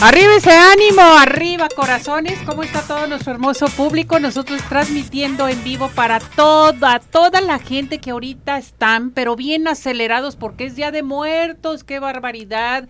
Arriba 0.00 0.36
ese 0.36 0.52
ánimo, 0.52 1.02
arriba 1.02 1.66
corazones, 1.74 2.38
¿cómo 2.46 2.62
está 2.62 2.82
todo 2.82 3.08
nuestro 3.08 3.32
hermoso 3.32 3.66
público? 3.66 4.20
Nosotros 4.20 4.62
transmitiendo 4.68 5.48
en 5.48 5.64
vivo 5.64 5.90
para 5.92 6.20
toda, 6.20 7.00
toda 7.00 7.40
la 7.40 7.58
gente 7.58 7.98
que 7.98 8.12
ahorita 8.12 8.58
están, 8.58 9.10
pero 9.10 9.34
bien 9.34 9.66
acelerados 9.66 10.36
porque 10.36 10.66
es 10.66 10.76
Día 10.76 10.92
de 10.92 11.02
Muertos, 11.02 11.82
qué 11.82 11.98
barbaridad. 11.98 12.88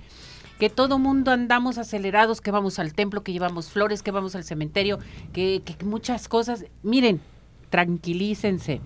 Que 0.58 0.68
todo 0.68 0.98
mundo 0.98 1.30
andamos 1.30 1.78
acelerados, 1.78 2.42
que 2.42 2.50
vamos 2.50 2.78
al 2.78 2.92
templo, 2.92 3.22
que 3.22 3.32
llevamos 3.32 3.70
flores, 3.70 4.02
que 4.02 4.10
vamos 4.10 4.34
al 4.34 4.44
cementerio, 4.44 4.98
que, 5.32 5.62
que 5.64 5.82
muchas 5.86 6.28
cosas. 6.28 6.66
Miren, 6.82 7.22
tranquilícense. 7.70 8.82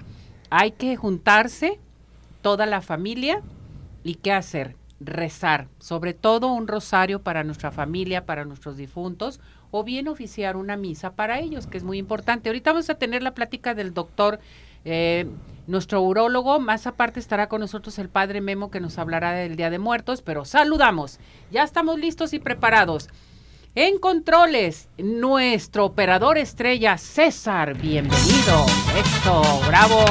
Hay 0.48 0.70
que 0.70 0.94
juntarse, 0.94 1.80
toda 2.40 2.66
la 2.66 2.82
familia, 2.82 3.42
y 4.04 4.14
qué 4.14 4.30
hacer 4.30 4.76
rezar, 5.06 5.68
sobre 5.78 6.14
todo 6.14 6.52
un 6.52 6.68
rosario 6.68 7.22
para 7.22 7.44
nuestra 7.44 7.70
familia, 7.70 8.26
para 8.26 8.44
nuestros 8.44 8.76
difuntos, 8.76 9.40
o 9.70 9.84
bien 9.84 10.08
oficiar 10.08 10.56
una 10.56 10.76
misa 10.76 11.12
para 11.12 11.40
ellos, 11.40 11.66
que 11.66 11.78
es 11.78 11.84
muy 11.84 11.98
importante. 11.98 12.48
Ahorita 12.48 12.72
vamos 12.72 12.90
a 12.90 12.94
tener 12.94 13.22
la 13.22 13.34
plática 13.34 13.74
del 13.74 13.94
doctor, 13.94 14.40
eh, 14.84 15.26
nuestro 15.66 16.02
urólogo, 16.02 16.58
más 16.60 16.86
aparte 16.86 17.20
estará 17.20 17.48
con 17.48 17.60
nosotros 17.60 17.98
el 17.98 18.08
padre 18.08 18.40
Memo 18.40 18.70
que 18.70 18.80
nos 18.80 18.98
hablará 18.98 19.32
del 19.32 19.56
Día 19.56 19.70
de 19.70 19.78
Muertos, 19.78 20.22
pero 20.22 20.44
saludamos, 20.44 21.18
ya 21.50 21.62
estamos 21.62 21.98
listos 21.98 22.32
y 22.32 22.38
preparados. 22.38 23.08
En 23.74 23.98
controles, 23.98 24.88
nuestro 24.98 25.86
operador 25.86 26.36
estrella 26.36 26.98
César, 26.98 27.74
bienvenido. 27.74 28.66
Esto, 28.94 29.42
bravo. 29.66 30.04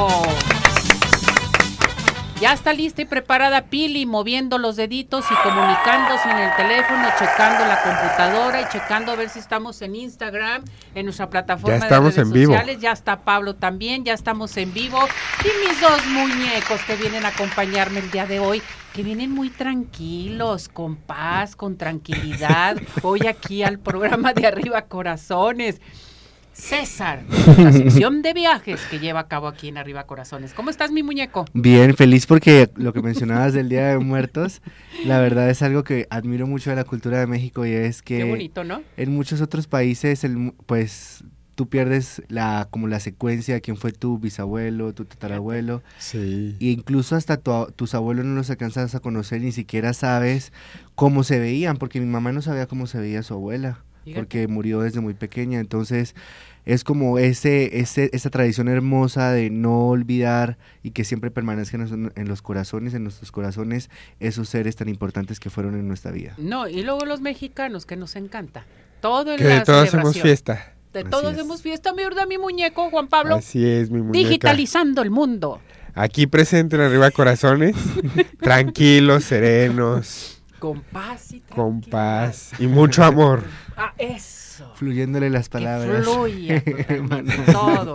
Ya 2.42 2.52
está 2.52 2.72
lista 2.72 3.02
y 3.02 3.04
preparada 3.04 3.66
Pili 3.66 4.04
moviendo 4.04 4.58
los 4.58 4.74
deditos 4.74 5.24
y 5.30 5.34
comunicándose 5.44 6.28
en 6.28 6.38
el 6.38 6.56
teléfono, 6.56 7.08
checando 7.16 7.64
la 7.64 7.80
computadora 7.80 8.62
y 8.62 8.64
checando 8.68 9.12
a 9.12 9.14
ver 9.14 9.28
si 9.28 9.38
estamos 9.38 9.80
en 9.80 9.94
Instagram, 9.94 10.64
en 10.96 11.04
nuestra 11.06 11.30
plataforma 11.30 11.78
ya 11.78 11.84
estamos 11.84 12.16
de 12.16 12.22
redes 12.22 12.26
en 12.26 12.32
vivo. 12.32 12.52
sociales. 12.52 12.80
Ya 12.80 12.90
está 12.90 13.20
Pablo 13.20 13.54
también, 13.54 14.04
ya 14.04 14.14
estamos 14.14 14.56
en 14.56 14.74
vivo. 14.74 14.98
Y 15.44 15.68
mis 15.68 15.80
dos 15.80 16.04
muñecos 16.06 16.80
que 16.84 16.96
vienen 16.96 17.24
a 17.24 17.28
acompañarme 17.28 18.00
el 18.00 18.10
día 18.10 18.26
de 18.26 18.40
hoy, 18.40 18.60
que 18.92 19.04
vienen 19.04 19.30
muy 19.30 19.48
tranquilos, 19.48 20.68
con 20.68 20.96
paz, 20.96 21.54
con 21.54 21.76
tranquilidad, 21.76 22.76
hoy 23.04 23.28
aquí 23.28 23.62
al 23.62 23.78
programa 23.78 24.32
de 24.32 24.48
Arriba 24.48 24.82
Corazones. 24.82 25.80
César, 26.52 27.22
la 27.58 27.72
sección 27.72 28.20
de 28.22 28.34
viajes 28.34 28.80
que 28.90 28.98
lleva 28.98 29.20
a 29.20 29.28
cabo 29.28 29.48
aquí 29.48 29.68
en 29.68 29.78
Arriba 29.78 30.04
Corazones. 30.06 30.52
¿Cómo 30.52 30.68
estás, 30.70 30.90
mi 30.92 31.02
muñeco? 31.02 31.46
Bien, 31.54 31.94
feliz 31.96 32.26
porque 32.26 32.70
lo 32.76 32.92
que 32.92 33.00
mencionabas 33.00 33.54
del 33.54 33.68
Día 33.70 33.88
de 33.88 33.98
Muertos, 33.98 34.60
la 35.06 35.18
verdad 35.18 35.48
es 35.48 35.62
algo 35.62 35.82
que 35.82 36.06
admiro 36.10 36.46
mucho 36.46 36.68
de 36.70 36.76
la 36.76 36.84
cultura 36.84 37.18
de 37.18 37.26
México 37.26 37.64
y 37.64 37.72
es 37.72 38.02
que 38.02 38.18
Qué 38.18 38.24
bonito, 38.24 38.64
¿no? 38.64 38.82
en 38.98 39.12
muchos 39.14 39.40
otros 39.40 39.66
países, 39.66 40.24
el, 40.24 40.52
pues 40.66 41.24
tú 41.54 41.68
pierdes 41.68 42.22
la 42.28 42.68
como 42.70 42.86
la 42.86 43.00
secuencia 43.00 43.54
de 43.54 43.60
quién 43.62 43.76
fue 43.78 43.92
tu 43.92 44.18
bisabuelo, 44.18 44.92
tu 44.92 45.04
tatarabuelo. 45.06 45.82
Sí. 45.98 46.56
E 46.60 46.66
incluso 46.66 47.16
hasta 47.16 47.38
tu- 47.38 47.72
tus 47.76 47.94
abuelos 47.94 48.26
no 48.26 48.34
los 48.34 48.50
alcanzas 48.50 48.94
a 48.94 49.00
conocer, 49.00 49.40
ni 49.40 49.52
siquiera 49.52 49.94
sabes 49.94 50.52
cómo 50.94 51.24
se 51.24 51.38
veían, 51.38 51.78
porque 51.78 51.98
mi 52.00 52.06
mamá 52.06 52.30
no 52.32 52.42
sabía 52.42 52.66
cómo 52.66 52.86
se 52.86 52.98
veía 52.98 53.22
su 53.22 53.32
abuela. 53.34 53.78
Porque 54.14 54.48
murió 54.48 54.80
desde 54.80 55.00
muy 55.00 55.14
pequeña. 55.14 55.60
Entonces, 55.60 56.14
es 56.64 56.84
como 56.84 57.18
ese, 57.18 57.80
ese, 57.80 58.10
esa 58.12 58.30
tradición 58.30 58.68
hermosa 58.68 59.32
de 59.32 59.50
no 59.50 59.88
olvidar 59.88 60.58
y 60.82 60.90
que 60.90 61.04
siempre 61.04 61.30
permanezcan 61.30 61.80
en, 61.88 62.12
en 62.14 62.28
los 62.28 62.42
corazones, 62.42 62.94
en 62.94 63.02
nuestros 63.04 63.32
corazones, 63.32 63.90
esos 64.20 64.48
seres 64.48 64.76
tan 64.76 64.88
importantes 64.88 65.40
que 65.40 65.50
fueron 65.50 65.74
en 65.74 65.88
nuestra 65.88 66.10
vida. 66.12 66.34
No, 66.38 66.68
y 66.68 66.82
luego 66.82 67.04
los 67.04 67.20
mexicanos, 67.20 67.86
que 67.86 67.96
nos 67.96 68.16
encanta. 68.16 68.64
Todo 69.00 69.32
en 69.32 69.38
Que 69.38 69.44
la 69.44 69.54
de 69.56 69.60
todos 69.62 69.88
hacemos 69.88 70.20
fiesta. 70.20 70.74
De 70.92 71.00
Así 71.00 71.10
todos 71.10 71.32
es. 71.32 71.38
hacemos 71.38 71.62
fiesta, 71.62 71.92
mi 71.92 72.02
mi 72.28 72.38
muñeco, 72.38 72.90
Juan 72.90 73.08
Pablo. 73.08 73.36
Así 73.36 73.66
es, 73.66 73.90
mi 73.90 74.02
muñeca. 74.02 74.28
Digitalizando 74.28 75.02
el 75.02 75.10
mundo. 75.10 75.60
Aquí 75.94 76.26
presente 76.26 76.76
en 76.76 76.82
Arriba 76.82 77.10
Corazones. 77.10 77.74
tranquilos, 78.40 79.24
serenos, 79.24 80.41
Con 80.62 80.80
paz 80.80 81.32
y 81.32 81.40
con 81.40 81.80
paz 81.80 82.52
y 82.60 82.66
mucho 82.68 83.02
amor. 83.02 83.42
Ah, 83.76 83.92
eso. 83.98 84.72
Fluyéndole 84.76 85.28
las 85.28 85.48
Que 85.48 85.58
palabras. 85.58 86.04
fluya 86.04 86.62
totalmente 86.64 87.36
todo. 87.50 87.94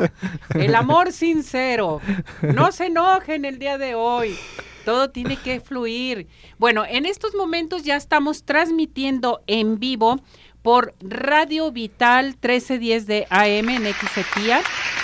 El 0.54 0.76
amor 0.76 1.14
sincero. 1.14 2.02
No 2.42 2.74
se 2.74 2.88
enojen 2.88 3.46
el 3.46 3.58
día 3.58 3.78
de 3.78 3.96
hoy. 3.96 4.36
Todo 4.84 5.12
tiene 5.12 5.38
que 5.38 5.62
fluir. 5.62 6.28
Bueno, 6.58 6.84
en 6.86 7.06
estos 7.06 7.36
momentos 7.36 7.84
ya 7.84 7.96
estamos 7.96 8.44
transmitiendo 8.44 9.42
en 9.48 9.80
vivo 9.80 10.20
por 10.62 10.94
Radio 11.00 11.72
Vital 11.72 12.36
1310 12.42 13.08
de 13.08 13.28
AM 13.30 13.70
en 13.70 13.94
XETIA. 13.94 14.60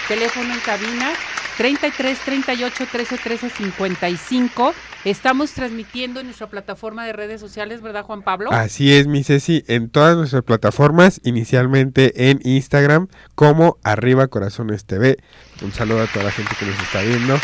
Teléfono 0.09 0.53
en 0.53 0.59
cabina 0.59 1.11
33 1.55 2.19
38 2.19 2.87
13 2.91 3.17
13 3.19 3.49
55. 3.49 4.73
Estamos 5.05 5.51
transmitiendo 5.51 6.21
en 6.21 6.27
nuestra 6.27 6.47
plataforma 6.47 7.05
de 7.05 7.11
redes 7.11 7.41
sociales, 7.41 7.81
¿verdad, 7.81 8.03
Juan 8.03 8.21
Pablo? 8.21 8.53
Así 8.53 8.93
es, 8.93 9.05
mi 9.05 9.25
Ceci, 9.25 9.65
en 9.67 9.89
todas 9.89 10.15
nuestras 10.15 10.43
plataformas, 10.43 11.19
inicialmente 11.25 12.29
en 12.29 12.39
Instagram 12.45 13.09
como 13.35 13.77
Arriba 13.83 14.27
Corazones 14.27 14.85
TV. 14.85 15.17
Un 15.61 15.73
saludo 15.73 16.03
a 16.03 16.07
toda 16.07 16.23
la 16.23 16.31
gente 16.31 16.55
que 16.57 16.65
nos 16.65 16.79
está 16.79 17.01
viendo. 17.01 17.37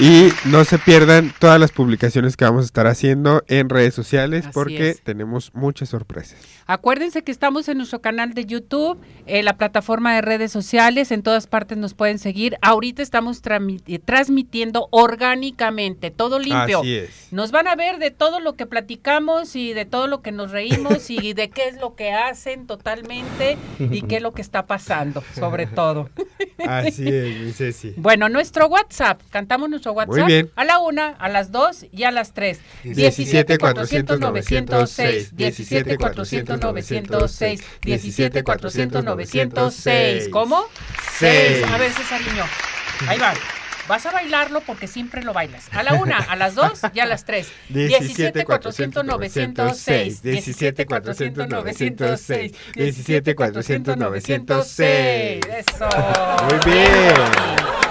Y 0.00 0.28
no 0.44 0.64
se 0.64 0.78
pierdan 0.78 1.34
todas 1.40 1.58
las 1.58 1.72
publicaciones 1.72 2.36
que 2.36 2.44
vamos 2.44 2.62
a 2.62 2.66
estar 2.66 2.86
haciendo 2.86 3.42
en 3.48 3.68
redes 3.68 3.94
sociales 3.94 4.46
Así 4.46 4.54
porque 4.54 4.90
es. 4.90 5.02
tenemos 5.02 5.52
muchas 5.54 5.88
sorpresas. 5.88 6.38
Acuérdense 6.70 7.24
que 7.24 7.32
estamos 7.32 7.66
en 7.68 7.78
nuestro 7.78 8.00
canal 8.00 8.34
de 8.34 8.44
YouTube, 8.44 9.00
en 9.26 9.44
la 9.44 9.56
plataforma 9.56 10.14
de 10.14 10.20
redes 10.20 10.52
sociales, 10.52 11.10
en 11.10 11.22
todas 11.22 11.46
partes 11.46 11.78
nos 11.78 11.94
pueden 11.94 12.18
seguir. 12.18 12.58
Ahorita 12.60 13.02
estamos 13.02 13.40
eh, 13.42 13.98
transmitiendo 14.04 14.86
orgánicamente, 14.90 16.10
todo 16.10 16.38
limpio. 16.38 16.80
Así 16.80 16.94
es. 16.94 17.32
Nos 17.32 17.50
van 17.50 17.66
a 17.66 17.74
ver 17.74 17.98
de 17.98 18.10
todo 18.10 18.38
lo 18.38 18.54
que 18.54 18.66
platicamos 18.66 19.56
y 19.56 19.72
de 19.72 19.84
todo 19.84 20.06
lo 20.06 20.20
que 20.20 20.30
nos 20.30 20.50
reímos 20.50 21.10
y 21.10 21.32
de 21.32 21.48
qué 21.50 21.68
es 21.68 21.80
lo 21.80 21.96
que 21.96 22.12
hacen 22.12 22.66
totalmente 22.66 23.56
y 23.78 24.02
qué 24.02 24.16
es 24.16 24.22
lo 24.22 24.32
que 24.32 24.42
está 24.42 24.66
pasando, 24.66 25.24
sobre 25.34 25.66
todo. 25.66 26.10
Así 26.66 27.08
es, 27.08 27.40
mi 27.40 27.52
Ceci. 27.52 27.94
Bueno, 27.96 28.28
nuestro 28.28 28.68
WhatsApp, 28.68 29.22
cantamos 29.30 29.70
nuestro 29.70 29.87
WhatsApp 29.92 30.26
bien. 30.26 30.50
a 30.56 30.64
la 30.64 30.78
una, 30.78 31.08
a 31.08 31.28
las 31.28 31.52
dos 31.52 31.86
y 31.92 32.04
a 32.04 32.10
las 32.10 32.34
tres. 32.34 32.60
17 32.84 33.58
400 33.58 34.20
906, 34.20 35.36
17 35.36 35.96
400 35.96 36.60
906, 36.60 37.62
17 37.82 38.44
400 38.44 39.04
906. 39.04 40.28
¿Cómo? 40.30 40.64
Seis. 41.18 41.64
A 41.64 41.78
ver, 41.78 41.92
Cesariño. 41.92 42.44
Ahí 43.06 43.18
va. 43.18 43.34
Vas 43.88 44.04
a 44.04 44.12
bailarlo 44.12 44.60
porque 44.60 44.86
siempre 44.86 45.22
lo 45.22 45.32
bailas. 45.32 45.68
A 45.72 45.82
la 45.82 45.94
una, 45.94 46.18
a 46.18 46.36
las 46.36 46.54
dos 46.54 46.80
y 46.92 47.00
a 47.00 47.06
las 47.06 47.24
tres. 47.24 47.50
17 47.70 48.44
400 48.44 49.02
906, 49.02 50.22
17 50.22 50.84
400 50.84 51.48
906, 51.48 52.52
17 52.74 53.34
400 53.34 53.96
906. 53.96 55.40
Eso. 55.46 55.88
Muy 56.50 56.70
bien. 56.70 57.87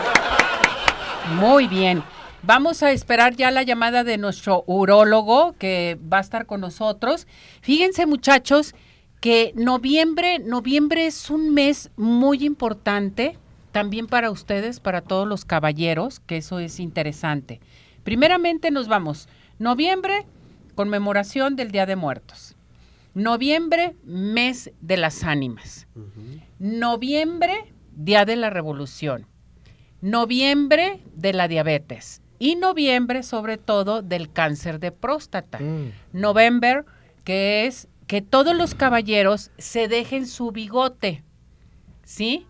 Muy 1.36 1.68
bien. 1.68 2.04
Vamos 2.44 2.84
a 2.84 2.92
esperar 2.92 3.36
ya 3.36 3.52
la 3.52 3.64
llamada 3.64 4.04
de 4.04 4.18
nuestro 4.18 4.64
urólogo 4.68 5.54
que 5.60 6.00
va 6.12 6.20
a 6.20 6.22
estar 6.22 6.46
con 6.46 6.62
nosotros. 6.62 7.28
Fíjense 7.62 8.06
muchachos 8.06 8.74
que 9.20 9.52
noviembre, 9.56 10.40
noviembre 10.40 11.08
es 11.08 11.30
un 11.30 11.54
mes 11.54 11.92
muy 11.98 12.46
importante 12.46 13.38
también 13.72 14.08
para 14.08 14.32
ustedes, 14.32 14.80
para 14.80 15.02
todos 15.02 15.28
los 15.28 15.46
caballeros, 15.46 16.20
que 16.22 16.38
eso 16.38 16.60
es 16.60 16.80
interesante. 16.80 17.60
Primeramente 18.04 18.72
nos 18.72 18.88
vamos. 18.88 19.28
Noviembre, 19.60 20.26
conmemoración 20.76 21.56
del 21.56 21.72
Día 21.72 21.86
de 21.86 21.96
Muertos. 21.96 22.56
Noviembre, 23.14 23.96
mes 24.04 24.72
de 24.80 24.98
las 24.98 25.24
ánimas. 25.24 25.88
Noviembre, 26.60 27.74
Día 27.96 28.26
de 28.26 28.36
la 28.36 28.50
Revolución. 28.50 29.26
Noviembre 30.02 31.02
de 31.16 31.34
la 31.34 31.48
diabetes. 31.48 32.22
Y 32.40 32.56
noviembre, 32.56 33.24
sobre 33.24 33.58
todo, 33.58 34.02
del 34.02 34.32
cáncer 34.32 34.80
de 34.80 34.92
próstata. 34.92 35.60
November, 36.14 36.86
que 37.24 37.66
es 37.66 37.88
que 38.06 38.22
todos 38.22 38.56
los 38.56 38.76
caballeros 38.76 39.52
se 39.58 39.88
dejen 39.88 40.28
su 40.28 40.52
bigote. 40.52 41.24
¿Sí? 42.04 42.46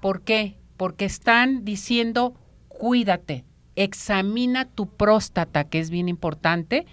¿Por 0.00 0.22
qué? 0.22 0.56
Porque 0.76 1.04
están 1.04 1.64
diciendo, 1.64 2.34
cuídate, 2.68 3.44
examina 3.76 4.64
tu 4.64 4.88
próstata, 4.88 5.64
que 5.64 5.80
es 5.80 5.90
bien 5.90 6.08
importante, 6.08 6.86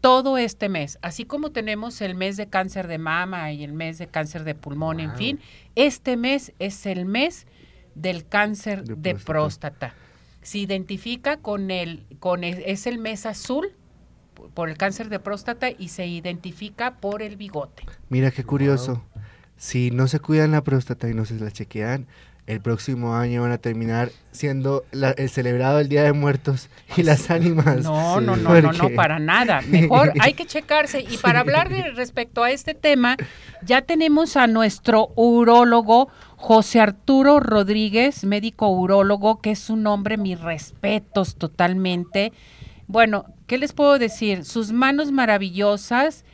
todo 0.00 0.36
este 0.36 0.68
mes, 0.68 0.98
así 1.00 1.24
como 1.24 1.52
tenemos 1.52 2.00
el 2.00 2.16
mes 2.16 2.36
de 2.36 2.48
cáncer 2.48 2.88
de 2.88 2.98
mama 2.98 3.52
y 3.52 3.62
el 3.62 3.72
mes 3.72 3.98
de 3.98 4.08
cáncer 4.08 4.42
de 4.42 4.56
pulmón, 4.56 4.98
en 4.98 5.14
fin, 5.14 5.40
este 5.76 6.16
mes 6.16 6.52
es 6.58 6.86
el 6.86 7.04
mes 7.04 7.46
del 7.94 8.26
cáncer 8.26 8.84
de, 8.84 9.14
próstata. 9.14 9.94
Se 10.42 10.58
identifica 10.58 11.36
con 11.36 11.70
el, 11.70 12.04
con 12.18 12.44
es 12.44 12.86
el 12.86 12.98
mes 12.98 13.26
azul 13.26 13.72
por 14.54 14.68
el 14.68 14.76
cáncer 14.76 15.08
de 15.08 15.18
próstata 15.18 15.70
y 15.70 15.88
se 15.88 16.06
identifica 16.06 16.96
por 16.96 17.22
el 17.22 17.36
bigote. 17.36 17.84
Mira 18.08 18.30
qué 18.30 18.44
curioso. 18.44 19.04
Si 19.56 19.90
no 19.90 20.08
se 20.08 20.18
cuidan 20.18 20.50
la 20.50 20.64
próstata 20.64 21.08
y 21.08 21.14
no 21.14 21.24
se 21.24 21.38
la 21.38 21.50
chequean, 21.50 22.06
el 22.46 22.60
próximo 22.60 23.14
año 23.14 23.42
van 23.42 23.52
a 23.52 23.58
terminar 23.58 24.10
siendo 24.32 24.84
el 24.92 25.30
celebrado 25.30 25.78
el 25.78 25.88
Día 25.88 26.02
de 26.02 26.12
Muertos 26.12 26.68
y 26.96 27.02
las 27.02 27.30
ánimas. 27.30 27.84
No, 27.84 28.20
no, 28.20 28.36
no, 28.36 28.60
no, 28.60 28.72
no, 28.72 28.90
para 28.90 29.18
nada. 29.18 29.60
Mejor 29.68 30.12
hay 30.20 30.34
que 30.34 30.46
checarse. 30.46 31.04
Y 31.08 31.18
para 31.18 31.40
hablar 31.40 31.68
de, 31.68 31.90
respecto 31.90 32.42
a 32.42 32.50
este 32.50 32.74
tema, 32.74 33.16
ya 33.64 33.82
tenemos 33.82 34.36
a 34.36 34.46
nuestro 34.48 35.12
urólogo 35.14 36.08
José 36.36 36.80
Arturo 36.80 37.38
Rodríguez, 37.38 38.24
médico 38.24 38.68
urólogo, 38.68 39.40
que 39.40 39.52
es 39.52 39.70
un 39.70 39.86
hombre, 39.86 40.16
mis 40.16 40.40
respetos 40.40 41.36
totalmente. 41.36 42.32
Bueno, 42.88 43.26
¿qué 43.46 43.58
les 43.58 43.72
puedo 43.72 43.98
decir? 43.98 44.44
Sus 44.44 44.72
manos 44.72 45.12
maravillosas 45.12 46.24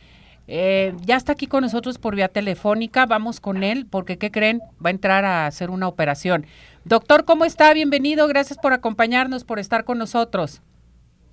eh, 0.51 0.95
ya 1.01 1.15
está 1.15 1.33
aquí 1.33 1.45
con 1.45 1.61
nosotros 1.61 1.99
por 1.99 2.15
vía 2.15 2.27
telefónica. 2.27 3.05
Vamos 3.05 3.39
con 3.39 3.61
él 3.61 3.85
porque, 3.85 4.17
¿qué 4.17 4.31
creen? 4.31 4.61
Va 4.83 4.89
a 4.89 4.91
entrar 4.91 5.23
a 5.23 5.45
hacer 5.45 5.69
una 5.69 5.87
operación. 5.87 6.47
Doctor, 6.85 7.23
¿cómo 7.23 7.45
está? 7.45 7.71
Bienvenido. 7.71 8.27
Gracias 8.27 8.57
por 8.57 8.73
acompañarnos, 8.73 9.43
por 9.43 9.59
estar 9.59 9.83
con 9.83 9.99
nosotros. 9.99 10.63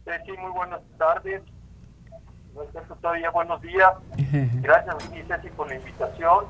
Sí, 0.05 0.33
muy 0.33 0.51
buenas 0.53 0.83
tardes. 0.99 1.41
todavía 3.01 3.31
buenos 3.31 3.63
días. 3.63 3.91
Gracias, 4.61 4.97
Ceci, 5.27 5.49
por 5.57 5.69
la 5.69 5.77
invitación. 5.77 6.45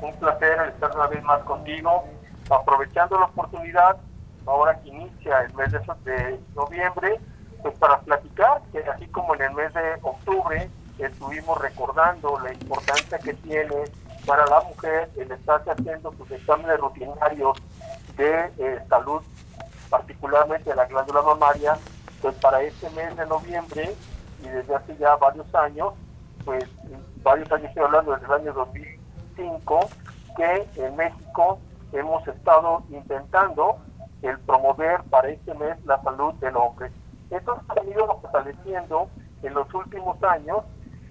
Un 0.00 0.14
placer 0.14 0.68
estar 0.68 0.94
una 0.94 1.08
vez 1.08 1.24
más 1.24 1.42
contigo. 1.42 2.04
Aprovechando 2.48 3.18
la 3.18 3.26
oportunidad, 3.26 3.96
ahora 4.46 4.78
que 4.80 4.90
inicia 4.90 5.40
el 5.42 5.54
mes 5.54 5.72
de, 5.72 5.80
de 6.04 6.40
noviembre, 6.54 7.18
pues 7.62 7.76
para 7.78 7.98
platicar 7.98 8.62
que 8.70 8.78
así 8.78 9.06
como 9.06 9.34
en 9.34 9.42
el 9.42 9.54
mes 9.54 9.74
de 9.74 9.94
octubre 10.02 10.70
estuvimos 11.06 11.58
recordando 11.60 12.38
la 12.40 12.52
importancia 12.52 13.18
que 13.18 13.34
tiene 13.34 13.84
para 14.26 14.46
la 14.46 14.60
mujer 14.60 15.10
el 15.16 15.30
estarse 15.32 15.70
haciendo 15.70 16.12
sus 16.12 16.30
exámenes 16.30 16.78
rutinarios 16.78 17.58
de 18.16 18.52
eh, 18.58 18.78
salud, 18.88 19.20
particularmente 19.90 20.70
de 20.70 20.76
la 20.76 20.86
glándula 20.86 21.22
mamaria, 21.22 21.76
pues 22.20 22.34
para 22.36 22.62
este 22.62 22.88
mes 22.90 23.16
de 23.16 23.26
noviembre 23.26 23.94
y 24.42 24.48
desde 24.48 24.74
hace 24.74 24.96
ya 24.96 25.16
varios 25.16 25.52
años, 25.54 25.94
pues 26.44 26.64
varios 27.22 27.50
años 27.50 27.68
estoy 27.68 27.84
hablando 27.84 28.12
desde 28.12 28.26
el 28.26 28.32
año 28.32 28.52
2005, 28.52 29.80
que 30.36 30.68
en 30.76 30.96
México 30.96 31.58
hemos 31.92 32.26
estado 32.28 32.82
intentando 32.90 33.78
el 34.22 34.38
promover 34.40 35.02
para 35.10 35.28
este 35.30 35.52
mes 35.54 35.84
la 35.84 36.00
salud 36.02 36.34
del 36.34 36.56
hombre. 36.56 36.90
Esto 37.30 37.60
se 37.74 37.80
ha 37.80 37.84
ido 37.84 38.06
fortaleciendo 38.20 39.08
en 39.42 39.54
los 39.54 39.72
últimos 39.74 40.22
años 40.22 40.62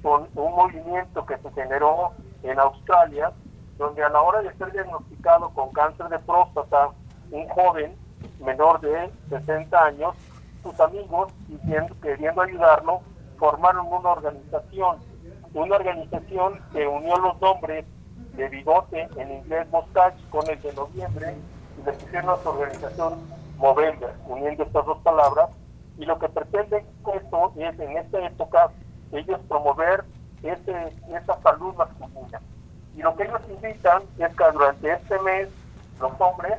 con 0.01 0.27
un 0.35 0.55
movimiento 0.55 1.25
que 1.25 1.37
se 1.37 1.51
generó 1.51 2.11
en 2.43 2.59
Australia, 2.59 3.31
donde 3.77 4.03
a 4.03 4.09
la 4.09 4.21
hora 4.21 4.41
de 4.41 4.53
ser 4.55 4.71
diagnosticado 4.71 5.49
con 5.51 5.71
cáncer 5.71 6.09
de 6.09 6.19
próstata, 6.19 6.89
un 7.31 7.47
joven 7.49 7.95
menor 8.39 8.81
de 8.81 9.09
60 9.29 9.85
años, 9.85 10.15
sus 10.63 10.79
amigos, 10.79 11.31
queriendo 12.01 12.41
ayudarlo, 12.41 13.01
formaron 13.37 13.87
una 13.87 14.09
organización, 14.09 14.97
una 15.53 15.75
organización 15.75 16.59
que 16.71 16.87
unió 16.87 17.17
los 17.17 17.41
nombres 17.41 17.85
de 18.35 18.49
bigote 18.49 19.09
en 19.17 19.31
inglés 19.31 19.67
Mustache 19.71 20.17
con 20.29 20.47
el 20.49 20.61
de 20.61 20.73
noviembre 20.73 21.35
y 21.79 21.85
le 21.85 21.93
pusieron 21.93 22.29
a 22.29 22.37
su 22.37 22.49
organización 22.49 23.19
Movember, 23.57 24.13
uniendo 24.27 24.63
estas 24.63 24.85
dos 24.85 24.97
palabras. 24.99 25.49
Y 25.97 26.05
lo 26.05 26.17
que 26.17 26.29
pretende 26.29 26.85
esto 27.13 27.53
es 27.55 27.79
en 27.79 27.97
esta 27.97 28.25
época 28.25 28.71
ellos 29.11 29.39
promover 29.47 30.03
ese, 30.43 30.95
esa 31.13 31.41
salud 31.41 31.75
masculina. 31.75 32.41
Y 32.95 33.01
lo 33.01 33.15
que 33.15 33.23
ellos 33.23 33.41
invitan 33.49 34.03
es 34.17 34.35
que 34.35 34.43
durante 34.53 34.91
este 34.91 35.19
mes 35.19 35.49
los 35.99 36.11
hombres, 36.19 36.57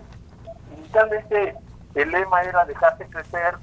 inicialmente 0.76 1.56
el 1.94 2.10
lema 2.10 2.42
era 2.42 2.64
dejarse 2.64 3.06
crecer 3.06 3.54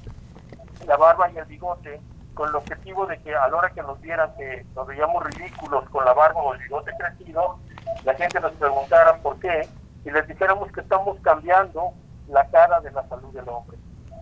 la 0.86 0.98
barba 0.98 1.30
y 1.32 1.38
el 1.38 1.46
bigote 1.46 2.00
con 2.34 2.50
el 2.50 2.56
objetivo 2.56 3.06
de 3.06 3.20
que 3.22 3.36
a 3.36 3.48
la 3.48 3.58
hora 3.58 3.70
que 3.72 3.82
nos 3.82 4.00
vieran 4.02 4.32
que 4.38 4.66
nos 4.76 4.88
veíamos 4.88 5.24
ridículos 5.26 5.90
con 5.90 6.06
la 6.06 6.14
barba 6.14 6.42
o 6.42 6.54
el 6.54 6.60
bigote 6.60 6.92
crecido, 6.98 7.60
la 8.04 8.14
gente 8.14 8.40
nos 8.40 8.54
preguntara 8.54 9.18
por 9.18 9.40
qué 9.40 9.68
y 10.06 10.12
les 10.12 10.28
dijéramos 10.28 10.72
que 10.72 10.82
estamos 10.82 11.20
cambiando 11.22 11.94
la 12.28 12.48
cara 12.50 12.80
de 12.82 12.92
la 12.92 13.08
salud 13.10 13.34
del 13.34 13.50
hombre. 13.50 13.78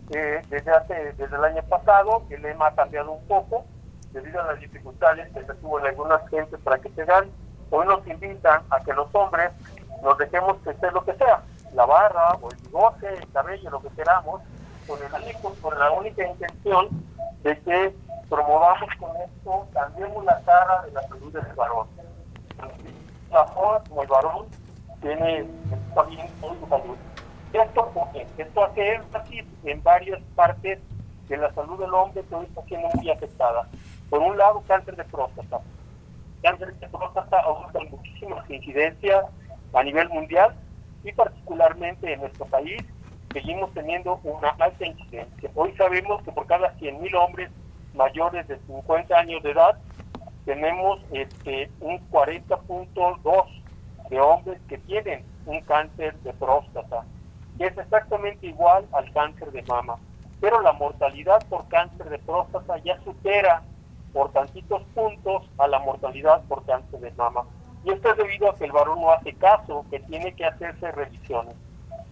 Eh, 0.09 0.41
desde 0.49 0.71
hace 0.71 1.13
desde 1.13 1.35
el 1.35 1.43
año 1.43 1.61
pasado 1.63 2.23
el 2.29 2.41
lema 2.41 2.67
ha 2.67 2.75
cambiado 2.75 3.11
un 3.11 3.27
poco 3.27 3.65
debido 4.17 4.41
a 4.41 4.47
las 4.47 4.59
dificultades 4.59 5.31
que 5.31 5.45
se 5.45 5.53
tuvo 5.55 5.79
en 5.79 5.87
algunas 5.87 6.27
gentes 6.29 6.59
para 6.63 6.79
que 6.79 6.89
se 6.89 7.05
dan, 7.05 7.29
hoy 7.69 7.85
nos 7.85 8.05
invitan 8.07 8.63
a 8.69 8.79
que 8.83 8.93
los 8.93 9.13
hombres 9.13 9.51
nos 10.01 10.17
dejemos 10.17 10.57
crecer 10.63 10.91
lo 10.93 11.03
que 11.05 11.13
sea, 11.15 11.43
la 11.73 11.85
barra 11.85 12.33
o 12.41 12.49
el 12.49 12.57
bigote, 12.57 13.07
el 13.13 13.31
cabello, 13.31 13.69
lo 13.69 13.81
que 13.81 13.89
queramos, 13.89 14.41
con, 14.87 14.99
el 15.03 15.13
único, 15.21 15.53
con 15.61 15.77
la 15.77 15.91
única 15.91 16.25
intención 16.25 16.89
de 17.43 17.59
que 17.59 17.95
promovamos 18.29 18.89
con 18.99 19.11
esto, 19.17 19.67
cambiemos 19.73 20.25
la 20.25 20.41
cara 20.41 20.81
de 20.83 20.91
la 20.91 21.01
salud 21.03 21.31
del 21.31 21.53
varón. 21.55 21.87
La 23.31 23.45
joven 23.47 23.81
como 23.87 24.01
el 24.01 24.07
varón 24.07 24.45
tiene 25.01 25.47
también 25.93 26.27
su 26.39 26.67
salud. 26.67 26.97
Esto, 27.53 27.91
esto 28.37 28.63
hace 28.63 28.93
énfasis 28.95 29.45
en 29.63 29.83
varias 29.83 30.21
partes 30.35 30.79
de 31.27 31.37
la 31.37 31.53
salud 31.53 31.79
del 31.79 31.93
hombre 31.93 32.23
que 32.23 32.35
hoy 32.35 32.45
está 32.45 32.63
siendo 32.63 32.87
muy 32.95 33.09
afectada. 33.09 33.67
Por 34.09 34.21
un 34.21 34.37
lado, 34.37 34.63
cáncer 34.67 34.95
de 34.95 35.03
próstata. 35.03 35.59
Cáncer 36.41 36.73
de 36.75 36.87
próstata 36.87 37.39
aumenta 37.41 37.79
muchísimas 37.91 38.49
incidencias 38.49 39.25
a 39.73 39.83
nivel 39.83 40.07
mundial 40.09 40.55
y 41.03 41.11
particularmente 41.11 42.13
en 42.13 42.21
nuestro 42.21 42.45
país 42.45 42.81
seguimos 43.33 43.73
teniendo 43.73 44.19
una 44.23 44.49
alta 44.59 44.85
incidencia. 44.85 45.49
Hoy 45.55 45.73
sabemos 45.77 46.23
que 46.23 46.31
por 46.31 46.47
cada 46.47 46.73
100.000 46.77 47.15
hombres 47.15 47.49
mayores 47.93 48.47
de 48.47 48.57
50 48.59 49.17
años 49.17 49.43
de 49.43 49.51
edad 49.51 49.77
tenemos 50.45 50.99
este, 51.11 51.69
un 51.81 51.99
40.2 52.09 54.09
de 54.09 54.19
hombres 54.19 54.59
que 54.69 54.77
tienen 54.77 55.25
un 55.45 55.59
cáncer 55.61 56.15
de 56.19 56.31
próstata, 56.33 57.03
que 57.57 57.65
es 57.65 57.77
exactamente 57.77 58.47
igual 58.47 58.85
al 58.93 59.11
cáncer 59.11 59.51
de 59.51 59.63
mama. 59.63 59.97
Pero 60.39 60.61
la 60.61 60.71
mortalidad 60.71 61.45
por 61.49 61.67
cáncer 61.67 62.09
de 62.09 62.19
próstata 62.19 62.77
ya 62.77 62.97
supera 63.03 63.63
por 64.17 64.31
tantitos 64.31 64.81
puntos 64.95 65.47
a 65.59 65.67
la 65.67 65.77
mortalidad 65.77 66.41
por 66.49 66.65
cáncer 66.65 66.99
de 67.01 67.11
mama. 67.11 67.43
Y 67.83 67.91
esto 67.91 68.09
es 68.09 68.17
debido 68.17 68.49
a 68.49 68.55
que 68.55 68.65
el 68.65 68.71
varón 68.71 68.99
no 68.99 69.11
hace 69.11 69.31
caso, 69.33 69.85
que 69.91 69.99
tiene 69.99 70.33
que 70.33 70.43
hacerse 70.43 70.91
revisiones. 70.91 71.55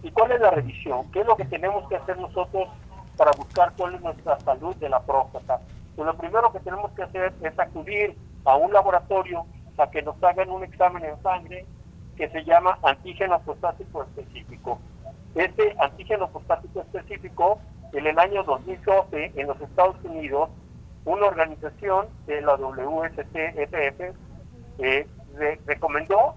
¿Y 0.04 0.12
cuál 0.12 0.30
es 0.30 0.40
la 0.40 0.52
revisión? 0.52 1.10
¿Qué 1.10 1.22
es 1.22 1.26
lo 1.26 1.36
que 1.36 1.46
tenemos 1.46 1.88
que 1.88 1.96
hacer 1.96 2.16
nosotros 2.16 2.68
para 3.16 3.32
buscar 3.32 3.72
cuál 3.76 3.96
es 3.96 4.02
nuestra 4.02 4.38
salud 4.38 4.76
de 4.76 4.88
la 4.88 5.00
próstata? 5.00 5.60
Pues 5.96 6.06
lo 6.06 6.16
primero 6.16 6.52
que 6.52 6.60
tenemos 6.60 6.92
que 6.92 7.02
hacer 7.02 7.34
es 7.42 7.58
acudir 7.58 8.16
a 8.44 8.54
un 8.54 8.72
laboratorio 8.72 9.44
a 9.76 9.90
que 9.90 10.02
nos 10.02 10.22
hagan 10.22 10.48
un 10.48 10.62
examen 10.62 11.04
en 11.04 11.20
sangre 11.24 11.66
que 12.16 12.28
se 12.28 12.44
llama 12.44 12.78
antígeno 12.84 13.40
prostático 13.40 14.04
específico. 14.04 14.78
Este 15.34 15.74
antígeno 15.80 16.28
prostático 16.28 16.82
específico, 16.82 17.58
en 17.92 18.06
el 18.06 18.16
año 18.16 18.44
2012 18.44 19.32
en 19.34 19.46
los 19.48 19.60
Estados 19.60 19.96
Unidos, 20.04 20.50
una 21.06 21.26
organización 21.26 22.08
de 22.26 22.42
la 22.42 22.56
WST-ETF 22.56 24.14
eh, 24.78 25.06
recomendó 25.64 26.34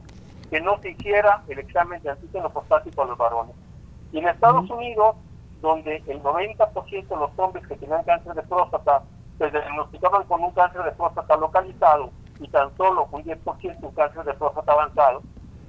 que 0.50 0.62
no 0.62 0.80
se 0.80 0.92
hiciera 0.92 1.44
el 1.48 1.60
examen 1.60 2.02
de 2.02 2.12
antígeno 2.12 2.50
prostático 2.50 3.02
a 3.02 3.06
los 3.06 3.18
varones. 3.18 3.56
Y 4.12 4.20
en 4.20 4.28
Estados 4.28 4.70
Unidos, 4.70 5.16
donde 5.62 5.98
el 6.08 6.22
90% 6.24 7.08
de 7.08 7.16
los 7.16 7.32
hombres 7.38 7.68
que 7.68 7.76
tenían 7.76 8.04
cáncer 8.04 8.34
de 8.34 8.44
próstata 8.44 9.04
se 9.38 9.50
diagnosticaban 9.50 10.24
con 10.26 10.44
un 10.44 10.52
cáncer 10.52 10.84
de 10.84 10.92
próstata 10.92 11.36
localizado 11.38 12.12
y 12.40 12.48
tan 12.48 12.76
solo 12.78 13.08
un 13.12 13.24
10% 13.24 13.78
un 13.82 13.92
cáncer 13.92 14.24
de 14.24 14.34
próstata 14.34 14.72
avanzado, 14.72 15.22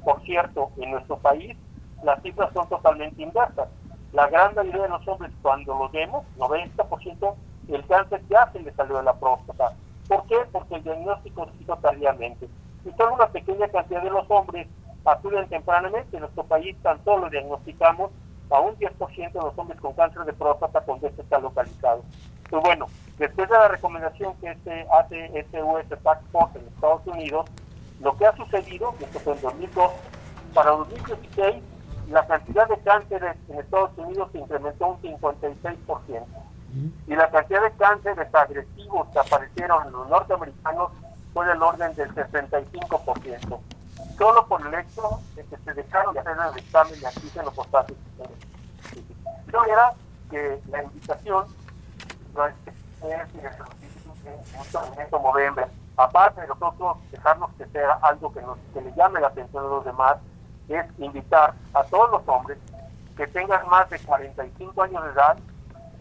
por 0.04 0.20
cierto, 0.22 0.70
en 0.76 0.92
nuestro 0.92 1.16
país 1.18 1.56
las 2.02 2.22
cifras 2.22 2.52
son 2.52 2.68
totalmente 2.68 3.22
inversas. 3.22 3.68
La 4.12 4.28
gran 4.28 4.54
mayoría 4.54 4.82
de 4.82 4.88
los 4.88 5.06
hombres 5.06 5.30
cuando 5.42 5.74
los 5.74 5.92
vemos, 5.92 6.24
90%, 6.38 7.34
el 7.74 7.86
cáncer 7.86 8.22
ya 8.28 8.50
se 8.52 8.60
le 8.60 8.72
salió 8.72 8.98
de 8.98 9.04
la 9.04 9.14
próstata. 9.14 9.72
¿Por 10.08 10.24
qué? 10.26 10.36
Porque 10.50 10.76
el 10.76 10.82
diagnóstico 10.82 11.46
se 11.46 11.62
hizo 11.62 11.76
tardíamente. 11.76 12.48
Y 12.84 12.90
solo 12.96 13.14
una 13.14 13.28
pequeña 13.28 13.68
cantidad 13.68 14.02
de 14.02 14.10
los 14.10 14.28
hombres 14.30 14.66
acuden 15.04 15.48
tempranamente. 15.48 16.16
En 16.16 16.22
nuestro 16.22 16.44
país 16.44 16.76
tan 16.82 17.02
solo 17.04 17.30
diagnosticamos 17.30 18.10
a 18.50 18.60
un 18.60 18.76
10% 18.76 19.32
de 19.32 19.40
los 19.40 19.56
hombres 19.56 19.80
con 19.80 19.92
cáncer 19.92 20.24
de 20.24 20.32
próstata 20.32 20.80
cuando 20.80 21.06
este 21.06 21.22
está 21.22 21.38
localizado. 21.38 22.02
Pues 22.48 22.62
bueno, 22.62 22.86
después 23.18 23.48
de 23.48 23.56
la 23.56 23.68
recomendación 23.68 24.34
que 24.40 24.50
este 24.50 24.86
hace 24.92 25.38
este 25.38 25.62
US 25.62 25.88
Task 25.88 26.22
Force 26.32 26.58
en 26.58 26.66
Estados 26.66 27.06
Unidos, 27.06 27.48
lo 28.00 28.16
que 28.16 28.26
ha 28.26 28.34
sucedido, 28.36 28.92
esto 28.98 29.20
fue 29.20 29.34
en 29.34 29.42
2002, 29.42 29.92
para 30.54 30.70
2016 30.70 31.62
la 32.10 32.26
cantidad 32.26 32.68
de 32.68 32.76
cánceres 32.78 33.36
en 33.48 33.60
Estados 33.60 33.96
Unidos 33.96 34.30
se 34.32 34.38
incrementó 34.38 34.88
un 34.88 35.00
56% 35.00 36.24
y 37.06 37.14
la 37.14 37.30
cantidad 37.30 37.62
de 37.62 37.72
cánceres 37.72 38.34
agresivos 38.34 39.08
que 39.08 39.18
aparecieron 39.18 39.86
en 39.86 39.92
los 39.92 40.08
norteamericanos 40.08 40.92
fue 41.32 41.46
del 41.46 41.62
orden 41.62 41.94
del 41.94 42.14
65%, 42.14 43.60
solo 44.18 44.46
por 44.46 44.66
el 44.66 44.74
hecho 44.74 45.20
de 45.34 45.44
que 45.44 45.56
se 45.56 45.74
dejaron 45.74 46.14
de 46.14 46.20
hacer 46.20 46.36
el 46.52 46.58
examen 46.58 47.00
de 47.00 47.06
antígeno 47.06 47.50
portátil. 47.50 47.96
Yo 49.52 49.64
era 49.64 49.92
que 50.30 50.60
la 50.70 50.82
invitación 50.84 51.46
es 53.02 53.34
en 54.98 55.22
noviembre, 55.22 55.66
aparte 55.96 56.40
de 56.40 56.46
nosotros 56.46 56.96
dejarnos 57.10 57.50
que 57.54 57.66
sea 57.66 57.98
algo 58.02 58.32
que, 58.32 58.42
nos, 58.42 58.58
que 58.72 58.80
le 58.80 58.92
llame 58.94 59.20
la 59.20 59.28
atención 59.28 59.64
a 59.64 59.68
los 59.68 59.84
demás, 59.84 60.16
es 60.68 60.84
invitar 60.98 61.54
a 61.74 61.82
todos 61.84 62.10
los 62.12 62.22
hombres 62.28 62.58
que 63.16 63.26
tengan 63.26 63.68
más 63.68 63.90
de 63.90 63.98
45 63.98 64.82
años 64.82 65.04
de 65.04 65.10
edad, 65.10 65.36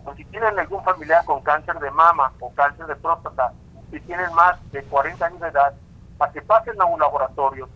o 0.09 0.15
si 0.15 0.25
tienen 0.25 0.57
algún 0.57 0.83
familiar 0.83 1.23
con 1.23 1.41
cáncer 1.41 1.77
de 1.79 1.91
mama 1.91 2.31
o 2.39 2.51
cáncer 2.55 2.87
de 2.87 2.95
próstata, 2.95 3.53
si 3.91 3.99
tienen 4.01 4.33
más 4.33 4.57
de 4.71 4.83
40 4.83 5.23
años 5.23 5.39
de 5.39 5.47
edad, 5.49 5.73
a 6.19 6.31
que 6.31 6.41
pasen 6.41 6.81
a 6.81 6.85
un 6.85 6.99
laboratorio, 6.99 7.69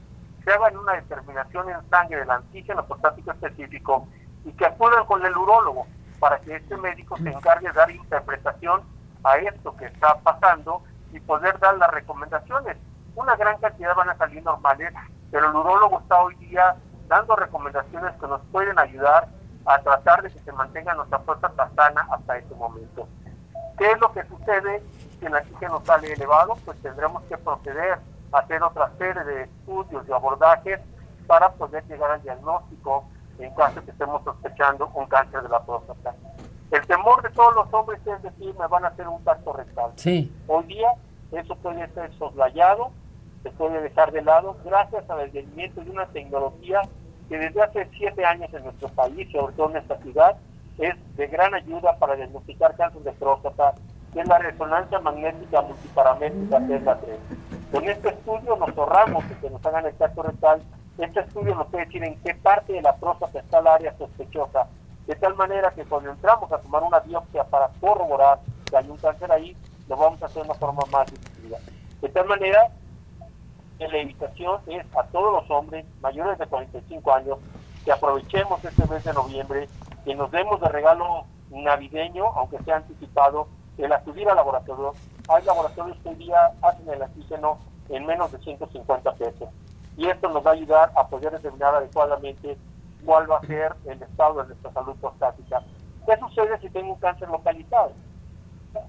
se 0.43 0.51
hagan 0.51 0.75
una 0.75 0.93
determinación 0.93 1.69
en 1.69 1.89
sangre 1.89 2.17
del 2.17 2.31
antígeno 2.31 2.85
prostático 2.85 3.31
específico 3.31 4.07
y 4.45 4.51
que 4.53 4.65
acudan 4.65 5.05
con 5.05 5.23
el 5.23 5.37
urólogo 5.37 5.85
para 6.19 6.39
que 6.39 6.55
este 6.55 6.75
médico 6.77 7.17
se 7.17 7.29
encargue 7.29 7.67
de 7.67 7.73
dar 7.73 7.91
interpretación 7.91 8.81
a 9.23 9.37
esto 9.37 9.75
que 9.77 9.85
está 9.85 10.15
pasando 10.19 10.81
y 11.11 11.19
poder 11.19 11.59
dar 11.59 11.77
las 11.77 11.91
recomendaciones. 11.91 12.77
Una 13.15 13.35
gran 13.35 13.59
cantidad 13.59 13.95
van 13.95 14.09
a 14.09 14.17
salir 14.17 14.43
normales, 14.43 14.91
pero 15.31 15.49
el 15.49 15.55
urólogo 15.55 15.99
está 15.99 16.19
hoy 16.21 16.35
día 16.35 16.75
dando 17.07 17.35
recomendaciones 17.35 18.13
que 18.19 18.27
nos 18.27 18.41
pueden 18.51 18.77
ayudar 18.79 19.27
a 19.65 19.79
tratar 19.79 20.23
de 20.23 20.31
que 20.31 20.39
se 20.39 20.51
mantenga 20.51 20.93
nuestra 20.93 21.19
próstata 21.19 21.69
sana 21.75 22.07
hasta 22.11 22.37
este 22.37 22.55
momento. 22.55 23.07
¿Qué 23.77 23.91
es 23.91 23.99
lo 23.99 24.11
que 24.11 24.23
sucede 24.25 24.83
si 25.19 25.25
el 25.25 25.35
antígeno 25.35 25.81
sale 25.85 26.13
elevado? 26.13 26.55
Pues 26.65 26.77
tendremos 26.81 27.23
que 27.23 27.37
proceder 27.37 27.99
a 28.31 28.37
hacer 28.39 28.61
otra 28.61 28.91
serie 28.97 29.23
de 29.23 29.43
estudios 29.43 30.07
y 30.07 30.11
abordajes 30.11 30.79
para 31.27 31.51
poder 31.53 31.85
llegar 31.87 32.11
al 32.11 32.21
diagnóstico 32.21 33.05
en 33.39 33.53
caso 33.55 33.79
de 33.79 33.85
que 33.85 33.91
estemos 33.91 34.23
sospechando 34.23 34.91
un 34.93 35.07
cáncer 35.07 35.41
de 35.41 35.49
la 35.49 35.63
próstata. 35.63 36.13
El 36.71 36.85
temor 36.87 37.21
de 37.21 37.29
todos 37.29 37.55
los 37.55 37.73
hombres 37.73 37.99
es 38.05 38.21
decir, 38.21 38.55
me 38.59 38.67
van 38.67 38.85
a 38.85 38.89
hacer 38.89 39.07
un 39.07 39.23
tacto 39.23 39.53
rectal. 39.53 39.91
Sí. 39.95 40.31
Hoy 40.47 40.65
día 40.65 40.93
eso 41.31 41.55
puede 41.55 41.87
ser 41.93 42.13
soslayado, 42.17 42.91
se 43.41 43.51
puede 43.51 43.81
dejar 43.81 44.11
de 44.11 44.21
lado 44.21 44.57
gracias 44.63 45.09
al 45.09 45.19
advenimiento 45.19 45.83
de 45.83 45.91
una 45.91 46.05
tecnología 46.07 46.81
que 47.29 47.37
desde 47.37 47.61
hace 47.61 47.87
siete 47.97 48.25
años 48.25 48.53
en 48.53 48.63
nuestro 48.63 48.89
país, 48.89 49.31
sobre 49.31 49.53
todo 49.53 49.69
en 49.71 49.77
esta 49.77 49.97
ciudad, 50.01 50.35
es 50.77 50.95
de 51.15 51.27
gran 51.27 51.53
ayuda 51.53 51.97
para 51.97 52.15
diagnosticar 52.15 52.75
cáncer 52.75 53.01
de 53.03 53.11
próstata, 53.13 53.73
que 54.11 54.21
es 54.21 54.27
la 54.27 54.39
resonancia 54.39 54.99
magnética 54.99 55.61
multiparamétrica 55.61 56.59
la 56.59 56.97
3. 56.97 57.19
Con 57.71 57.89
este 57.89 58.09
estudio 58.09 58.55
nos 58.55 58.77
ahorramos 58.77 59.23
que 59.41 59.49
nos 59.49 59.65
hagan 59.65 59.85
el 59.85 59.93
tacto 59.95 60.23
rectal. 60.23 60.61
Este 60.97 61.19
estudio 61.21 61.55
nos 61.55 61.67
puede 61.67 61.85
decir 61.85 62.03
en 62.03 62.19
qué 62.21 62.35
parte 62.35 62.73
de 62.73 62.81
la 62.81 62.95
próstata 62.95 63.39
está 63.39 63.59
el 63.59 63.67
área 63.67 63.97
sospechosa, 63.97 64.67
de 65.07 65.15
tal 65.15 65.35
manera 65.35 65.71
que 65.71 65.83
cuando 65.85 66.11
entramos 66.11 66.51
a 66.51 66.59
tomar 66.59 66.83
una 66.83 66.99
biopsia 66.99 67.43
para 67.45 67.69
corroborar 67.79 68.39
que 68.69 68.77
hay 68.77 68.89
un 68.89 68.97
cáncer 68.97 69.31
ahí, 69.31 69.55
lo 69.89 69.97
vamos 69.97 70.21
a 70.21 70.27
hacer 70.27 70.43
de 70.43 70.49
una 70.49 70.59
forma 70.59 70.83
más 70.91 71.11
decidida. 71.11 71.57
De 72.01 72.09
tal 72.09 72.27
manera 72.27 72.69
la 73.91 73.97
invitación 73.99 74.61
es 74.67 74.85
a 74.95 75.03
todos 75.03 75.33
los 75.33 75.49
hombres 75.51 75.85
mayores 76.01 76.37
de 76.37 76.47
45 76.47 77.13
años 77.13 77.37
que 77.83 77.91
aprovechemos 77.91 78.63
este 78.63 78.87
mes 78.87 79.03
de 79.03 79.13
noviembre, 79.13 79.67
que 80.05 80.15
nos 80.15 80.31
demos 80.31 80.61
de 80.61 80.69
regalo 80.69 81.25
navideño, 81.49 82.25
aunque 82.35 82.59
sea 82.63 82.77
anticipado, 82.77 83.47
el 83.77 83.91
acudir 83.91 84.29
al 84.29 84.35
laboratorio. 84.35 84.93
Hay 85.27 85.43
laboratorios 85.43 85.97
que 85.99 86.09
hoy 86.09 86.15
día 86.15 86.51
hacen 86.61 86.89
el 86.89 87.01
antígeno 87.01 87.57
en 87.89 88.05
menos 88.05 88.31
de 88.31 88.39
150 88.39 89.13
pesos. 89.13 89.49
Y 89.97 90.07
esto 90.07 90.29
nos 90.29 90.45
va 90.45 90.51
a 90.51 90.53
ayudar 90.53 90.91
a 90.95 91.07
poder 91.07 91.31
determinar 91.31 91.75
adecuadamente 91.75 92.57
cuál 93.05 93.29
va 93.29 93.37
a 93.37 93.45
ser 93.45 93.75
el 93.85 94.01
estado 94.01 94.41
de 94.41 94.47
nuestra 94.47 94.71
salud 94.71 94.95
prostática. 94.95 95.61
¿Qué 96.05 96.17
sucede 96.17 96.59
si 96.59 96.69
tengo 96.69 96.93
un 96.93 96.99
cáncer 96.99 97.29
localizado? 97.29 97.91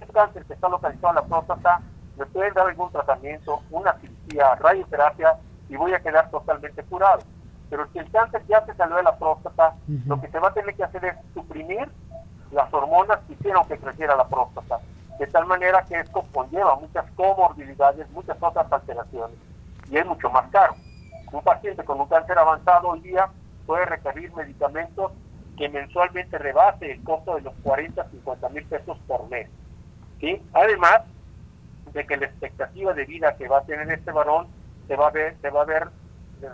Este 0.01 0.13
cáncer 0.13 0.45
que 0.45 0.55
está 0.55 0.69
localizado 0.69 1.11
en 1.11 1.17
la 1.17 1.25
próstata, 1.25 1.83
me 2.17 2.27
pueden 2.27 2.55
dar 2.55 2.69
algún 2.69 2.91
tratamiento, 2.91 3.63
una 3.71 3.95
cirugía, 4.01 4.55
radioterapia 4.57 5.37
y 5.69 5.77
voy 5.77 5.93
a 5.93 6.01
quedar 6.01 6.31
totalmente 6.31 6.83
curado. 6.85 7.23
Pero 7.71 7.87
si 7.93 7.99
el 7.99 8.11
cáncer 8.11 8.43
ya 8.47 8.65
se 8.67 8.75
salió 8.75 8.97
de 8.97 9.03
la 9.03 9.17
próstata, 9.17 9.75
lo 10.07 10.21
que 10.21 10.29
se 10.29 10.39
va 10.39 10.49
a 10.49 10.55
tener 10.55 10.75
que 10.75 10.85
hacer 10.85 11.05
es 11.05 11.17
suprimir 11.33 11.89
las 12.53 12.73
hormonas 12.73 13.19
que 13.27 13.33
hicieron 13.33 13.67
que 13.67 13.79
creciera 13.79 14.15
la 14.17 14.29
próstata. 14.29 14.79
De 15.19 15.27
tal 15.27 15.47
manera 15.47 15.85
que 15.85 15.99
esto 15.99 16.25
conlleva 16.33 16.77
muchas 16.77 17.05
comorbilidades, 17.13 18.09
muchas 18.11 18.37
otras 18.41 18.71
alteraciones. 18.71 19.37
Y 19.91 19.97
es 19.97 20.07
mucho 20.07 20.31
más 20.31 20.49
caro. 20.51 20.75
Un 21.33 21.43
paciente 21.43 21.85
con 21.85 22.01
un 22.01 22.07
cáncer 22.07 22.39
avanzado 22.39 22.91
hoy 22.91 23.01
día 23.01 23.29
puede 23.67 23.87
requerir 23.87 24.33
medicamentos 24.35 25.13
que 25.57 25.69
mensualmente 25.69 26.39
rebase 26.39 26.93
el 26.93 27.03
costo 27.03 27.37
de 27.37 27.43
los 27.43 27.55
40, 27.63 28.09
50 28.11 28.49
mil 28.51 28.65
pesos 28.67 28.99
por 29.07 29.29
mes. 29.31 29.49
¿sí? 30.21 30.41
Además 30.53 31.03
de 31.95 32.07
que 32.07 32.17
la 32.17 32.27
expectativa 32.27 32.93
de 32.93 33.05
vida 33.05 33.37
que 33.37 33.49
va 33.49 33.59
a 33.59 33.65
tener 33.65 33.91
este 33.91 34.13
varón 34.13 34.49
se 34.87 34.97
va 34.97 35.09
a 35.09 35.11
ver, 35.11 35.37
se 35.41 35.51
va 35.51 35.63
a 35.63 35.65
ver 35.65 35.89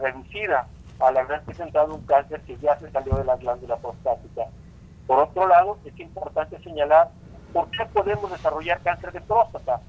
reducida 0.00 0.68
al 1.00 1.16
haber 1.16 1.42
presentado 1.42 1.94
un 1.94 2.04
cáncer 2.06 2.42
que 2.42 2.56
ya 2.59 2.78
se 2.78 2.90
salió 2.90 3.14
de 3.14 3.25
la 3.25 3.37
glándula 3.37 3.76
prostática. 3.76 4.47
Por 5.06 5.18
otro 5.18 5.49
lado, 5.49 5.78
es 5.85 5.99
importante 5.99 6.62
señalar 6.62 7.11
por 7.52 7.70
qué 7.70 7.85
podemos 7.87 8.30
desarrollar 8.30 8.80
cáncer 8.82 9.12
de 9.12 9.20
próstata. 9.23 9.80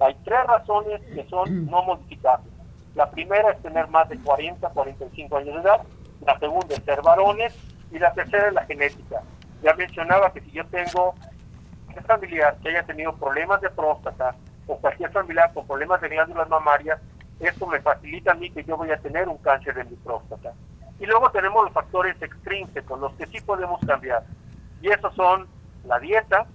Hay 0.00 0.14
tres 0.24 0.44
razones 0.46 1.00
que 1.14 1.24
son 1.28 1.66
no 1.66 1.82
modificables. 1.82 2.52
La 2.94 3.10
primera 3.10 3.52
es 3.52 3.62
tener 3.62 3.88
más 3.88 4.08
de 4.08 4.18
40, 4.18 4.68
45 4.68 5.36
años 5.36 5.54
de 5.54 5.60
edad. 5.60 5.82
La 6.26 6.38
segunda 6.38 6.74
es 6.74 6.82
ser 6.84 7.00
varones. 7.00 7.56
Y 7.92 7.98
la 7.98 8.12
tercera 8.12 8.48
es 8.48 8.54
la 8.54 8.64
genética. 8.66 9.22
Ya 9.62 9.72
mencionaba 9.74 10.32
que 10.32 10.40
si 10.40 10.50
yo 10.50 10.66
tengo 10.66 11.14
un 11.96 12.02
familiar 12.04 12.56
que 12.62 12.70
haya 12.70 12.82
tenido 12.82 13.14
problemas 13.14 13.60
de 13.60 13.70
próstata 13.70 14.34
o 14.66 14.78
cualquier 14.78 15.10
familiar 15.10 15.52
con 15.54 15.66
problemas 15.66 16.00
de 16.00 16.08
glándulas 16.08 16.48
mamarias, 16.48 17.00
esto 17.40 17.66
me 17.66 17.80
facilita 17.80 18.32
a 18.32 18.34
mí 18.34 18.50
que 18.50 18.64
yo 18.64 18.76
voy 18.76 18.90
a 18.90 18.98
tener 18.98 19.28
un 19.28 19.38
cáncer 19.38 19.74
de 19.74 19.84
mi 19.84 19.96
próstata. 19.96 20.52
Y 20.98 21.06
luego 21.06 21.30
tenemos 21.30 21.64
los 21.64 21.72
factores 21.72 22.20
extrínsecos, 22.20 22.98
los 22.98 23.12
que 23.14 23.26
sí 23.26 23.40
podemos 23.40 23.80
cambiar. 23.86 24.24
Y 24.80 24.88
esos 24.88 25.14
son 25.14 25.46
la 25.84 25.98
dieta, 25.98 26.46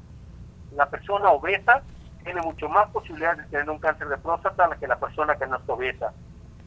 la 0.75 0.89
persona 0.89 1.29
obesa 1.29 1.83
tiene 2.23 2.41
mucho 2.41 2.69
más 2.69 2.89
posibilidades 2.89 3.37
de 3.45 3.57
tener 3.57 3.69
un 3.69 3.79
cáncer 3.79 4.07
de 4.07 4.17
próstata 4.17 4.69
que 4.79 4.87
la 4.87 4.99
persona 4.99 5.35
que 5.35 5.47
no 5.47 5.57
es 5.57 5.61
obesa. 5.67 6.13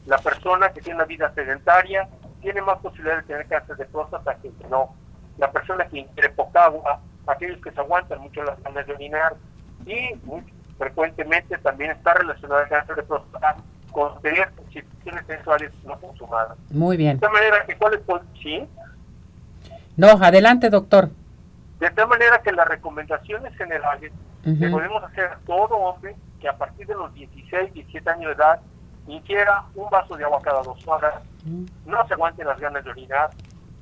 La 0.06 0.18
persona 0.18 0.70
que 0.70 0.80
tiene 0.80 0.96
una 0.96 1.04
vida 1.04 1.32
sedentaria 1.34 2.08
tiene 2.40 2.60
más 2.60 2.78
posibilidades 2.78 3.26
de 3.26 3.34
tener 3.34 3.48
cáncer 3.48 3.76
de 3.76 3.86
próstata 3.86 4.36
que 4.36 4.52
no. 4.68 4.94
La 5.38 5.50
persona 5.50 5.86
que 5.86 6.00
ingiere 6.00 6.28
poca 6.30 6.64
agua, 6.64 7.00
aquellos 7.26 7.60
que 7.60 7.70
se 7.70 7.80
aguantan 7.80 8.20
mucho 8.20 8.42
las 8.42 8.62
ganas 8.62 8.86
de 8.86 8.92
orinar 8.92 9.34
y 9.86 10.10
frecuentemente 10.78 11.58
también 11.58 11.92
está 11.92 12.14
relacionado 12.14 12.62
el 12.62 12.68
cáncer 12.68 12.96
de 12.96 13.02
próstata 13.02 13.56
con 13.92 14.20
tener 14.22 14.50
situaciones 14.72 15.26
sexuales 15.26 15.72
no 15.84 15.98
consumadas. 16.00 16.58
Muy 16.70 16.96
bien. 16.96 17.18
De 17.20 17.26
esta 17.26 17.30
manera 17.30 17.64
que 17.64 17.76
cuál 17.76 17.94
es 17.94 18.00
sí. 18.42 18.68
No, 19.96 20.08
adelante, 20.08 20.68
doctor. 20.70 21.10
De 21.78 21.90
tal 21.90 22.08
manera 22.08 22.40
que 22.42 22.52
las 22.52 22.66
recomendaciones 22.66 23.56
generales 23.56 24.12
que 24.42 24.68
podemos 24.68 25.02
hacer 25.04 25.24
a 25.24 25.38
todo 25.46 25.76
hombre 25.76 26.14
que 26.40 26.48
a 26.48 26.56
partir 26.56 26.86
de 26.86 26.94
los 26.94 27.14
16, 27.14 27.72
17 27.72 28.10
años 28.10 28.26
de 28.26 28.32
edad 28.42 28.60
ingiera 29.06 29.64
un 29.74 29.88
vaso 29.88 30.16
de 30.16 30.24
agua 30.24 30.40
cada 30.42 30.62
dos 30.62 30.86
horas, 30.86 31.14
no 31.86 32.06
se 32.06 32.14
aguante 32.14 32.44
las 32.44 32.58
ganas 32.58 32.84
de 32.84 32.90
orinar, 32.90 33.30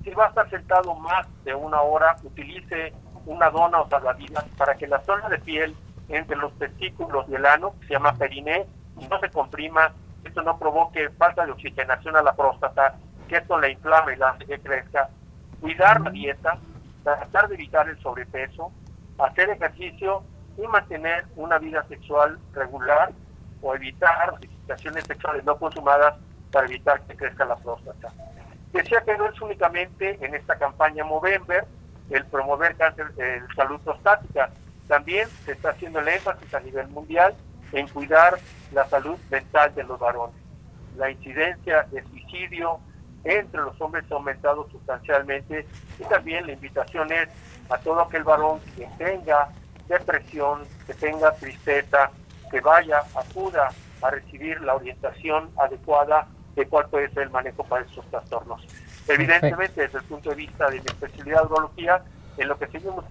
si 0.04 0.10
va 0.10 0.26
a 0.26 0.28
estar 0.28 0.50
sentado 0.50 0.94
más 0.94 1.26
de 1.44 1.54
una 1.54 1.80
hora, 1.80 2.16
utilice 2.22 2.92
una 3.26 3.50
dona 3.50 3.80
o 3.80 3.88
salvavidas 3.88 4.44
para 4.56 4.74
que 4.74 4.86
la 4.86 5.00
zona 5.02 5.28
de 5.28 5.38
piel 5.38 5.74
entre 6.12 6.36
los 6.36 6.56
testículos 6.58 7.26
y 7.28 7.34
el 7.34 7.46
ano, 7.46 7.74
que 7.80 7.88
se 7.88 7.92
llama 7.94 8.14
periné, 8.14 8.66
no 9.08 9.18
se 9.18 9.30
comprima, 9.30 9.92
esto 10.24 10.42
no 10.42 10.58
provoque 10.58 11.10
falta 11.10 11.44
de 11.44 11.52
oxigenación 11.52 12.16
a 12.16 12.22
la 12.22 12.34
próstata, 12.34 12.94
que 13.28 13.38
esto 13.38 13.58
la 13.58 13.68
inflame 13.68 14.14
y 14.14 14.16
la 14.16 14.30
hace 14.30 14.44
que 14.44 14.60
crezca, 14.60 15.08
cuidar 15.60 16.00
la 16.00 16.10
dieta, 16.10 16.58
tratar 17.02 17.48
de 17.48 17.54
evitar 17.54 17.88
el 17.88 17.98
sobrepeso, 18.00 18.70
hacer 19.18 19.50
ejercicio 19.50 20.22
y 20.56 20.66
mantener 20.66 21.24
una 21.36 21.58
vida 21.58 21.84
sexual 21.88 22.38
regular 22.52 23.12
o 23.62 23.74
evitar 23.74 24.34
situaciones 24.40 25.04
sexuales 25.04 25.44
no 25.44 25.56
consumadas 25.56 26.14
para 26.50 26.66
evitar 26.66 27.00
que 27.02 27.16
crezca 27.16 27.44
la 27.44 27.56
próstata. 27.56 28.08
Decía 28.72 29.02
que 29.02 29.16
no 29.16 29.26
es 29.26 29.40
únicamente 29.40 30.18
en 30.24 30.34
esta 30.34 30.56
campaña 30.56 31.04
Movember, 31.04 31.64
el 32.10 32.26
promover 32.26 32.76
cáncer, 32.76 33.12
de 33.14 33.42
salud 33.54 33.80
prostática. 33.80 34.50
También 34.88 35.28
se 35.44 35.52
está 35.52 35.70
haciendo 35.70 36.00
el 36.00 36.08
énfasis 36.08 36.52
a 36.54 36.60
nivel 36.60 36.88
mundial 36.88 37.34
en 37.72 37.88
cuidar 37.88 38.38
la 38.72 38.86
salud 38.88 39.16
mental 39.30 39.74
de 39.74 39.84
los 39.84 39.98
varones. 39.98 40.36
La 40.96 41.10
incidencia 41.10 41.86
de 41.90 42.02
suicidio 42.04 42.80
entre 43.24 43.60
los 43.60 43.80
hombres 43.80 44.04
ha 44.10 44.14
aumentado 44.14 44.68
sustancialmente 44.70 45.66
y 45.98 46.04
también 46.04 46.46
la 46.46 46.52
invitación 46.52 47.10
es 47.12 47.28
a 47.70 47.78
todo 47.78 48.00
aquel 48.00 48.24
varón 48.24 48.60
que 48.76 48.88
tenga 48.98 49.48
depresión, 49.88 50.62
que 50.86 50.94
tenga 50.94 51.32
tristeza, 51.34 52.10
que 52.50 52.60
vaya, 52.60 53.02
acuda 53.14 53.70
a 54.02 54.10
recibir 54.10 54.60
la 54.60 54.74
orientación 54.74 55.50
adecuada 55.58 56.26
de 56.56 56.66
cuál 56.66 56.88
puede 56.88 57.08
ser 57.10 57.24
el 57.24 57.30
manejo 57.30 57.64
para 57.64 57.84
estos 57.84 58.04
trastornos. 58.10 58.66
Evidentemente, 59.08 59.82
desde 59.82 59.98
el 59.98 60.04
punto 60.04 60.30
de 60.30 60.36
vista 60.36 60.68
de 60.68 60.80
mi 60.80 60.86
especialidad 60.86 61.42
de 61.42 61.46
urología, 61.46 62.02
en 62.36 62.48
lo 62.48 62.58
que 62.58 62.66
seguimos 62.66 63.04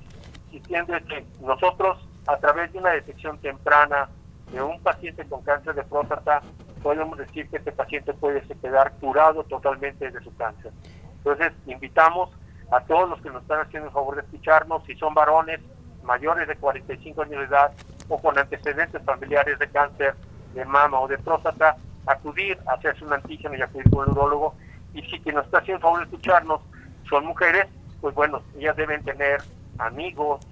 insistiendo 0.51 0.95
es 0.95 1.03
que 1.05 1.25
nosotros, 1.41 1.97
a 2.27 2.37
través 2.37 2.71
de 2.73 2.79
una 2.79 2.91
detección 2.91 3.37
temprana 3.39 4.09
de 4.51 4.61
un 4.61 4.79
paciente 4.81 5.25
con 5.25 5.41
cáncer 5.43 5.75
de 5.75 5.83
próstata, 5.83 6.41
podemos 6.83 7.17
decir 7.17 7.49
que 7.49 7.57
este 7.57 7.71
paciente 7.71 8.13
puede 8.13 8.41
quedar 8.41 8.91
curado 8.99 9.43
totalmente 9.43 10.11
de 10.11 10.21
su 10.21 10.35
cáncer. 10.35 10.71
Entonces, 11.17 11.53
invitamos 11.67 12.29
a 12.71 12.81
todos 12.81 13.09
los 13.09 13.21
que 13.21 13.29
nos 13.29 13.43
están 13.43 13.61
haciendo 13.61 13.87
el 13.87 13.93
favor 13.93 14.15
de 14.15 14.21
escucharnos, 14.21 14.83
si 14.85 14.95
son 14.95 15.13
varones 15.13 15.59
mayores 16.03 16.47
de 16.47 16.55
45 16.55 17.21
años 17.21 17.39
de 17.39 17.45
edad 17.45 17.71
o 18.09 18.17
con 18.19 18.37
antecedentes 18.37 19.01
familiares 19.03 19.59
de 19.59 19.69
cáncer 19.69 20.15
de 20.53 20.65
mama 20.65 20.99
o 20.99 21.07
de 21.07 21.17
próstata, 21.17 21.77
acudir 22.07 22.57
a 22.65 22.73
hacerse 22.73 23.05
un 23.05 23.13
antígeno 23.13 23.55
y 23.55 23.61
acudir 23.61 23.89
con 23.89 24.05
el 24.05 24.11
urólogo. 24.11 24.55
Y 24.93 25.01
si 25.03 25.19
quien 25.19 25.35
nos 25.35 25.45
está 25.45 25.59
haciendo 25.59 25.77
el 25.77 25.81
favor 25.81 25.99
de 25.99 26.05
escucharnos 26.05 26.61
son 27.07 27.25
mujeres, 27.25 27.67
pues 28.01 28.15
bueno, 28.15 28.41
ellas 28.57 28.75
deben 28.75 29.03
tener 29.03 29.41
amigos, 29.81 30.45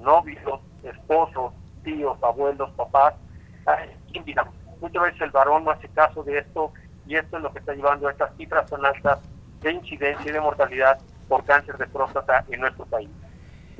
novios, 0.00 0.60
esposos, 0.82 1.52
tíos, 1.84 2.16
abuelos, 2.22 2.70
papás. 2.76 3.14
Muchas 4.80 5.02
veces 5.02 5.20
el 5.22 5.30
varón 5.30 5.64
no 5.64 5.72
hace 5.72 5.88
caso 5.88 6.22
de 6.22 6.38
esto 6.38 6.72
y 7.06 7.16
esto 7.16 7.36
es 7.36 7.42
lo 7.42 7.52
que 7.52 7.58
está 7.58 7.74
llevando 7.74 8.08
a 8.08 8.12
estas 8.12 8.36
cifras 8.36 8.70
tan 8.70 8.84
altas 8.84 9.18
de 9.62 9.72
incidencia 9.72 10.30
y 10.30 10.32
de 10.32 10.40
mortalidad 10.40 10.98
por 11.28 11.44
cáncer 11.44 11.76
de 11.78 11.86
próstata 11.86 12.44
en 12.50 12.60
nuestro 12.60 12.84
país. 12.86 13.08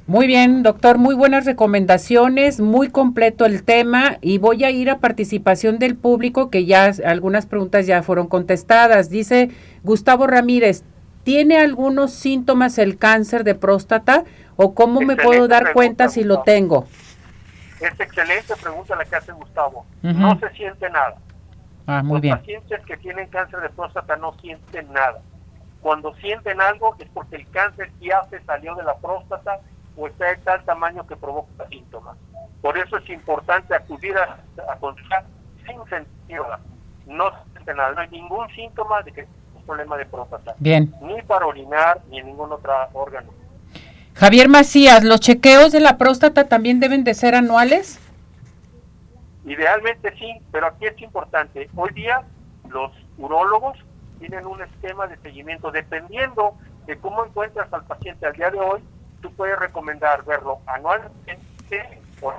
Muy 0.08 0.26
bien, 0.26 0.62
doctor, 0.62 0.98
muy 0.98 1.14
buenas 1.14 1.44
recomendaciones, 1.44 2.60
muy 2.60 2.88
completo 2.90 3.44
el 3.44 3.64
tema 3.64 4.18
y 4.20 4.38
voy 4.38 4.64
a 4.64 4.70
ir 4.70 4.88
a 4.88 4.98
participación 4.98 5.78
del 5.78 5.96
público 5.96 6.48
que 6.48 6.64
ya 6.64 6.92
algunas 7.04 7.46
preguntas 7.46 7.86
ya 7.86 8.02
fueron 8.02 8.28
contestadas. 8.28 9.10
Dice 9.10 9.50
Gustavo 9.82 10.28
Ramírez, 10.28 10.84
¿tiene 11.24 11.58
algunos 11.58 12.12
síntomas 12.12 12.78
el 12.78 12.98
cáncer 12.98 13.42
de 13.42 13.56
próstata 13.56 14.24
o 14.56 14.74
cómo 14.74 15.00
me 15.00 15.16
puedo 15.16 15.48
dar 15.48 15.72
cuenta 15.72 16.08
si 16.08 16.24
lo 16.24 16.42
tengo? 16.42 16.86
Es 17.80 18.00
excelente 18.00 18.54
pregunta 18.56 18.96
la 18.96 19.04
que 19.04 19.16
hace 19.16 19.32
Gustavo. 19.32 19.84
No 20.02 20.38
se 20.38 20.48
siente 20.50 20.88
nada. 20.90 21.16
Ah, 21.86 22.02
muy 22.02 22.20
Los 22.20 22.38
pacientes 22.38 22.84
que 22.84 22.96
tienen 22.96 23.28
cáncer 23.28 23.60
de 23.60 23.68
próstata 23.68 24.16
no 24.16 24.32
sienten 24.40 24.92
nada. 24.92 25.20
Cuando 25.80 26.14
sienten 26.16 26.60
algo 26.60 26.96
es 26.98 27.08
porque 27.10 27.36
el 27.36 27.48
cáncer 27.50 27.92
ya 28.00 28.24
se 28.28 28.42
salió 28.44 28.74
de 28.74 28.82
la 28.82 28.96
próstata 28.96 29.60
o 29.96 30.08
está 30.08 30.26
de 30.26 30.36
tal 30.38 30.64
tamaño 30.64 31.06
que 31.06 31.16
provoca 31.16 31.68
síntomas. 31.68 32.16
Por 32.60 32.76
eso 32.76 32.96
es 32.96 33.08
importante 33.10 33.74
acudir 33.74 34.16
a, 34.16 34.38
a 34.72 34.76
consultar 34.76 35.24
sin 35.64 35.78
sentir 35.88 36.40
nada. 36.40 36.60
No 37.06 37.30
se 37.30 37.52
siente 37.52 37.74
nada. 37.74 37.92
No 37.92 38.00
hay 38.00 38.08
ningún 38.08 38.48
síntoma 38.50 39.02
de 39.02 39.12
que 39.12 39.20
es 39.20 39.28
un 39.54 39.62
problema 39.62 39.96
de 39.96 40.06
próstata. 40.06 40.54
Bien. 40.58 40.92
Ni 41.02 41.22
para 41.22 41.46
orinar 41.46 42.00
ni 42.10 42.18
en 42.18 42.26
ningún 42.26 42.50
otro 42.50 42.72
órgano. 42.94 43.30
Javier 44.16 44.48
Macías, 44.48 45.04
¿los 45.04 45.20
chequeos 45.20 45.72
de 45.72 45.80
la 45.80 45.98
próstata 45.98 46.48
también 46.48 46.80
deben 46.80 47.04
de 47.04 47.12
ser 47.12 47.34
anuales? 47.34 48.00
Idealmente 49.44 50.10
sí, 50.16 50.40
pero 50.50 50.68
aquí 50.68 50.86
es 50.86 50.98
importante. 51.02 51.68
Hoy 51.76 51.92
día 51.92 52.22
los 52.70 52.92
urólogos 53.18 53.76
tienen 54.18 54.46
un 54.46 54.62
esquema 54.62 55.06
de 55.06 55.18
seguimiento 55.18 55.70
dependiendo 55.70 56.54
de 56.86 56.96
cómo 56.96 57.26
encuentras 57.26 57.70
al 57.70 57.84
paciente 57.84 58.24
al 58.24 58.32
día 58.32 58.50
de 58.50 58.58
hoy. 58.58 58.80
Tú 59.20 59.30
puedes 59.34 59.58
recomendar 59.58 60.24
verlo 60.24 60.60
anualmente 60.66 62.00
por 62.18 62.34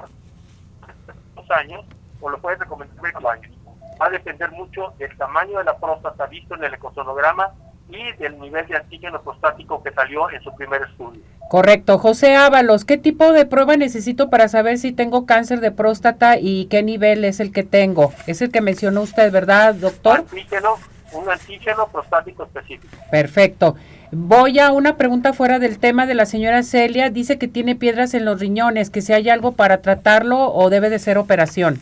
dos 1.35 1.51
años 1.51 1.85
o 2.19 2.29
lo 2.31 2.39
puedes 2.39 2.57
recomendar 2.57 3.13
por 3.13 3.31
años. 3.31 3.55
Va 4.01 4.07
a 4.07 4.09
depender 4.09 4.49
mucho 4.51 4.95
del 4.97 5.15
tamaño 5.15 5.59
de 5.59 5.65
la 5.65 5.77
próstata 5.77 6.25
visto 6.25 6.55
en 6.55 6.63
el 6.63 6.73
ecosonograma 6.73 7.53
y 7.89 8.11
del 8.17 8.39
nivel 8.39 8.67
de 8.67 8.77
antígeno 8.77 9.21
prostático 9.21 9.81
que 9.81 9.91
salió 9.91 10.29
en 10.29 10.41
su 10.41 10.53
primer 10.55 10.81
estudio. 10.81 11.21
Correcto. 11.49 11.97
José 11.97 12.35
Ábalos, 12.35 12.83
¿qué 12.83 12.97
tipo 12.97 13.31
de 13.31 13.45
prueba 13.45 13.77
necesito 13.77 14.29
para 14.29 14.49
saber 14.49 14.77
si 14.77 14.91
tengo 14.91 15.25
cáncer 15.25 15.61
de 15.61 15.71
próstata 15.71 16.37
y 16.37 16.65
qué 16.65 16.83
nivel 16.83 17.23
es 17.23 17.39
el 17.39 17.53
que 17.53 17.63
tengo? 17.63 18.11
Es 18.27 18.41
el 18.41 18.51
que 18.51 18.61
mencionó 18.61 19.01
usted, 19.01 19.31
¿verdad, 19.31 19.73
doctor? 19.75 20.19
Antígeno, 20.19 20.75
un 21.13 21.29
antígeno 21.29 21.87
prostático 21.87 22.43
específico. 22.43 22.97
Perfecto. 23.09 23.75
Voy 24.11 24.59
a 24.59 24.71
una 24.71 24.97
pregunta 24.97 25.33
fuera 25.33 25.59
del 25.59 25.79
tema 25.79 26.05
de 26.05 26.15
la 26.15 26.25
señora 26.25 26.63
Celia. 26.63 27.09
Dice 27.09 27.37
que 27.37 27.47
tiene 27.47 27.75
piedras 27.75 28.13
en 28.13 28.25
los 28.25 28.39
riñones, 28.39 28.89
que 28.89 29.01
si 29.01 29.13
hay 29.13 29.29
algo 29.29 29.53
para 29.53 29.81
tratarlo 29.81 30.53
o 30.53 30.69
debe 30.69 30.89
de 30.89 30.99
ser 30.99 31.17
operación. 31.17 31.79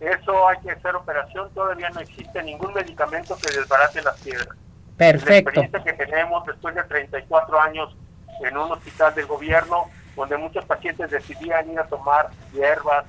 Eso 0.00 0.48
hay 0.48 0.58
que 0.60 0.72
hacer 0.72 0.96
operación. 0.96 1.48
Todavía 1.54 1.90
no 1.90 2.00
existe 2.00 2.42
ningún 2.42 2.74
medicamento 2.74 3.36
que 3.36 3.54
desbarate 3.56 4.02
las 4.02 4.18
piedras. 4.20 4.48
Perfecto. 4.96 5.60
La 5.60 5.66
experiencia 5.66 5.84
que 5.84 6.06
tenemos 6.06 6.46
después 6.46 6.74
de 6.74 6.84
34 6.84 7.60
años 7.60 7.96
en 8.44 8.56
un 8.56 8.72
hospital 8.72 9.14
del 9.14 9.26
gobierno, 9.26 9.86
donde 10.16 10.36
muchos 10.36 10.64
pacientes 10.64 11.10
decidían 11.10 11.70
ir 11.70 11.78
a 11.78 11.84
tomar 11.84 12.30
hierbas, 12.52 13.04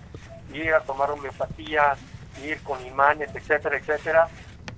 ir 0.53 0.73
a 0.73 0.79
tomar 0.81 1.11
homeopatía, 1.11 1.95
ir 2.43 2.61
con 2.63 2.85
imanes, 2.85 3.33
etcétera, 3.35 3.77
etcétera. 3.77 4.27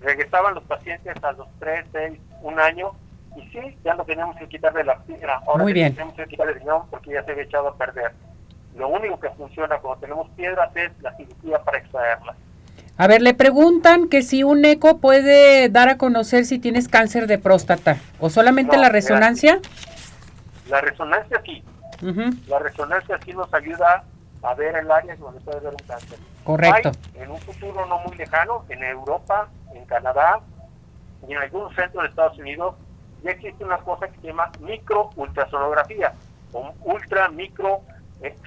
Regresaban 0.02 0.56
los 0.56 0.64
pacientes 0.64 1.16
a 1.24 1.32
los 1.34 1.48
3, 1.60 1.86
6, 1.92 2.20
un 2.42 2.60
año, 2.60 2.92
y 3.36 3.42
sí, 3.50 3.78
ya 3.84 3.94
no 3.96 4.04
tenemos 4.06 4.36
que 4.38 4.48
quitarle 4.48 4.84
la 4.84 4.98
piedra. 5.00 5.42
Ahora 5.46 5.64
Muy 5.64 5.74
bien. 5.74 5.94
tenemos 5.94 6.16
que 6.16 6.26
quitarle 6.26 6.54
el 6.54 6.60
riñón 6.60 6.90
porque 6.90 7.12
ya 7.12 7.24
se 7.24 7.32
había 7.32 7.44
echado 7.44 7.70
a 7.70 7.78
perder. 7.78 8.14
Lo 8.76 8.90
único 8.90 9.20
que 9.20 9.30
funciona 9.32 9.78
cuando 9.78 10.02
tenemos 10.02 10.30
piedras 10.32 10.76
es 10.76 10.92
la 11.02 11.16
cirugía 11.16 11.60
para 11.64 11.78
extraerlas. 11.78 12.36
A 12.98 13.08
ver, 13.08 13.22
le 13.22 13.34
preguntan 13.34 14.08
que 14.08 14.22
si 14.22 14.44
un 14.44 14.64
eco 14.64 15.00
puede 15.00 15.68
dar 15.68 15.90
a 15.90 15.98
conocer 15.98 16.46
si 16.46 16.60
tienes 16.60 16.88
cáncer 16.88 17.28
de 17.28 17.38
próstata 17.38 17.98
o 18.20 18.30
solamente 18.30 18.78
No, 18.78 18.84
la 18.84 18.90
resonancia. 18.90 19.60
La 20.70 20.80
resonancia 20.80 21.42
sí, 21.46 21.62
la 22.48 22.60
resonancia 22.60 23.20
sí 23.26 23.34
nos 23.34 23.54
ayuda 23.54 24.04
a 24.42 24.54
ver 24.54 24.76
el 24.78 24.90
área 24.90 25.16
donde 25.18 25.42
puede 25.42 25.58
haber 25.58 25.74
un 25.74 25.88
cáncer. 25.88 26.20
Correcto. 26.46 26.92
Hay, 27.16 27.24
en 27.24 27.32
un 27.32 27.40
futuro 27.40 27.86
no 27.86 28.00
muy 28.00 28.16
lejano, 28.16 28.64
en 28.70 28.84
Europa, 28.84 29.50
en 29.74 29.86
Canadá 29.86 30.40
y 31.28 31.34
en 31.34 31.40
algunos 31.40 31.76
centros 31.76 32.04
de 32.04 32.10
Estados 32.10 32.38
Unidos, 32.38 32.76
ya 33.24 33.32
existe 33.32 33.64
una 33.64 33.78
cosa 33.80 34.08
que 34.08 34.22
se 34.22 34.28
llama 34.28 34.52
microultrasonografía 34.62 36.14
o 36.54 36.72
ultra 36.84 37.28
micro 37.30 37.82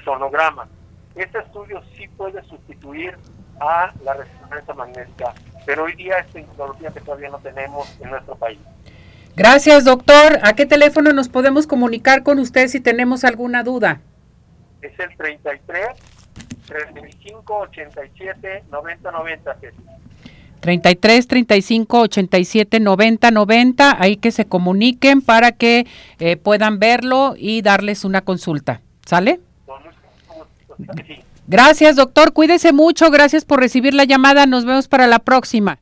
sonograma. 0.05 0.67
Este 1.15 1.39
estudio 1.39 1.83
sí 1.97 2.09
puede 2.09 2.43
sustituir 2.45 3.17
a 3.61 3.93
la 4.05 4.15
resonancia 4.15 4.75
magnética, 4.75 5.35
pero 5.67 5.85
hoy 5.85 5.95
día 5.95 6.19
es 6.19 6.33
tecnología 6.33 6.91
que 6.91 7.01
todavía 7.01 7.31
no 7.31 7.39
tenemos 7.39 7.89
en 8.01 8.11
nuestro 8.11 8.37
país. 8.37 8.59
Gracias, 9.37 9.85
doctor. 9.85 10.41
¿A 10.43 10.55
qué 10.55 10.67
teléfono 10.67 11.13
nos 11.13 11.29
podemos 11.29 11.67
comunicar 11.67 12.25
con 12.25 12.39
usted 12.41 12.67
si 12.69 12.81
tenemos 12.81 13.25
alguna 13.25 13.63
duda? 13.63 14.01
Es 14.83 14.99
el 14.99 15.17
33 15.17 15.89
35 16.67 17.57
87 17.57 18.65
90 18.71 19.11
90. 19.13 19.55
Ceci. 19.61 19.77
33 20.61 21.29
35 21.29 22.01
87 22.01 22.81
90 22.81 23.31
90. 23.31 24.03
Ahí 24.03 24.17
que 24.17 24.33
se 24.33 24.47
comuniquen 24.47 25.23
para 25.23 25.53
que 25.53 25.87
eh, 26.19 26.37
puedan 26.37 26.79
verlo 26.79 27.35
y 27.37 27.63
darles 27.63 28.05
una 28.05 28.23
consulta. 28.23 28.81
¿Sale? 29.07 29.41
Con 29.67 29.83
mucho 29.83 29.97
gusto. 30.77 31.05
Sí. 31.07 31.23
Gracias, 31.49 31.97
doctor. 31.97 32.35
Cuídese 32.35 32.75
mucho. 32.75 33.11
Gracias 33.11 33.47
por 33.47 33.59
recibir 33.59 33.95
la 33.95 34.05
llamada. 34.05 34.45
Nos 34.45 34.67
vemos 34.67 34.87
para 34.87 35.07
la 35.07 35.19
próxima. 35.19 35.79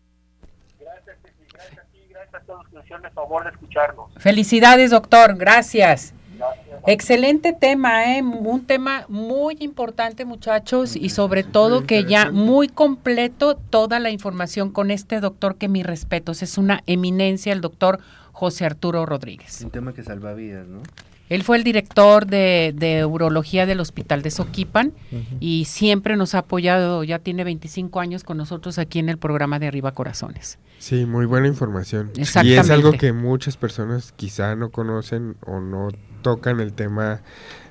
Gracias, 0.79 1.17
gracias 1.53 1.79
a 1.79 1.83
ti, 1.93 1.99
gracias 2.09 2.35
a 2.35 2.47
todos 2.47 2.59
los 2.61 2.69
que 2.69 2.77
nos 2.77 2.85
hicieron 2.85 3.05
el 3.05 3.11
favor 3.11 3.43
de 3.43 3.51
escucharnos. 3.51 4.13
Felicidades, 4.17 4.93
doctor. 4.93 5.37
Gracias. 5.37 6.15
Gracias. 6.39 6.81
Excelente 6.87 7.53
tema, 7.53 8.17
¿eh? 8.17 8.23
un 8.23 8.65
tema 8.65 9.07
muy 9.09 9.57
importante 9.59 10.25
muchachos 10.25 10.95
y 10.95 11.09
sobre 11.09 11.43
todo 11.43 11.85
que 11.85 12.05
ya 12.05 12.31
muy 12.31 12.69
completo 12.69 13.57
toda 13.57 13.99
la 13.99 14.11
información 14.11 14.71
con 14.71 14.93
este 14.93 15.19
doctor 15.19 15.57
que 15.57 15.67
mis 15.67 15.85
respetos, 15.85 16.43
es 16.43 16.59
una 16.59 16.83
eminencia 16.87 17.53
el 17.53 17.61
doctor 17.61 17.99
José 18.31 18.67
Arturo 18.67 19.05
Rodríguez. 19.05 19.63
Un 19.63 19.71
tema 19.71 19.95
que 19.95 20.05
salva 20.05 20.35
vidas, 20.35 20.69
¿no? 20.69 20.83
Él 21.29 21.43
fue 21.43 21.57
el 21.57 21.65
director 21.65 22.27
de, 22.27 22.73
de 22.77 23.05
urología 23.05 23.67
del 23.67 23.81
Hospital 23.81 24.23
de 24.23 24.31
Soquipan 24.31 24.93
y 25.41 25.65
siempre 25.65 26.17
nos 26.17 26.35
ha 26.35 26.39
apoyado, 26.39 27.03
ya 27.05 27.19
tiene 27.19 27.45
25 27.45 28.01
años 28.01 28.23
con 28.25 28.37
nosotros 28.37 28.79
aquí 28.79 28.99
en 28.99 29.09
el 29.09 29.19
programa 29.19 29.59
de 29.59 29.67
Arriba 29.67 29.93
Corazones. 29.93 30.59
Sí, 30.79 31.07
muy 31.07 31.27
buena 31.27 31.49
información. 31.49 32.11
Y 32.15 32.21
es 32.23 32.29
Exactamente. 32.29 32.73
algo 32.73 32.93
que 32.93 33.13
muchas 33.13 33.57
personas 33.57 34.13
quizá 34.13 34.55
no 34.57 34.71
conocen 34.71 35.37
o 35.47 35.61
no 35.61 35.89
tocan 36.23 36.61
el 36.61 36.73
tema 36.73 37.23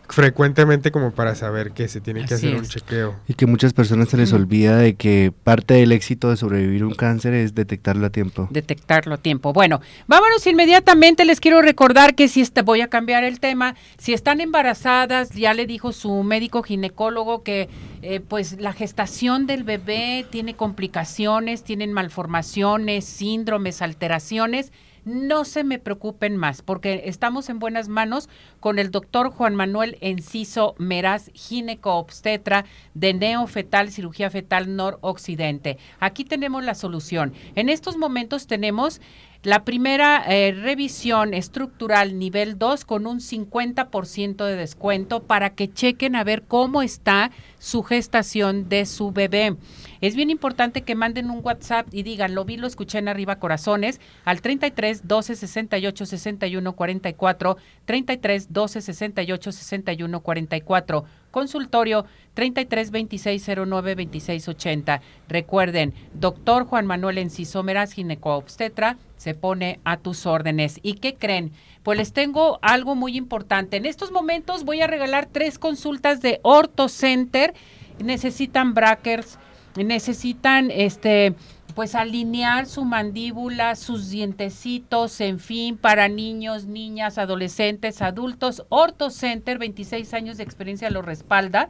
frecuentemente 0.10 0.92
como 0.92 1.12
para 1.12 1.36
saber 1.36 1.72
que 1.72 1.88
se 1.88 2.02
tiene 2.02 2.26
que 2.26 2.36
hacer 2.36 2.56
un 2.56 2.66
chequeo. 2.66 3.16
Y 3.28 3.34
que 3.34 3.46
muchas 3.46 3.74
personas 3.74 4.10
se 4.10 4.18
les 4.18 4.34
olvida 4.34 4.78
de 4.78 4.96
que 4.96 5.34
parte 5.44 5.76
del 5.76 5.92
éxito 5.92 6.30
de 6.30 6.38
sobrevivir 6.38 6.84
un 6.84 6.94
cáncer 6.94 7.34
es 7.34 7.56
detectarlo 7.56 8.06
a 8.06 8.10
tiempo. 8.10 8.48
detectarlo 8.52 9.16
a 9.16 9.18
tiempo. 9.18 9.54
Bueno, 9.54 9.82
vámonos 10.08 10.46
inmediatamente. 10.48 11.26
Les 11.26 11.40
quiero 11.40 11.62
recordar 11.62 12.16
que 12.16 12.28
si 12.28 12.42
este, 12.42 12.62
voy 12.62 12.82
a 12.82 12.88
cambiar 12.88 13.24
el 13.24 13.40
tema, 13.40 13.76
si 13.98 14.14
están 14.14 14.42
embarazadas, 14.42 15.32
ya 15.32 15.54
le 15.54 15.66
dijo 15.66 15.92
su 15.92 16.24
médico 16.24 16.64
ginecólogo 16.64 17.44
que 17.44 17.70
eh, 18.02 18.20
pues 18.20 18.60
la 18.60 18.74
gestación 18.74 19.48
del 19.48 19.64
bebé 19.64 20.26
tiene 20.30 20.56
complicaciones, 20.56 21.64
tienen 21.64 21.94
malformaciones, 21.94 23.06
síndromes, 23.06 23.82
alteraciones. 23.82 24.72
No 25.06 25.46
se 25.46 25.64
me 25.64 25.78
preocupen 25.78 26.36
más, 26.36 26.64
porque 26.64 27.04
estamos 27.06 27.50
en 27.50 27.60
buenas 27.60 27.88
manos 27.88 28.28
con 28.60 28.80
el 28.80 28.90
doctor 28.90 29.30
Juan 29.30 29.54
Manuel 29.54 29.98
Enciso 30.02 30.74
Meraz, 30.80 31.30
gineco-obstetra 31.36 32.66
de 32.96 33.14
neofetal, 33.14 33.92
cirugía 33.92 34.32
fetal 34.32 34.76
noroccidente. 34.76 35.78
Aquí 36.00 36.26
tenemos 36.26 36.64
la 36.64 36.74
solución. 36.74 37.34
En 37.54 37.70
estos 37.70 37.98
momentos 37.98 38.48
tenemos 38.48 39.00
la 39.46 39.64
primera 39.64 40.24
eh, 40.28 40.52
revisión 40.52 41.36
estructural 41.36 42.18
nivel 42.18 42.58
2 42.58 42.84
con 42.84 43.06
un 43.06 43.20
50% 43.20 44.44
de 44.44 44.56
descuento 44.56 45.22
para 45.22 45.52
que 45.52 45.72
chequen 45.72 46.16
a 46.16 46.24
ver 46.24 46.44
cómo 46.44 46.82
está 46.82 47.30
su 47.60 47.84
gestación 47.84 48.70
de 48.70 48.88
su 48.88 49.12
bebé. 49.12 49.56
Es 50.02 50.16
bien 50.16 50.32
importante 50.32 50.82
que 50.82 50.96
manden 50.96 51.30
un 51.30 51.42
WhatsApp 51.44 51.88
y 51.92 52.02
digan, 52.02 52.34
lo 52.34 52.44
vi, 52.44 52.58
lo 52.58 52.66
escuché 52.66 52.98
en 52.98 53.08
arriba 53.08 53.38
corazones, 53.38 54.02
al 54.24 54.42
33 54.42 55.08
12 55.08 55.36
68 55.36 56.06
61 56.06 56.74
44, 56.74 57.58
33 57.86 58.52
12 58.52 58.82
68 58.82 59.52
61 59.52 60.20
44. 60.22 61.06
Consultorio 61.36 62.06
33 62.34 62.92
26 62.92 63.46
09 63.68 63.96
26 63.96 64.48
80. 64.48 65.02
Recuerden, 65.28 65.94
doctor 66.14 66.64
Juan 66.64 66.86
Manuel 66.86 67.18
Enciso 67.18 67.62
Meraz, 67.62 67.92
gineco-obstetra, 67.92 68.96
se 69.18 69.34
pone 69.34 69.82
a 69.84 69.98
tus 69.98 70.26
órdenes. 70.28 70.80
¿Y 70.82 70.94
qué 70.94 71.16
creen? 71.16 71.52
Pues 71.84 71.98
les 71.98 72.14
tengo 72.14 72.58
algo 72.62 72.96
muy 72.96 73.18
importante. 73.18 73.76
En 73.76 73.86
estos 73.86 74.14
momentos 74.14 74.64
voy 74.64 74.80
a 74.80 74.88
regalar 74.88 75.26
tres 75.30 75.60
consultas 75.60 76.22
de 76.22 76.40
Orto 76.42 76.88
Center. 76.88 77.54
Necesitan 78.02 78.74
brackers, 78.74 79.38
necesitan 79.76 80.72
este 80.72 81.36
pues 81.76 81.94
alinear 81.94 82.66
su 82.66 82.86
mandíbula, 82.86 83.76
sus 83.76 84.10
dientecitos, 84.10 85.20
en 85.20 85.40
fin, 85.40 85.78
para 85.78 86.08
niños, 86.08 86.66
niñas, 86.66 87.18
adolescentes, 87.18 88.02
adultos. 88.02 88.64
Orto 88.70 89.10
Center, 89.10 89.58
26 89.60 90.14
años 90.14 90.38
de 90.38 90.44
experiencia 90.44 90.90
lo 90.90 91.02
respalda. 91.02 91.68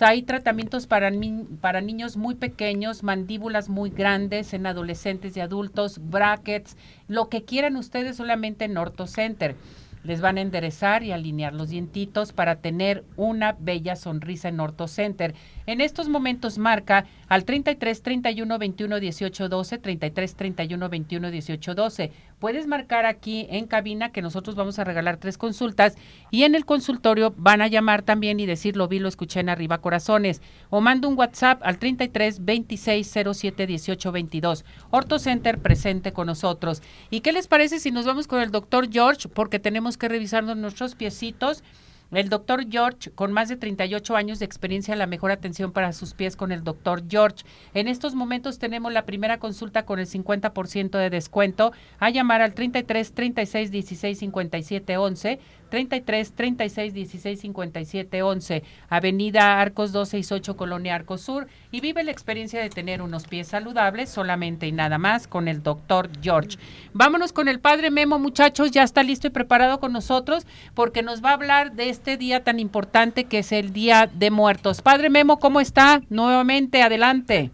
Hay 0.00 0.22
tratamientos 0.22 0.86
para, 0.86 1.10
ni- 1.10 1.44
para 1.60 1.80
niños 1.80 2.16
muy 2.16 2.34
pequeños, 2.34 3.02
mandíbulas 3.02 3.68
muy 3.68 3.90
grandes 3.90 4.52
en 4.54 4.66
adolescentes 4.66 5.36
y 5.36 5.40
adultos, 5.40 5.98
brackets, 6.02 6.76
lo 7.08 7.28
que 7.28 7.42
quieran 7.44 7.76
ustedes 7.76 8.16
solamente 8.16 8.66
en 8.66 8.76
Orto 8.76 9.06
Center. 9.06 9.56
Les 10.02 10.22
van 10.22 10.38
a 10.38 10.40
enderezar 10.40 11.02
y 11.02 11.12
alinear 11.12 11.52
los 11.52 11.68
dientitos 11.68 12.32
para 12.32 12.56
tener 12.56 13.04
una 13.16 13.56
bella 13.58 13.96
sonrisa 13.96 14.48
en 14.48 14.60
Orto 14.60 14.88
Center. 14.88 15.34
En 15.70 15.80
estos 15.80 16.08
momentos 16.08 16.58
marca 16.58 17.06
al 17.28 17.44
33 17.44 18.02
31 18.02 18.58
21 18.58 18.98
18 18.98 19.48
12, 19.48 19.78
33 19.78 20.34
31 20.34 20.88
21 20.88 21.30
18 21.30 21.74
12. 21.76 22.12
Puedes 22.40 22.66
marcar 22.66 23.06
aquí 23.06 23.46
en 23.50 23.68
cabina 23.68 24.10
que 24.10 24.20
nosotros 24.20 24.56
vamos 24.56 24.80
a 24.80 24.84
regalar 24.84 25.18
tres 25.18 25.38
consultas 25.38 25.94
y 26.32 26.42
en 26.42 26.56
el 26.56 26.64
consultorio 26.64 27.32
van 27.36 27.62
a 27.62 27.68
llamar 27.68 28.02
también 28.02 28.40
y 28.40 28.46
decir 28.46 28.76
lo 28.76 28.88
vi, 28.88 28.98
lo 28.98 29.06
escuché 29.06 29.38
en 29.38 29.48
arriba 29.48 29.78
corazones 29.78 30.42
o 30.70 30.80
manda 30.80 31.06
un 31.06 31.16
WhatsApp 31.16 31.60
al 31.62 31.78
33 31.78 32.44
26 32.44 33.14
07 33.32 33.66
18 33.68 34.10
22. 34.10 34.64
Orto 34.90 35.20
Center 35.20 35.58
presente 35.58 36.12
con 36.12 36.26
nosotros. 36.26 36.82
¿Y 37.10 37.20
qué 37.20 37.30
les 37.30 37.46
parece 37.46 37.78
si 37.78 37.92
nos 37.92 38.06
vamos 38.06 38.26
con 38.26 38.42
el 38.42 38.50
doctor 38.50 38.90
George? 38.90 39.28
Porque 39.28 39.60
tenemos 39.60 39.96
que 39.96 40.08
revisarnos 40.08 40.56
nuestros 40.56 40.96
piecitos. 40.96 41.62
El 42.12 42.28
doctor 42.28 42.66
George, 42.68 43.12
con 43.12 43.32
más 43.32 43.48
de 43.48 43.56
38 43.56 44.16
años 44.16 44.40
de 44.40 44.44
experiencia, 44.44 44.96
la 44.96 45.06
mejor 45.06 45.30
atención 45.30 45.70
para 45.70 45.92
sus 45.92 46.12
pies 46.12 46.34
con 46.34 46.50
el 46.50 46.64
doctor 46.64 47.04
George. 47.08 47.44
En 47.72 47.86
estos 47.86 48.16
momentos 48.16 48.58
tenemos 48.58 48.92
la 48.92 49.06
primera 49.06 49.38
consulta 49.38 49.84
con 49.84 50.00
el 50.00 50.06
50% 50.06 50.98
de 50.98 51.08
descuento. 51.08 51.72
A 52.00 52.10
llamar 52.10 52.42
al 52.42 52.54
33 52.54 53.12
36 53.12 53.70
16 53.70 54.18
57 54.18 54.96
11. 54.96 55.38
33 55.70 56.34
36 56.34 56.92
16 56.92 57.40
57 57.40 58.22
11, 58.22 58.62
Avenida 58.88 59.60
Arcos 59.60 59.92
268, 59.92 60.56
Colonia 60.56 60.94
Arcos 60.94 61.22
Sur, 61.22 61.46
y 61.70 61.80
vive 61.80 62.04
la 62.04 62.10
experiencia 62.10 62.60
de 62.60 62.68
tener 62.68 63.00
unos 63.00 63.26
pies 63.26 63.48
saludables 63.48 64.10
solamente 64.10 64.66
y 64.66 64.72
nada 64.72 64.98
más 64.98 65.26
con 65.26 65.48
el 65.48 65.62
doctor 65.62 66.10
George. 66.20 66.58
Vámonos 66.92 67.32
con 67.32 67.48
el 67.48 67.60
padre 67.60 67.90
Memo, 67.90 68.18
muchachos, 68.18 68.70
ya 68.70 68.82
está 68.82 69.02
listo 69.02 69.28
y 69.28 69.30
preparado 69.30 69.80
con 69.80 69.92
nosotros 69.92 70.46
porque 70.74 71.02
nos 71.02 71.24
va 71.24 71.30
a 71.30 71.34
hablar 71.34 71.72
de 71.72 71.88
este 71.88 72.16
día 72.16 72.44
tan 72.44 72.60
importante 72.60 73.24
que 73.24 73.38
es 73.38 73.52
el 73.52 73.72
Día 73.72 74.10
de 74.12 74.30
Muertos. 74.30 74.82
Padre 74.82 75.10
Memo, 75.10 75.38
¿cómo 75.38 75.60
está? 75.60 76.02
Nuevamente, 76.08 76.82
adelante. 76.82 77.50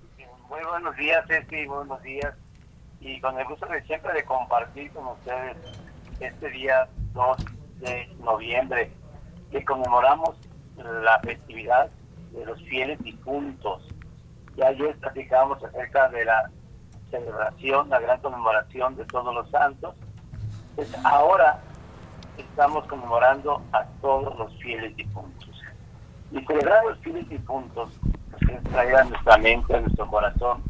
Muy 0.49 0.61
buenos 0.71 0.97
días, 0.97 1.25
Ceci, 1.29 1.67
buenos 1.67 2.03
días. 2.03 2.35
Y 3.01 3.21
con 3.21 3.39
el 3.39 3.45
gusto 3.47 3.67
de 3.67 3.83
siempre 3.83 4.13
de 4.15 4.25
compartir 4.25 4.91
con 4.93 5.07
ustedes 5.09 5.57
este 6.21 6.51
día 6.51 6.89
2 7.13 7.37
de 7.81 8.09
noviembre, 8.21 8.91
que 9.51 9.65
conmemoramos 9.65 10.37
la 10.77 11.19
festividad 11.21 11.91
de 12.33 12.45
los 12.45 12.61
fieles 12.65 12.99
difuntos. 13.03 13.83
Ya 14.57 14.69
ayer 14.69 14.97
platicábamos 14.97 15.63
acerca 15.63 16.09
de 16.09 16.25
la 16.25 16.51
celebración, 17.11 17.89
la 17.89 18.01
gran 18.01 18.21
conmemoración 18.21 18.97
de 18.97 19.05
todos 19.07 19.35
los 19.35 19.51
santos. 19.51 19.95
Pues 20.75 20.95
ahora 21.05 21.61
estamos 22.37 22.87
conmemorando 22.87 23.63
a 23.73 23.85
todos 24.01 24.37
los 24.39 24.55
fieles 24.59 24.95
difuntos. 24.97 25.63
Y 26.33 26.41
celebrar 26.45 26.85
los 26.85 26.99
fieles 26.99 27.29
difuntos 27.29 27.93
pues, 28.31 28.59
es 28.59 28.65
traer 28.65 28.97
a 28.97 29.05
nuestra 29.05 29.39
mente, 29.39 29.77
a 29.77 29.81
nuestro 29.81 30.07
corazón, 30.09 30.63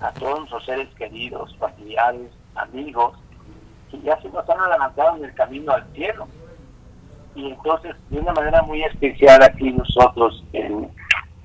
a 0.00 0.12
todos 0.12 0.40
nuestros 0.40 0.64
seres 0.64 0.88
queridos, 0.94 1.56
familiares, 1.56 2.30
amigos, 2.54 3.18
ya 4.02 4.20
se 4.20 4.28
nos 4.30 4.48
han 4.48 4.60
adelantado 4.60 5.16
en 5.16 5.24
el 5.24 5.34
camino 5.34 5.72
al 5.72 5.86
cielo. 5.94 6.28
Y 7.34 7.50
entonces, 7.50 7.94
de 8.10 8.18
una 8.18 8.32
manera 8.32 8.62
muy 8.62 8.82
especial 8.82 9.42
aquí 9.42 9.72
nosotros 9.72 10.44
en, 10.52 10.90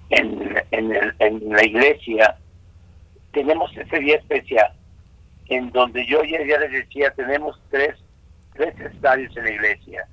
en, 0.10 1.14
en 1.20 1.50
la 1.50 1.66
iglesia, 1.66 2.38
tenemos 3.32 3.76
ese 3.78 4.00
día 4.00 4.16
especial, 4.16 4.74
en 5.48 5.72
donde 5.72 6.06
yo 6.06 6.24
ya, 6.24 6.40
ya 6.46 6.60
les 6.60 6.72
decía, 6.72 7.14
tenemos 7.16 7.62
tres, 7.70 7.96
tres 8.54 8.78
estadios 8.80 9.36
en 9.38 9.44
la 9.44 9.52
iglesia. 9.52 10.08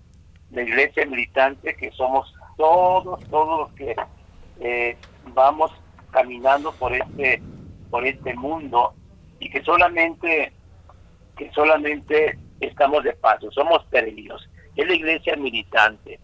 La 0.50 0.62
iglesia 0.62 1.06
militante, 1.06 1.74
que 1.74 1.90
somos 1.92 2.32
todos, 2.56 3.24
todos 3.30 3.60
los 3.60 3.72
que 3.72 3.96
eh, 4.60 4.96
vamos 5.32 5.72
caminando 6.10 6.70
por 6.72 6.92
este, 6.92 7.42
por 7.90 8.06
este 8.06 8.34
mundo 8.34 8.94
y 9.40 9.50
que 9.50 9.62
solamente, 9.62 10.43
que 11.36 11.50
solamente 11.52 12.38
estamos 12.60 13.02
de 13.04 13.12
paso, 13.14 13.50
somos 13.50 13.84
peregrinos. 13.86 14.48
Es 14.76 14.86
la 14.86 14.94
iglesia 14.94 15.36
militante, 15.36 16.20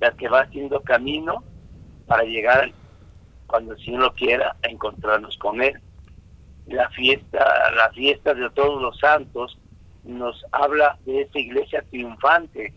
la 0.00 0.10
que 0.12 0.28
va 0.28 0.42
haciendo 0.42 0.80
camino 0.82 1.44
para 2.06 2.24
llegar, 2.24 2.72
cuando 3.46 3.74
el 3.74 3.84
Señor 3.84 4.00
lo 4.02 4.14
quiera, 4.14 4.56
a 4.62 4.68
encontrarnos 4.68 5.36
con 5.38 5.62
Él. 5.62 5.80
La 6.66 6.88
fiesta, 6.90 7.72
la 7.76 7.90
fiesta 7.90 8.34
de 8.34 8.48
todos 8.50 8.80
los 8.80 8.98
santos 8.98 9.58
nos 10.04 10.44
habla 10.52 10.96
de 11.04 11.22
esa 11.22 11.38
iglesia 11.38 11.84
triunfante, 11.90 12.72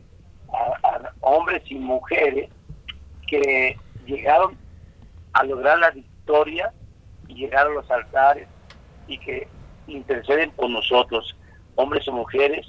a- 0.54 1.12
hombres 1.21 1.63
y 1.69 1.76
mujeres 1.76 2.50
que 3.28 3.78
llegaron 4.06 4.58
a 5.34 5.43
lograr 5.43 5.80
la 5.80 5.91
victoria 5.91 6.71
y 7.28 7.36
llegar 7.36 7.67
a 7.67 7.71
los 7.71 7.89
altares 7.89 8.48
y 9.08 9.17
que 9.17 9.48
interceden 9.88 10.52
por 10.52 10.69
nosotros, 10.69 11.36
hombres 11.76 12.08
o 12.08 12.12
mujeres 12.12 12.66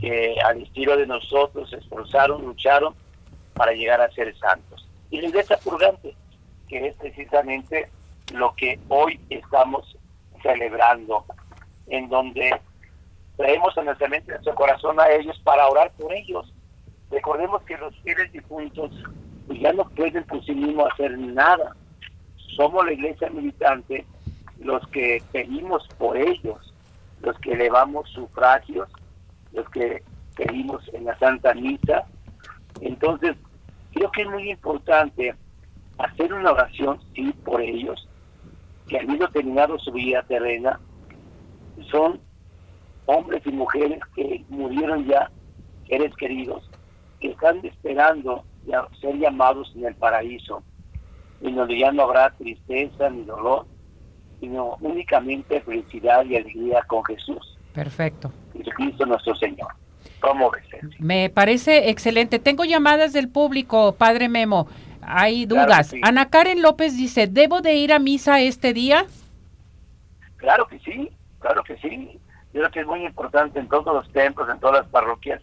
que 0.00 0.36
al 0.44 0.62
estilo 0.62 0.96
de 0.96 1.06
nosotros 1.06 1.68
se 1.70 1.76
esforzaron, 1.76 2.42
lucharon 2.42 2.94
para 3.54 3.72
llegar 3.72 4.00
a 4.00 4.10
ser 4.12 4.36
santos. 4.38 4.88
Y 5.10 5.20
la 5.20 5.28
iglesia 5.28 5.58
purgante, 5.58 6.14
que 6.68 6.86
es 6.86 6.94
precisamente 6.96 7.90
lo 8.32 8.54
que 8.54 8.78
hoy 8.88 9.20
estamos 9.28 9.96
celebrando, 10.42 11.24
en 11.88 12.08
donde 12.08 12.58
traemos 13.36 13.76
en 13.76 13.86
nuestra 13.86 14.08
mente, 14.08 14.30
en 14.30 14.34
nuestro 14.36 14.54
corazón 14.54 15.00
a 15.00 15.10
ellos 15.10 15.38
para 15.44 15.68
orar 15.68 15.92
por 15.98 16.12
ellos, 16.12 16.52
recordemos 17.10 17.62
que 17.64 17.76
los 17.76 17.94
fieles 18.02 18.32
difuntos 18.32 18.90
ya 19.48 19.72
no 19.72 19.88
pueden 19.90 20.24
por 20.24 20.44
sí 20.44 20.52
mismos 20.52 20.92
hacer 20.92 21.18
nada. 21.18 21.74
Somos 22.56 22.86
la 22.86 22.92
iglesia 22.92 23.28
militante 23.30 24.06
los 24.60 24.86
que 24.88 25.22
pedimos 25.32 25.86
por 25.98 26.16
ellos, 26.16 26.69
los 27.22 27.38
que 27.38 27.52
elevamos 27.52 28.08
sufragios, 28.10 28.88
los 29.52 29.68
que 29.70 30.02
pedimos 30.36 30.82
en 30.92 31.04
la 31.04 31.18
Santa 31.18 31.54
Misa. 31.54 32.04
Entonces, 32.80 33.36
creo 33.92 34.10
que 34.10 34.22
es 34.22 34.28
muy 34.28 34.50
importante 34.50 35.34
hacer 35.98 36.32
una 36.32 36.52
oración, 36.52 36.98
sí, 37.14 37.32
por 37.44 37.60
ellos, 37.60 38.08
que 38.88 38.98
han 38.98 39.10
ido 39.10 39.28
terminado 39.28 39.78
su 39.78 39.92
vida 39.92 40.22
terrena, 40.22 40.80
son 41.90 42.20
hombres 43.06 43.42
y 43.44 43.50
mujeres 43.50 44.00
que 44.14 44.44
murieron 44.48 45.06
ya, 45.06 45.30
seres 45.88 46.14
queridos, 46.16 46.68
que 47.20 47.30
están 47.30 47.64
esperando 47.64 48.44
ser 49.00 49.16
llamados 49.18 49.72
en 49.76 49.86
el 49.86 49.94
paraíso, 49.94 50.62
y 51.40 51.52
donde 51.52 51.78
ya 51.78 51.92
no 51.92 52.02
habrá 52.02 52.30
tristeza 52.30 53.10
ni 53.10 53.24
dolor, 53.24 53.66
sino 54.40 54.76
únicamente 54.80 55.60
felicidad 55.60 56.24
y 56.24 56.36
alegría 56.36 56.82
con 56.86 57.04
Jesús. 57.04 57.58
Perfecto. 57.74 58.32
Jesucristo 58.56 59.06
nuestro 59.06 59.34
Señor. 59.36 59.68
¿Cómo 60.20 60.50
ves? 60.50 60.64
Me 60.98 61.30
parece 61.30 61.90
excelente. 61.90 62.38
Tengo 62.38 62.64
llamadas 62.64 63.12
del 63.12 63.28
público, 63.28 63.94
Padre 63.96 64.28
Memo. 64.28 64.66
Hay 65.02 65.46
dudas. 65.46 65.94
Ana 66.02 66.28
Karen 66.30 66.62
López 66.62 66.96
dice, 66.96 67.26
¿debo 67.26 67.60
de 67.60 67.74
ir 67.74 67.92
a 67.92 67.98
misa 67.98 68.40
este 68.40 68.72
día? 68.72 69.06
Claro 70.36 70.66
que 70.66 70.78
sí, 70.80 71.10
claro 71.38 71.62
que 71.62 71.76
sí. 71.78 72.18
Yo 72.52 72.60
creo 72.60 72.70
que 72.70 72.80
es 72.80 72.86
muy 72.86 73.04
importante 73.04 73.58
en 73.58 73.68
todos 73.68 73.94
los 73.94 74.12
templos, 74.12 74.48
en 74.50 74.58
todas 74.58 74.82
las 74.82 74.88
parroquias. 74.90 75.40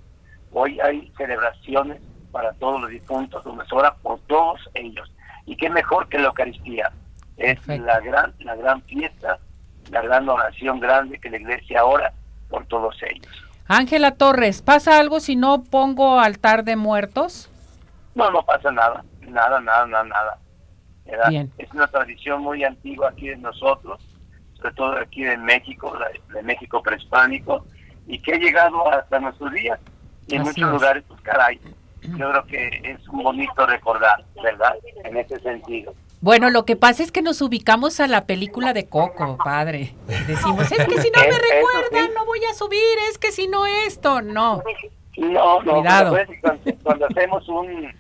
Hoy 0.52 0.80
hay 0.80 1.12
celebraciones 1.18 2.02
para 2.32 2.54
todos 2.54 2.82
los 2.82 2.90
difuntos, 2.90 3.44
donde 3.44 3.66
se 3.66 3.76
ora 3.76 3.96
por 3.96 4.20
todos 4.22 4.60
ellos. 4.74 5.12
Y 5.46 5.56
qué 5.56 5.70
mejor 5.70 6.08
que 6.10 6.20
la 6.20 6.28
Eucaristía. 6.28 6.92
Es 7.38 7.66
la 7.68 8.00
gran, 8.00 8.34
la 8.40 8.56
gran 8.56 8.82
fiesta, 8.84 9.40
la 9.92 10.02
gran 10.02 10.28
oración 10.28 10.80
grande 10.80 11.20
que 11.20 11.30
la 11.30 11.38
iglesia 11.38 11.86
ora 11.86 12.12
por 12.50 12.66
todos 12.66 12.96
ellos. 13.04 13.28
Ángela 13.68 14.16
Torres, 14.16 14.62
¿pasa 14.62 14.98
algo 14.98 15.20
si 15.20 15.36
no 15.36 15.64
pongo 15.64 16.20
altar 16.20 16.64
de 16.64 16.76
muertos? 16.76 17.50
No, 18.16 18.32
no 18.32 18.44
pasa 18.44 18.72
nada, 18.72 19.04
nada, 19.22 19.60
nada, 19.60 19.86
nada, 19.86 20.04
nada. 20.04 20.40
Es 21.58 21.72
una 21.74 21.88
tradición 21.88 22.42
muy 22.42 22.64
antigua 22.64 23.10
aquí 23.10 23.28
de 23.30 23.38
nosotros, 23.38 24.02
sobre 24.56 24.74
todo 24.74 24.98
aquí 24.98 25.24
de 25.24 25.38
México, 25.38 25.98
de 26.34 26.44
México 26.44 26.82
prehispánico, 26.82 27.66
y 28.08 28.20
que 28.20 28.34
ha 28.34 28.38
llegado 28.38 28.90
hasta 28.92 29.20
nuestros 29.20 29.52
días. 29.54 29.80
Y 30.28 30.36
en 30.36 30.44
muchos 30.44 30.70
lugares, 30.72 31.04
pues 31.08 31.22
caray, 31.22 31.60
yo 32.02 32.30
creo 32.30 32.46
que 32.46 32.68
es 32.84 33.08
un 33.10 33.24
bonito 33.24 33.66
recordar, 33.66 34.24
¿verdad? 34.42 34.76
En 35.04 35.18
ese 35.18 35.40
sentido. 35.40 35.94
Bueno, 36.20 36.50
lo 36.50 36.66
que 36.66 36.76
pasa 36.76 37.04
es 37.04 37.12
que 37.12 37.22
nos 37.22 37.42
ubicamos 37.42 38.00
a 38.00 38.08
la 38.08 38.26
película 38.26 38.74
de 38.74 38.88
Coco, 38.88 39.38
padre. 39.44 39.94
Decimos, 40.28 40.72
es 40.72 40.86
que 40.88 41.02
si 41.02 41.12
no 41.12 41.22
me 41.22 41.38
recuerdan, 41.38 42.14
no 42.16 42.26
voy 42.26 42.40
a 42.50 42.54
subir, 42.56 42.80
es 43.10 43.18
que 43.18 43.32
si 43.32 43.48
no 43.48 43.66
esto, 43.66 44.22
no. 44.22 44.64
No, 45.18 45.62
no, 45.62 45.74
Cuidado. 45.74 46.18
Cuando, 46.84 47.06
hacemos 47.08 47.48
un, 47.50 47.94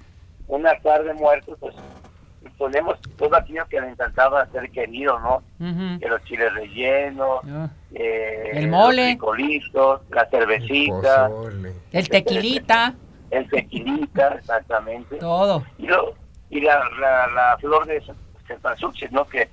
un 0.48 0.68
altar 0.68 1.04
de 1.04 1.14
muertos, 1.14 1.58
pues 1.60 1.76
ponemos 2.58 3.00
todo 3.18 3.36
aquello 3.36 3.66
que 3.70 3.80
le 3.80 3.90
encantaba 3.90 4.46
ser 4.48 4.70
querido, 4.72 5.20
¿no? 5.20 5.44
Que 6.00 6.08
los 6.08 6.24
chiles 6.24 6.54
rellenos, 6.54 7.42
ah. 7.46 7.70
eh, 7.94 8.52
el 8.54 8.68
mole, 8.68 9.02
los 9.02 9.12
frijolitos, 9.12 10.02
la 10.10 10.26
cervecita, 10.30 11.30
el 11.92 12.10
tequilita. 12.10 12.96
El 13.30 13.50
tequilita, 13.50 14.36
exactamente. 14.40 15.18
Todo. 15.18 15.64
Y 15.78 15.88
lo, 15.88 16.14
y 16.50 16.62
la, 16.62 16.80
la, 17.00 17.58
flor 17.60 17.86
de 17.86 18.02
cempasúchil, 18.48 19.10
¿no? 19.12 19.26
Que 19.26 19.50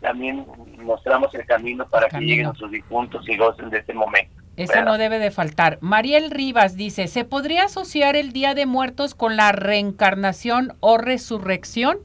también 0.00 0.46
mostramos 0.78 1.34
el 1.34 1.44
camino 1.46 1.86
para 1.88 2.08
que 2.08 2.20
lleguen 2.20 2.54
sus 2.54 2.70
difuntos 2.70 3.28
y 3.28 3.36
gocen 3.36 3.70
de 3.70 3.78
este 3.78 3.94
momento. 3.94 4.34
Eso 4.56 4.82
no 4.82 4.96
debe 4.96 5.18
de 5.18 5.30
faltar. 5.30 5.78
Mariel 5.82 6.30
Rivas 6.30 6.76
dice, 6.76 7.08
¿se 7.08 7.24
podría 7.24 7.64
asociar 7.64 8.16
el 8.16 8.32
Día 8.32 8.54
de 8.54 8.64
Muertos 8.64 9.14
con 9.14 9.36
la 9.36 9.52
reencarnación 9.52 10.76
o 10.80 10.96
resurrección? 10.96 11.98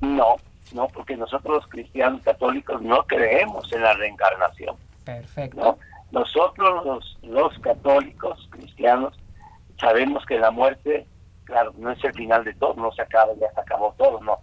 No, 0.00 0.36
no, 0.72 0.88
porque 0.88 1.16
nosotros 1.16 1.56
los 1.56 1.66
cristianos 1.68 2.22
católicos 2.22 2.82
no 2.82 3.04
creemos 3.04 3.72
en 3.72 3.82
la 3.82 3.94
reencarnación. 3.94 4.76
Perfecto. 5.04 5.78
Nosotros 6.10 6.84
los, 6.84 7.18
los 7.22 7.58
católicos 7.60 8.48
cristianos 8.50 9.14
sabemos 9.78 10.24
que 10.26 10.38
la 10.38 10.50
muerte 10.50 11.06
claro, 11.46 11.72
no 11.78 11.90
es 11.90 12.04
el 12.04 12.12
final 12.12 12.44
de 12.44 12.52
todo, 12.54 12.74
no 12.74 12.92
se 12.92 13.02
acaba, 13.02 13.32
ya 13.40 13.50
se 13.52 13.60
acabó 13.60 13.94
todo, 13.96 14.20
no, 14.20 14.40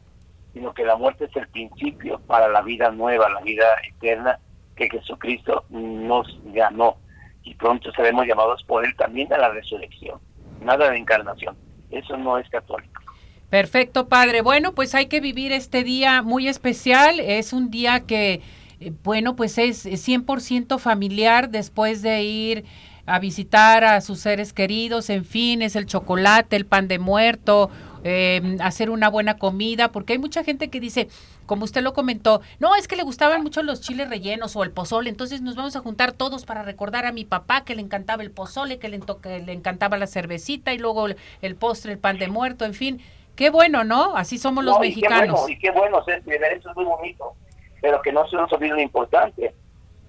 sino 0.53 0.73
que 0.73 0.83
la 0.83 0.95
muerte 0.95 1.25
es 1.25 1.35
el 1.35 1.47
principio 1.49 2.19
para 2.21 2.47
la 2.47 2.61
vida 2.61 2.89
nueva, 2.89 3.29
la 3.29 3.41
vida 3.41 3.65
eterna 3.87 4.39
que 4.75 4.89
Jesucristo 4.89 5.65
nos 5.69 6.27
ganó. 6.45 6.97
Y 7.43 7.53
pronto 7.55 7.91
seremos 7.91 8.25
llamados 8.25 8.63
por 8.63 8.85
él 8.85 8.95
también 8.95 9.31
a 9.33 9.37
la 9.37 9.49
resurrección, 9.49 10.19
nada 10.61 10.89
de 10.89 10.97
encarnación, 10.97 11.55
eso 11.91 12.17
no 12.17 12.37
es 12.37 12.49
católico. 12.49 13.01
Perfecto, 13.49 14.07
padre. 14.07 14.41
Bueno, 14.41 14.73
pues 14.73 14.95
hay 14.95 15.05
que 15.05 15.19
vivir 15.19 15.51
este 15.51 15.83
día 15.83 16.23
muy 16.23 16.47
especial, 16.47 17.19
es 17.19 17.53
un 17.53 17.69
día 17.69 17.99
que, 17.99 18.41
eh, 18.79 18.91
bueno, 19.03 19.35
pues 19.35 19.57
es 19.57 19.85
100% 19.85 20.79
familiar 20.79 21.49
después 21.49 22.01
de 22.01 22.23
ir 22.23 22.65
a 23.05 23.19
visitar 23.19 23.83
a 23.83 24.01
sus 24.01 24.19
seres 24.19 24.53
queridos, 24.53 25.09
en 25.09 25.25
fin, 25.25 25.61
es 25.61 25.75
el 25.75 25.85
chocolate, 25.85 26.55
el 26.55 26.65
pan 26.65 26.87
de 26.87 26.99
muerto, 26.99 27.69
em, 28.03 28.57
hacer 28.61 28.89
una 28.89 29.09
buena 29.09 29.37
comida, 29.37 29.91
porque 29.91 30.13
hay 30.13 30.19
mucha 30.19 30.43
gente 30.43 30.69
que 30.69 30.79
dice, 30.79 31.09
como 31.45 31.65
usted 31.65 31.81
lo 31.81 31.93
comentó, 31.93 32.41
no, 32.59 32.75
es 32.75 32.87
que 32.87 32.95
le 32.95 33.03
gustaban 33.03 33.43
mucho 33.43 33.61
los 33.61 33.81
chiles 33.81 34.09
rellenos 34.09 34.55
o 34.55 34.63
el 34.63 34.71
pozole, 34.71 35.09
entonces 35.09 35.41
nos 35.41 35.55
vamos 35.55 35.75
a 35.75 35.81
juntar 35.81 36.13
todos 36.13 36.45
para 36.45 36.63
recordar 36.63 37.05
a 37.05 37.11
mi 37.11 37.25
papá 37.25 37.65
que 37.65 37.75
le 37.75 37.81
encantaba 37.81 38.23
el 38.23 38.31
pozole, 38.31 38.79
que 38.79 38.87
le, 38.87 38.99
le 38.99 39.53
encantaba 39.53 39.97
la 39.97 40.07
cervecita 40.07 40.73
y 40.73 40.77
luego 40.77 41.07
el, 41.41 41.55
postre, 41.55 41.91
el 41.91 41.99
pan 41.99 42.17
de 42.17 42.27
muerto, 42.27 42.65
en 42.65 42.73
fin. 42.73 43.01
Qué 43.35 43.49
bueno, 43.49 43.83
¿no? 43.83 44.15
Así 44.15 44.37
somos 44.37 44.63
los 44.63 44.79
mexicanos. 44.79 45.21
Qué 45.21 45.31
bueno, 45.31 45.49
y 45.49 45.59
qué 45.59 45.71
bueno, 45.71 46.03
eso 46.05 46.69
es 46.69 46.75
muy 46.75 46.85
bonito, 46.85 47.33
pero 47.81 48.01
que 48.01 48.13
no 48.13 48.27
se 48.29 48.35
nos 48.35 48.51
olvide 48.53 48.75
lo 48.75 48.81
importante 48.81 49.53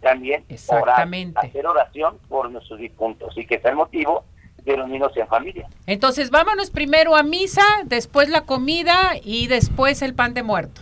también 0.05 0.45
Exactamente. 0.49 1.41
hacer 1.45 1.67
oración 1.67 2.19
por 2.29 2.51
nuestros 2.51 2.79
difuntos 2.79 3.37
y 3.37 3.47
que 3.47 3.59
sea 3.59 3.71
el 3.71 3.77
motivo 3.77 4.25
de 4.65 4.77
reunirnos 4.77 5.17
en 5.17 5.27
familia. 5.27 5.69
Entonces, 5.87 6.31
vámonos 6.31 6.71
primero 6.71 7.17
a 7.17 7.23
misa, 7.23 7.65
después 7.85 8.29
la 8.29 8.43
comida 8.43 9.13
y 9.23 9.49
después 9.49 10.01
el 10.03 10.15
pan 10.15 10.35
de 10.35 10.43
muerto. 10.43 10.81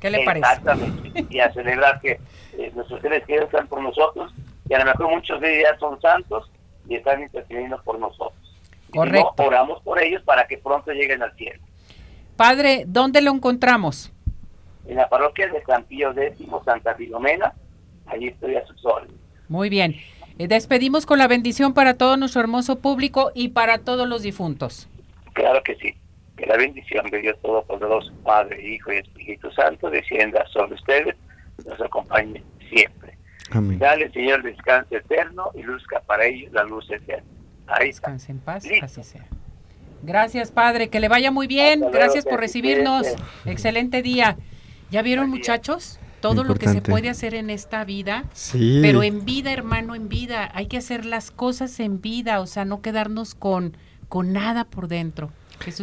¿Qué 0.00 0.10
le 0.10 0.24
parece? 0.24 0.46
Exactamente. 0.46 1.26
y 1.30 1.40
a 1.40 1.52
celebrar 1.52 2.00
que 2.00 2.20
eh, 2.58 2.70
nuestros 2.74 3.00
seres 3.00 3.24
queridos 3.24 3.46
están 3.46 3.66
por 3.66 3.82
nosotros 3.82 4.32
y 4.68 4.74
a 4.74 4.78
lo 4.78 4.84
mejor 4.84 5.10
muchos 5.10 5.40
de 5.40 5.60
ellos 5.60 5.76
son 5.80 6.00
santos 6.00 6.50
y 6.88 6.96
están 6.96 7.22
intercediendo 7.22 7.80
por 7.82 7.98
nosotros. 7.98 8.34
Correcto. 8.90 9.42
oramos 9.42 9.82
por 9.82 10.00
ellos 10.02 10.22
para 10.22 10.46
que 10.46 10.58
pronto 10.58 10.92
lleguen 10.92 11.22
al 11.22 11.34
cielo. 11.36 11.60
Padre, 12.36 12.84
¿dónde 12.86 13.20
lo 13.20 13.32
encontramos? 13.32 14.12
En 14.86 14.96
la 14.96 15.08
parroquia 15.08 15.48
de 15.48 15.64
San 15.64 15.84
Pío 15.84 16.12
X, 16.16 16.46
Santa 16.64 16.94
Filomena, 16.94 17.54
allí 18.06 18.28
estoy 18.28 18.56
a 18.56 18.66
sus 18.66 18.84
órdenes. 18.84 19.16
Muy 19.48 19.68
bien. 19.68 19.96
Eh, 20.38 20.48
despedimos 20.48 21.06
con 21.06 21.18
la 21.18 21.28
bendición 21.28 21.72
para 21.72 21.94
todo 21.94 22.16
nuestro 22.16 22.40
hermoso 22.40 22.78
público 22.80 23.30
y 23.34 23.48
para 23.48 23.78
todos 23.78 24.08
los 24.08 24.22
difuntos. 24.22 24.88
Claro 25.32 25.62
que 25.62 25.76
sí. 25.76 25.94
Que 26.36 26.46
la 26.46 26.56
bendición 26.56 27.06
de 27.10 27.22
Dios 27.22 27.36
Todopoderoso, 27.40 28.12
Padre, 28.22 28.62
Hijo 28.62 28.92
y 28.92 28.96
Espíritu 28.96 29.50
Santo, 29.52 29.88
descienda 29.88 30.46
sobre 30.48 30.74
ustedes, 30.74 31.16
nos 31.64 31.80
acompañe 31.80 32.42
siempre. 32.68 33.16
Amén. 33.50 33.78
Dale, 33.78 34.10
Señor, 34.10 34.42
descanso 34.42 34.96
eterno 34.96 35.50
y 35.54 35.62
luzca 35.62 36.00
para 36.00 36.26
ellos 36.26 36.52
la 36.52 36.64
luz 36.64 36.90
eterna. 36.90 37.24
Ahí 37.68 37.88
Descanse 37.88 38.32
en 38.32 38.38
paz, 38.38 38.64
así 38.82 39.02
sea. 39.02 39.26
Gracias, 40.02 40.52
Padre. 40.52 40.88
Que 40.88 41.00
le 41.00 41.08
vaya 41.08 41.30
muy 41.30 41.46
bien. 41.46 41.80
Gracias 41.90 42.24
por 42.24 42.38
recibirnos. 42.38 43.06
Excelente 43.44 44.02
día. 44.02 44.36
¿Ya 44.90 45.02
vieron, 45.02 45.30
muchachos? 45.30 45.98
Todo 46.20 46.44
lo 46.44 46.54
que 46.54 46.68
se 46.68 46.80
puede 46.82 47.08
hacer 47.08 47.34
en 47.34 47.50
esta 47.50 47.84
vida, 47.84 48.24
pero 48.52 49.02
en 49.02 49.24
vida, 49.24 49.52
hermano, 49.52 49.94
en 49.94 50.08
vida. 50.08 50.50
Hay 50.54 50.66
que 50.66 50.76
hacer 50.76 51.04
las 51.04 51.30
cosas 51.30 51.78
en 51.80 52.00
vida, 52.00 52.40
o 52.40 52.46
sea, 52.46 52.64
no 52.64 52.80
quedarnos 52.80 53.34
con, 53.34 53.76
con 54.08 54.32
nada 54.32 54.64
por 54.64 54.88
dentro. 54.88 55.30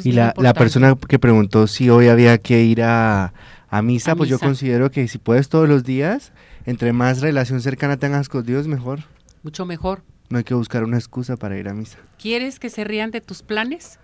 y 0.03 0.11
la, 0.11 0.33
la, 0.37 0.53
persona 0.53 0.95
que 0.95 1.19
preguntó 1.19 1.67
si 1.67 1.89
hoy 1.89 2.07
había 2.07 2.37
que 2.37 2.63
ir 2.63 2.83
a, 2.83 3.33
a, 3.69 3.81
misa, 3.81 4.15
pues 4.15 4.29
yo 4.29 4.39
considero 4.39 4.91
que 4.91 5.07
si 5.07 5.17
puedes 5.17 5.49
todos 5.49 5.67
los 5.67 5.83
días, 5.83 6.31
entre 6.65 6.93
más 6.93 7.21
relación 7.21 7.61
cercana 7.61 7.97
tengas 7.97 8.29
con 8.29 8.45
Dios, 8.45 8.67
mejor. 8.67 9.01
Mucho 9.43 9.65
mejor. 9.65 10.03
No 10.29 10.37
hay 10.37 10.43
que 10.43 10.53
buscar 10.53 10.83
una 10.83 10.97
excusa 10.97 11.37
para 11.37 11.57
ir 11.57 11.67
a 11.67 11.73
misa. 11.73 11.99
¿Quieres 12.17 12.59
que 12.59 12.69
se 12.69 12.83
rían 12.83 13.11
de 13.11 13.21
tus 13.21 13.43
planes? 13.43 13.99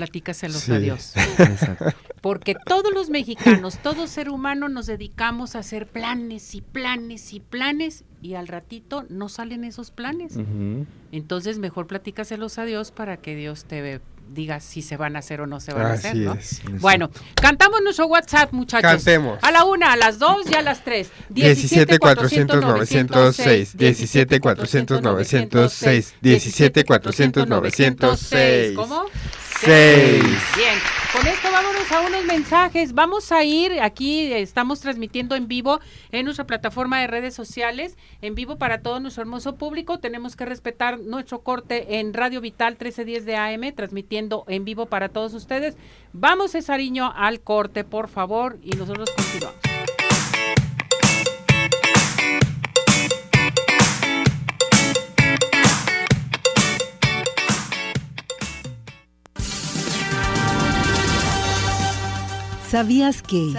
Platícaselos 0.00 0.66
a 0.70 0.78
Dios. 0.78 1.12
Porque 2.22 2.54
todos 2.54 2.90
los 2.94 3.10
mexicanos, 3.10 3.78
todo 3.82 4.06
ser 4.06 4.30
humano 4.30 4.70
nos 4.70 4.86
dedicamos 4.86 5.56
a 5.56 5.58
hacer 5.58 5.86
planes 5.86 6.54
y 6.54 6.62
planes 6.62 7.34
y 7.34 7.40
planes 7.40 8.04
y 8.22 8.34
al 8.34 8.48
ratito 8.48 9.04
no 9.10 9.28
salen 9.28 9.62
esos 9.62 9.90
planes. 9.90 10.38
Entonces 11.12 11.58
mejor 11.58 11.86
platícaselos 11.86 12.58
a 12.58 12.64
Dios 12.64 12.92
para 12.92 13.18
que 13.18 13.36
Dios 13.36 13.64
te 13.64 14.00
diga 14.32 14.60
si 14.60 14.80
se 14.80 14.96
van 14.96 15.16
a 15.16 15.18
hacer 15.18 15.42
o 15.42 15.46
no 15.46 15.60
se 15.60 15.74
van 15.74 15.86
a 15.86 15.92
hacer, 15.94 16.16
¿no? 16.16 16.34
es. 16.34 16.62
Bueno, 16.80 17.10
cantamos 17.34 17.82
nuestro 17.82 18.06
WhatsApp, 18.06 18.52
muchachos. 18.52 18.88
Cantemos. 18.88 19.38
A 19.42 19.50
la 19.50 19.64
una, 19.64 19.92
a 19.92 19.96
las 19.96 20.18
dos 20.18 20.48
y 20.50 20.54
a 20.54 20.62
las 20.62 20.82
tres. 20.82 21.10
17 21.28 21.98
400 21.98 22.60
906, 22.62 23.76
17 23.76 24.40
400 24.40 25.02
906, 25.02 26.14
17 26.20 26.84
400 26.84 27.48
906. 27.48 28.76
¿Cómo? 28.76 29.04
Bien, 29.66 30.78
con 31.12 31.26
esto 31.26 31.52
vámonos 31.52 31.92
a 31.92 32.00
unos 32.00 32.24
mensajes. 32.24 32.94
Vamos 32.94 33.30
a 33.30 33.44
ir 33.44 33.80
aquí, 33.82 34.32
estamos 34.32 34.80
transmitiendo 34.80 35.34
en 35.34 35.48
vivo 35.48 35.80
en 36.12 36.24
nuestra 36.24 36.46
plataforma 36.46 36.98
de 37.00 37.06
redes 37.06 37.34
sociales, 37.34 37.98
en 38.22 38.34
vivo 38.34 38.56
para 38.56 38.80
todo 38.80 39.00
nuestro 39.00 39.22
hermoso 39.22 39.56
público. 39.56 39.98
Tenemos 39.98 40.34
que 40.34 40.46
respetar 40.46 40.98
nuestro 40.98 41.42
corte 41.42 41.98
en 41.98 42.14
Radio 42.14 42.40
Vital 42.40 42.72
1310 42.72 43.26
de 43.26 43.36
AM, 43.36 43.74
transmitiendo 43.74 44.44
en 44.48 44.64
vivo 44.64 44.86
para 44.86 45.10
todos 45.10 45.34
ustedes. 45.34 45.76
Vamos, 46.14 46.52
Cesariño, 46.52 47.12
al 47.14 47.40
corte, 47.40 47.84
por 47.84 48.08
favor, 48.08 48.58
y 48.62 48.70
nosotros 48.70 49.10
continuamos. 49.10 49.60
¿Sabías 62.70 63.20
que? 63.22 63.52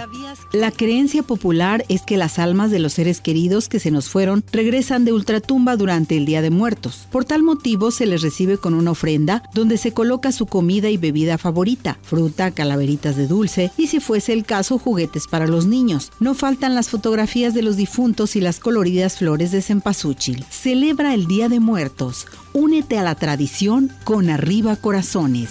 La 0.54 0.70
creencia 0.70 1.22
popular 1.22 1.84
es 1.90 2.00
que 2.00 2.16
las 2.16 2.38
almas 2.38 2.70
de 2.70 2.78
los 2.78 2.94
seres 2.94 3.20
queridos 3.20 3.68
que 3.68 3.78
se 3.78 3.90
nos 3.90 4.08
fueron 4.08 4.42
regresan 4.52 5.04
de 5.04 5.12
ultratumba 5.12 5.76
durante 5.76 6.16
el 6.16 6.24
Día 6.24 6.40
de 6.40 6.48
Muertos. 6.48 7.08
Por 7.12 7.26
tal 7.26 7.42
motivo 7.42 7.90
se 7.90 8.06
les 8.06 8.22
recibe 8.22 8.56
con 8.56 8.72
una 8.72 8.92
ofrenda 8.92 9.42
donde 9.52 9.76
se 9.76 9.92
coloca 9.92 10.32
su 10.32 10.46
comida 10.46 10.88
y 10.88 10.96
bebida 10.96 11.36
favorita, 11.36 11.98
fruta, 12.02 12.52
calaveritas 12.52 13.16
de 13.16 13.26
dulce 13.26 13.70
y 13.76 13.88
si 13.88 14.00
fuese 14.00 14.32
el 14.32 14.46
caso 14.46 14.78
juguetes 14.78 15.26
para 15.26 15.46
los 15.46 15.66
niños. 15.66 16.10
No 16.18 16.32
faltan 16.32 16.74
las 16.74 16.88
fotografías 16.88 17.52
de 17.52 17.60
los 17.60 17.76
difuntos 17.76 18.34
y 18.34 18.40
las 18.40 18.60
coloridas 18.60 19.18
flores 19.18 19.52
de 19.52 19.60
cempasúchil. 19.60 20.42
Celebra 20.48 21.12
el 21.12 21.26
Día 21.26 21.50
de 21.50 21.60
Muertos. 21.60 22.26
Únete 22.54 22.98
a 22.98 23.02
la 23.02 23.14
tradición 23.14 23.92
con 24.04 24.30
Arriba 24.30 24.76
Corazones. 24.76 25.50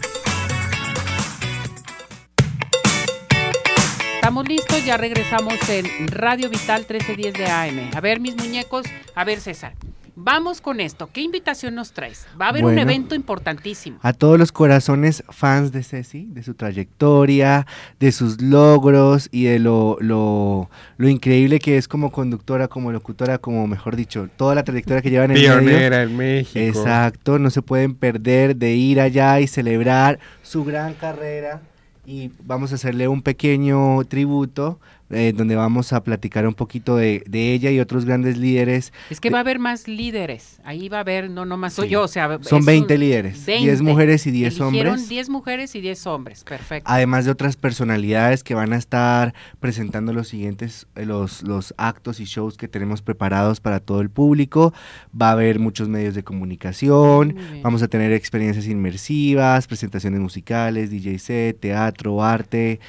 Estamos 4.21 4.47
listos, 4.47 4.85
ya 4.85 4.97
regresamos 4.97 5.55
en 5.67 6.07
Radio 6.09 6.47
Vital 6.51 6.85
1310 6.87 7.33
de 7.33 7.45
AM. 7.47 7.89
A 7.95 8.01
ver, 8.01 8.19
mis 8.19 8.37
muñecos, 8.37 8.85
a 9.15 9.23
ver, 9.23 9.39
César. 9.39 9.73
Vamos 10.15 10.61
con 10.61 10.79
esto. 10.79 11.09
¿Qué 11.11 11.21
invitación 11.21 11.73
nos 11.73 11.91
traes? 11.91 12.27
Va 12.39 12.45
a 12.45 12.49
haber 12.49 12.63
un 12.63 12.77
evento 12.77 13.15
importantísimo. 13.15 13.97
A 14.03 14.13
todos 14.13 14.37
los 14.37 14.51
corazones 14.51 15.23
fans 15.29 15.71
de 15.71 15.81
Ceci, 15.81 16.27
de 16.29 16.43
su 16.43 16.53
trayectoria, 16.53 17.65
de 17.99 18.11
sus 18.11 18.39
logros 18.39 19.27
y 19.31 19.45
de 19.45 19.57
lo, 19.57 19.97
lo, 19.99 20.69
lo 20.97 21.09
increíble 21.09 21.57
que 21.57 21.77
es 21.77 21.87
como 21.87 22.11
conductora, 22.11 22.67
como 22.67 22.91
locutora, 22.91 23.39
como 23.39 23.65
mejor 23.65 23.95
dicho, 23.95 24.29
toda 24.37 24.53
la 24.53 24.63
trayectoria 24.63 25.01
que 25.01 25.09
lleva 25.09 25.25
en 25.25 25.31
el 25.31 25.37
medio. 25.37 25.57
Pionera 25.57 26.03
en 26.03 26.15
México. 26.15 26.59
Exacto, 26.59 27.39
no 27.39 27.49
se 27.49 27.63
pueden 27.63 27.95
perder 27.95 28.55
de 28.55 28.75
ir 28.75 29.01
allá 29.01 29.39
y 29.39 29.47
celebrar 29.47 30.19
su 30.43 30.63
gran 30.63 30.93
carrera. 30.93 31.63
Y 32.05 32.31
vamos 32.43 32.71
a 32.71 32.75
hacerle 32.75 33.07
un 33.07 33.21
pequeño 33.21 34.03
tributo 34.05 34.79
eh, 35.11 35.33
donde 35.35 35.55
vamos 35.55 35.93
a 35.93 36.03
platicar 36.03 36.47
un 36.47 36.53
poquito 36.53 36.95
de, 36.95 37.23
de 37.27 37.53
ella 37.53 37.69
y 37.71 37.79
otros 37.79 38.05
grandes 38.05 38.37
líderes. 38.37 38.93
Es 39.09 39.19
que 39.19 39.29
va 39.29 39.39
a 39.39 39.41
haber 39.41 39.59
más 39.59 39.87
líderes. 39.87 40.59
Ahí 40.63 40.89
va 40.89 40.97
a 40.97 41.01
haber, 41.01 41.29
no 41.29 41.45
nomás 41.45 41.73
soy 41.73 41.87
Sí. 41.87 41.93
yo, 41.93 42.03
o 42.03 42.07
sea, 42.07 42.39
Son 42.41 42.59
es 42.59 42.65
20 42.65 42.93
un- 42.93 42.99
líderes, 42.99 43.45
20. 43.45 43.65
10 43.65 43.81
mujeres 43.81 44.25
y 44.27 44.31
10 44.31 44.59
Eligieron 44.59 44.93
hombres. 44.93 45.09
10 45.09 45.29
mujeres 45.29 45.75
y 45.75 45.81
10 45.81 46.07
hombres, 46.07 46.43
perfecto. 46.43 46.89
Además 46.91 47.25
de 47.25 47.31
otras 47.31 47.55
personalidades 47.57 48.43
que 48.43 48.53
van 48.55 48.73
a 48.73 48.77
estar 48.77 49.33
presentando 49.59 50.13
los 50.13 50.27
siguientes, 50.29 50.87
eh, 50.95 51.05
los, 51.05 51.43
los 51.43 51.73
actos 51.77 52.19
y 52.19 52.25
shows 52.25 52.57
que 52.57 52.67
tenemos 52.67 53.01
preparados 53.01 53.59
para 53.59 53.79
todo 53.79 54.01
el 54.01 54.09
público. 54.09 54.73
Va 55.19 55.29
a 55.29 55.31
haber 55.33 55.59
muchos 55.59 55.89
medios 55.89 56.15
de 56.15 56.23
comunicación, 56.23 57.35
vamos 57.61 57.81
a 57.83 57.87
tener 57.87 58.11
experiencias 58.13 58.67
inmersivas, 58.67 59.67
presentaciones 59.67 60.19
musicales, 60.19 60.89
DJ 60.89 61.19
set, 61.19 61.59
teatro, 61.59 62.23
arte, 62.23 62.79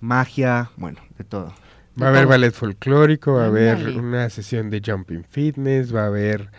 magia, 0.00 0.70
bueno, 0.76 1.00
de 1.18 1.24
todo. 1.24 1.52
Va 2.00 2.06
a 2.06 2.08
haber 2.10 2.26
ballet 2.26 2.52
folclórico, 2.52 3.34
va 3.34 3.44
a 3.44 3.46
haber 3.48 3.98
una 3.98 4.30
sesión 4.30 4.70
de 4.70 4.80
jumping 4.84 5.24
fitness, 5.24 5.94
va 5.94 6.04
a 6.04 6.06
haber, 6.06 6.50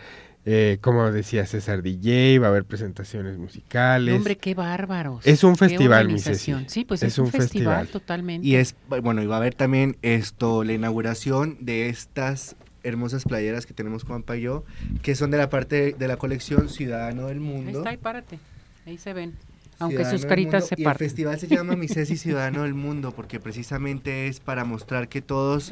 eh, 0.44 0.78
como 0.80 1.10
decía 1.10 1.44
César 1.46 1.82
DJ, 1.82 2.38
va 2.38 2.46
a 2.46 2.50
haber 2.50 2.64
presentaciones 2.64 3.36
musicales. 3.38 4.14
Hombre, 4.14 4.36
qué 4.36 4.54
bárbaros. 4.54 5.26
Es 5.26 5.42
un 5.42 5.56
festival, 5.56 6.08
mi. 6.08 6.18
Sí, 6.20 6.84
pues 6.84 7.02
Es 7.02 7.14
es, 7.14 7.18
un, 7.18 7.26
un 7.26 7.30
festival, 7.32 7.80
festival. 7.80 7.88
totalmente. 7.88 8.46
Y 8.46 8.54
es, 8.56 8.76
bueno, 8.88 9.22
y 9.22 9.26
va 9.26 9.36
a 9.36 9.38
haber 9.38 9.54
también 9.54 9.96
esto, 10.02 10.62
la 10.62 10.72
inauguración 10.74 11.58
de 11.60 11.88
estas 11.88 12.56
hermosas 12.84 13.24
playeras 13.24 13.64
que 13.66 13.72
tenemos 13.74 14.04
Juanpa 14.04 14.36
y 14.36 14.42
yo, 14.42 14.64
que 15.02 15.14
son 15.14 15.30
de 15.30 15.38
la 15.38 15.48
parte 15.48 15.94
de 15.98 16.06
la 16.08 16.16
colección 16.18 16.68
Ciudadano 16.68 17.26
del 17.28 17.38
Ahí 17.38 17.42
Mundo. 17.42 17.78
está, 17.78 17.90
ahí 17.90 17.96
párate. 17.96 18.38
Ahí 18.86 18.98
se 18.98 19.14
ven. 19.14 19.32
Aunque 19.78 20.04
sus 20.04 20.24
caritas 20.26 20.68
se 20.68 20.74
y 20.76 20.82
el 20.82 20.84
parten. 20.84 21.06
festival 21.06 21.38
se 21.38 21.46
llama 21.48 21.76
Mi 21.76 21.88
Ceci 21.88 22.16
Ciudadano 22.16 22.62
del 22.62 22.74
Mundo, 22.74 23.12
porque 23.12 23.40
precisamente 23.40 24.28
es 24.28 24.40
para 24.40 24.64
mostrar 24.64 25.08
que 25.08 25.22
todos 25.22 25.70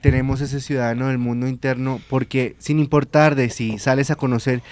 tenemos 0.00 0.40
ese 0.40 0.60
ciudadano 0.60 1.08
del 1.08 1.18
mundo 1.18 1.46
interno, 1.46 2.00
porque 2.08 2.56
sin 2.58 2.78
importar 2.78 3.34
de 3.34 3.50
si 3.50 3.78
sales 3.78 4.10
a 4.10 4.16
conocer 4.16 4.62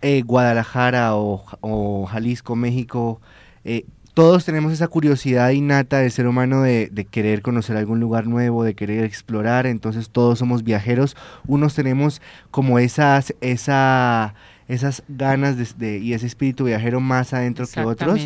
eh, 0.00 0.22
Guadalajara 0.22 1.14
o, 1.14 1.44
o 1.60 2.06
Jalisco, 2.06 2.56
México, 2.56 3.20
eh, 3.64 3.84
todos 4.14 4.44
tenemos 4.44 4.72
esa 4.72 4.88
curiosidad 4.88 5.50
innata 5.50 5.98
del 5.98 6.10
ser 6.10 6.26
humano 6.26 6.62
de, 6.62 6.88
de 6.92 7.04
querer 7.06 7.40
conocer 7.40 7.76
algún 7.76 7.98
lugar 7.98 8.26
nuevo, 8.26 8.62
de 8.62 8.74
querer 8.74 9.04
explorar, 9.04 9.66
entonces 9.66 10.10
todos 10.10 10.38
somos 10.38 10.64
viajeros, 10.64 11.16
unos 11.46 11.74
tenemos 11.74 12.20
como 12.50 12.78
esas, 12.78 13.34
esa, 13.40 14.34
esas 14.72 15.02
ganas 15.08 15.56
de- 15.56 15.68
de- 15.76 15.98
y 15.98 16.12
ese 16.14 16.26
espíritu 16.26 16.64
viajero 16.64 17.00
más 17.00 17.32
adentro 17.32 17.66
que 17.66 17.80
otros, 17.86 18.20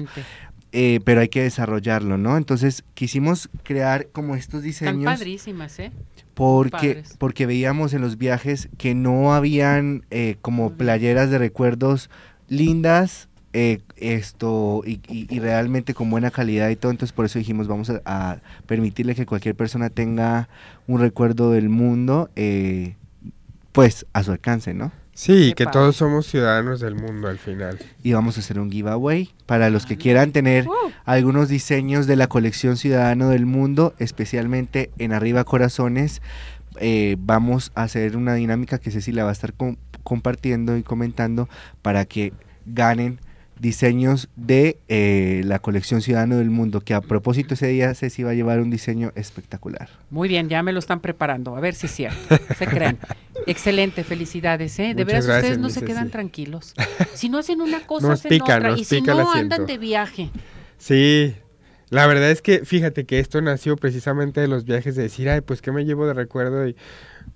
eh, 0.73 1.01
pero 1.05 1.21
hay 1.21 1.29
que 1.29 1.43
desarrollarlo, 1.43 2.19
¿no? 2.19 2.37
Entonces 2.37 2.85
quisimos 2.95 3.49
crear 3.63 4.09
como 4.13 4.35
estos 4.37 4.65
Están 4.65 4.95
diseños 4.99 5.15
padrísimas, 5.19 5.79
¿eh? 5.79 5.93
porque, 6.35 7.03
porque 7.19 7.47
veíamos 7.47 7.95
en 7.95 8.03
los 8.03 8.19
viajes 8.19 8.69
que 8.77 8.95
no 8.95 9.35
habían 9.35 10.05
eh, 10.11 10.37
como 10.43 10.73
playeras 10.73 11.31
de 11.31 11.39
recuerdos 11.39 12.11
lindas 12.49 13.29
eh, 13.53 13.81
esto 13.97 14.83
y, 14.85 15.01
y- 15.09 15.27
y 15.35 15.39
realmente 15.41 15.95
con 15.95 16.11
buena 16.11 16.31
calidad 16.31 16.69
y 16.69 16.77
todo, 16.77 16.93
entonces 16.93 17.15
por 17.15 17.25
eso 17.25 17.39
dijimos 17.39 17.69
vamos 17.69 17.89
a, 17.89 18.03
a 18.05 18.41
permitirle 18.67 19.15
que 19.15 19.25
cualquier 19.25 19.55
persona 19.55 19.89
tenga 19.89 20.49
un 20.87 21.01
recuerdo 21.01 21.51
del 21.53 21.71
mundo 21.71 22.29
eh, 22.37 22.97
pues 23.73 24.05
a 24.13 24.23
su 24.23 24.33
alcance, 24.33 24.75
¿no? 24.75 24.93
Sí, 25.19 25.49
Qué 25.49 25.55
que 25.55 25.65
padre. 25.65 25.73
todos 25.79 25.97
somos 25.97 26.27
ciudadanos 26.27 26.81
del 26.81 26.95
mundo 26.95 27.29
al 27.29 27.39
final. 27.39 27.79
Y 28.03 28.13
vamos 28.13 28.37
a 28.37 28.41
hacer 28.41 28.61
un 28.61 28.71
giveaway 28.71 29.31
para 29.47 29.71
los 29.71 29.87
que 29.87 29.97
quieran 29.97 30.31
tener 30.33 30.69
Uh, 30.69 30.73
algunos 31.07 31.49
diseños 31.49 32.07
de 32.07 32.17
la 32.17 32.27
colección 32.27 32.77
Ciudadano 32.77 33.31
del 33.31 33.47
Mundo, 33.47 33.95
especialmente 33.99 34.91
en 34.99 35.13
Arriba 35.13 35.45
Corazones. 35.45 36.21
eh, 36.79 37.17
vamos 37.19 37.73
a 37.75 37.85
hacer 37.85 38.19
una 38.19 38.35
dinámica 38.35 38.77
que 38.79 38.91
Ceci 38.91 39.11
la 39.11 39.25
va 39.25 39.31
a 39.31 39.33
estar 39.33 39.55
com- 39.55 39.77
compartiendo 40.03 40.77
y 40.77 40.83
comentando 40.83 41.49
para 41.81 42.05
que 42.05 42.35
ganen 42.67 43.19
diseños 43.59 44.29
de 44.37 44.79
eh, 44.89 45.43
la 45.45 45.59
colección 45.59 46.03
Ciudadano 46.03 46.37
del 46.37 46.51
Mundo, 46.51 46.81
que 46.81 46.95
a 46.95 47.01
propósito 47.01 47.55
ese 47.55 47.69
día 47.69 47.95
Ceci 47.95 48.23
va 48.23 48.31
a 48.31 48.35
llevar 48.35 48.61
un 48.61 48.71
diseño 48.71 49.13
espectacular. 49.15 49.89
Muy 50.11 50.29
bien, 50.29 50.49
ya 50.49 50.63
me 50.63 50.73
lo 50.73 50.79
están 50.79 51.01
preparando. 51.01 51.57
A 51.57 51.61
ver 51.61 51.75
si 51.75 51.87
es 51.87 51.93
cierto. 51.93 52.19
Se 52.59 52.67
creen. 52.69 52.99
Excelente, 53.47 54.05
felicidades, 54.05 54.79
¿eh? 54.79 54.95
De 54.95 55.05
Muchas 55.05 55.07
veras 55.07 55.21
ustedes 55.25 55.43
gracias, 55.43 55.59
no 55.59 55.67
mi 55.69 55.73
se 55.73 55.85
quedan 55.85 56.11
tranquilos. 56.11 56.75
Si 57.15 57.31
no 57.31 57.39
hacen 57.39 57.63
una 57.63 57.81
cosa, 57.81 58.09
Nos 58.09 58.21
hacen 58.21 58.29
pica, 58.29 58.57
otra. 58.57 58.71
nos 58.71 58.81
y 58.81 58.85
si 58.85 59.01
no, 59.01 59.33
andan 59.33 59.65
de 59.65 59.79
viaje. 59.79 60.31
Sí, 60.77 61.35
la 61.89 62.07
verdad 62.07 62.31
es 62.31 62.43
que 62.43 62.65
fíjate 62.65 63.07
que 63.07 63.21
esto 63.21 63.41
nació 63.41 63.77
precisamente 63.77 64.41
de 64.41 64.49
los 64.49 64.65
viajes 64.65 64.97
de 64.97 65.05
decir, 65.05 65.31
ay, 65.31 65.41
pues 65.41 65.63
qué 65.63 65.73
me 65.73 65.85
llevo 65.85 66.07
de 66.07 66.15
recuerdo 66.15 66.69
y 66.69 66.77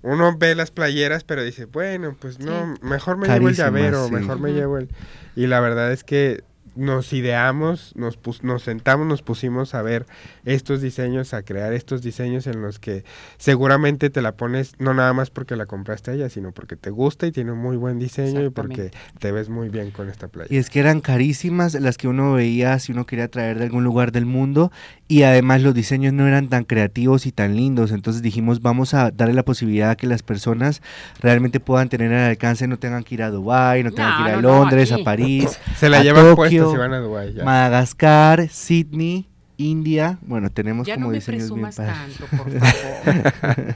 uno 0.01 0.37
ve 0.37 0.55
las 0.55 0.71
playeras, 0.71 1.23
pero 1.23 1.43
dice, 1.43 1.65
bueno, 1.65 2.15
pues 2.19 2.39
no, 2.39 2.75
mejor 2.81 3.17
me 3.17 3.27
llevo 3.27 3.49
el 3.49 3.55
llavero, 3.55 4.07
sí. 4.07 4.13
mejor 4.13 4.39
me 4.39 4.53
llevo 4.53 4.77
el... 4.77 4.89
Y 5.35 5.47
la 5.47 5.59
verdad 5.59 5.91
es 5.91 6.03
que 6.03 6.43
nos 6.75 7.11
ideamos, 7.13 7.93
nos, 7.95 8.17
pus- 8.17 8.43
nos 8.43 8.63
sentamos, 8.63 9.05
nos 9.07 9.21
pusimos 9.21 9.75
a 9.75 9.81
ver 9.81 10.05
estos 10.45 10.81
diseños, 10.81 11.33
a 11.33 11.43
crear 11.43 11.73
estos 11.73 12.01
diseños 12.01 12.47
en 12.47 12.61
los 12.61 12.79
que 12.79 13.03
seguramente 13.37 14.09
te 14.09 14.21
la 14.21 14.33
pones 14.37 14.73
no 14.79 14.93
nada 14.93 15.13
más 15.13 15.29
porque 15.29 15.55
la 15.55 15.65
compraste 15.65 16.11
a 16.11 16.13
ella, 16.13 16.29
sino 16.29 16.51
porque 16.51 16.75
te 16.75 16.89
gusta 16.89 17.27
y 17.27 17.31
tiene 17.31 17.51
un 17.51 17.59
muy 17.59 17.75
buen 17.77 17.99
diseño 17.99 18.43
y 18.45 18.49
porque 18.49 18.91
te 19.19 19.31
ves 19.31 19.49
muy 19.49 19.69
bien 19.69 19.91
con 19.91 20.09
esta 20.09 20.27
Y 20.27 20.29
playa. 20.29 20.59
es 20.59 20.69
que 20.69 20.79
eran 20.79 21.01
carísimas 21.01 21.73
las 21.75 21.97
que 21.97 22.07
uno 22.07 22.33
veía 22.33 22.77
si 22.79 22.91
uno 22.91 23.05
quería 23.05 23.27
traer 23.29 23.57
de 23.57 23.65
algún 23.65 23.83
lugar 23.83 24.11
del 24.11 24.25
mundo 24.25 24.71
y 25.07 25.23
además 25.23 25.61
los 25.61 25.73
diseños 25.73 26.13
no 26.13 26.25
eran 26.27 26.47
tan 26.47 26.63
creativos 26.63 27.25
y 27.25 27.31
tan 27.33 27.55
lindos. 27.57 27.91
Entonces 27.91 28.21
dijimos 28.21 28.61
vamos 28.61 28.93
a 28.93 29.11
darle 29.11 29.33
la 29.33 29.43
posibilidad 29.43 29.89
a 29.91 29.95
que 29.97 30.07
las 30.07 30.23
personas 30.23 30.81
realmente 31.19 31.59
puedan 31.59 31.89
tener 31.89 32.13
al 32.13 32.29
alcance, 32.29 32.67
no 32.67 32.79
tengan 32.79 33.03
que 33.03 33.15
ir 33.15 33.23
a 33.23 33.29
Dubái, 33.29 33.83
no 33.83 33.91
tengan 33.91 34.11
No, 34.11 34.17
que 34.17 34.23
ir 34.23 34.29
a 34.37 34.41
no, 34.41 34.41
Londres, 34.41 34.91
a 34.91 34.99
París, 35.03 35.59
Se 35.75 35.89
la 35.89 35.99
a 35.99 36.03
llevan 36.03 36.35
puesta 36.35 36.60
Tokio, 36.63 36.71
si 36.71 36.77
van 36.77 36.93
a 36.93 36.99
Dubái 36.99 37.33
ya. 37.33 37.43
Madagascar, 37.43 38.47
Sydney, 38.49 39.27
India. 39.57 40.17
Bueno, 40.21 40.49
tenemos 40.49 40.87
Ya 40.87 40.95
como 40.95 41.07
no 41.07 41.11
me 41.11 41.15
diseños 41.17 41.53
bien 41.53 41.69
padres. 41.69 42.17
tanto, 42.17 42.25
por 42.37 42.51
favor. 42.59 43.75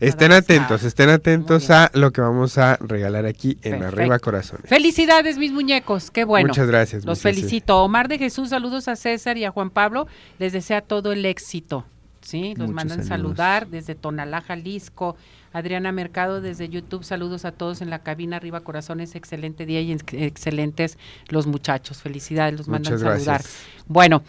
Estén 0.00 0.32
atentos, 0.32 0.82
estén 0.82 1.10
atentos 1.10 1.70
a 1.70 1.90
lo 1.94 2.10
que 2.12 2.20
vamos 2.20 2.58
a 2.58 2.76
regalar 2.80 3.24
aquí 3.26 3.58
en 3.62 3.78
Perfecto. 3.78 3.86
Arriba 4.00 4.18
Corazones. 4.18 4.68
Felicidades, 4.68 5.38
mis 5.38 5.52
muñecos. 5.52 6.10
Qué 6.10 6.24
bueno. 6.24 6.48
Muchas 6.48 6.66
gracias. 6.66 7.04
Los 7.04 7.20
felicito. 7.20 7.82
Omar 7.82 8.08
de 8.08 8.18
Jesús, 8.18 8.48
saludos 8.50 8.88
a 8.88 8.96
César 8.96 9.36
y 9.38 9.44
a 9.44 9.50
Juan 9.50 9.70
Pablo. 9.70 10.06
Les 10.38 10.52
desea 10.52 10.80
todo 10.80 11.12
el 11.12 11.24
éxito. 11.24 11.84
Sí, 12.20 12.50
los 12.56 12.68
Muchos 12.68 12.74
mandan 12.74 13.04
saludos. 13.04 13.08
saludar 13.36 13.68
desde 13.68 13.94
Tonalá, 13.94 14.40
Jalisco. 14.40 15.16
Adriana 15.52 15.92
Mercado 15.92 16.40
desde 16.40 16.68
YouTube, 16.68 17.04
saludos 17.04 17.44
a 17.44 17.52
todos 17.52 17.80
en 17.82 17.90
la 17.90 18.00
cabina. 18.00 18.36
Arriba 18.36 18.60
Corazones, 18.60 19.14
excelente 19.14 19.66
día 19.66 19.80
y 19.80 19.92
ex- 19.92 20.14
excelentes 20.14 20.98
los 21.28 21.46
muchachos. 21.46 22.02
Felicidades, 22.02 22.56
los 22.58 22.68
mandan 22.68 22.94
Muchas 22.94 23.00
saludar. 23.02 23.40
gracias. 23.42 23.64
Bueno, 23.86 24.22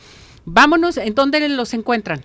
vámonos. 0.46 0.98
¿En 0.98 1.16
dónde 1.16 1.48
los 1.50 1.74
encuentran? 1.74 2.22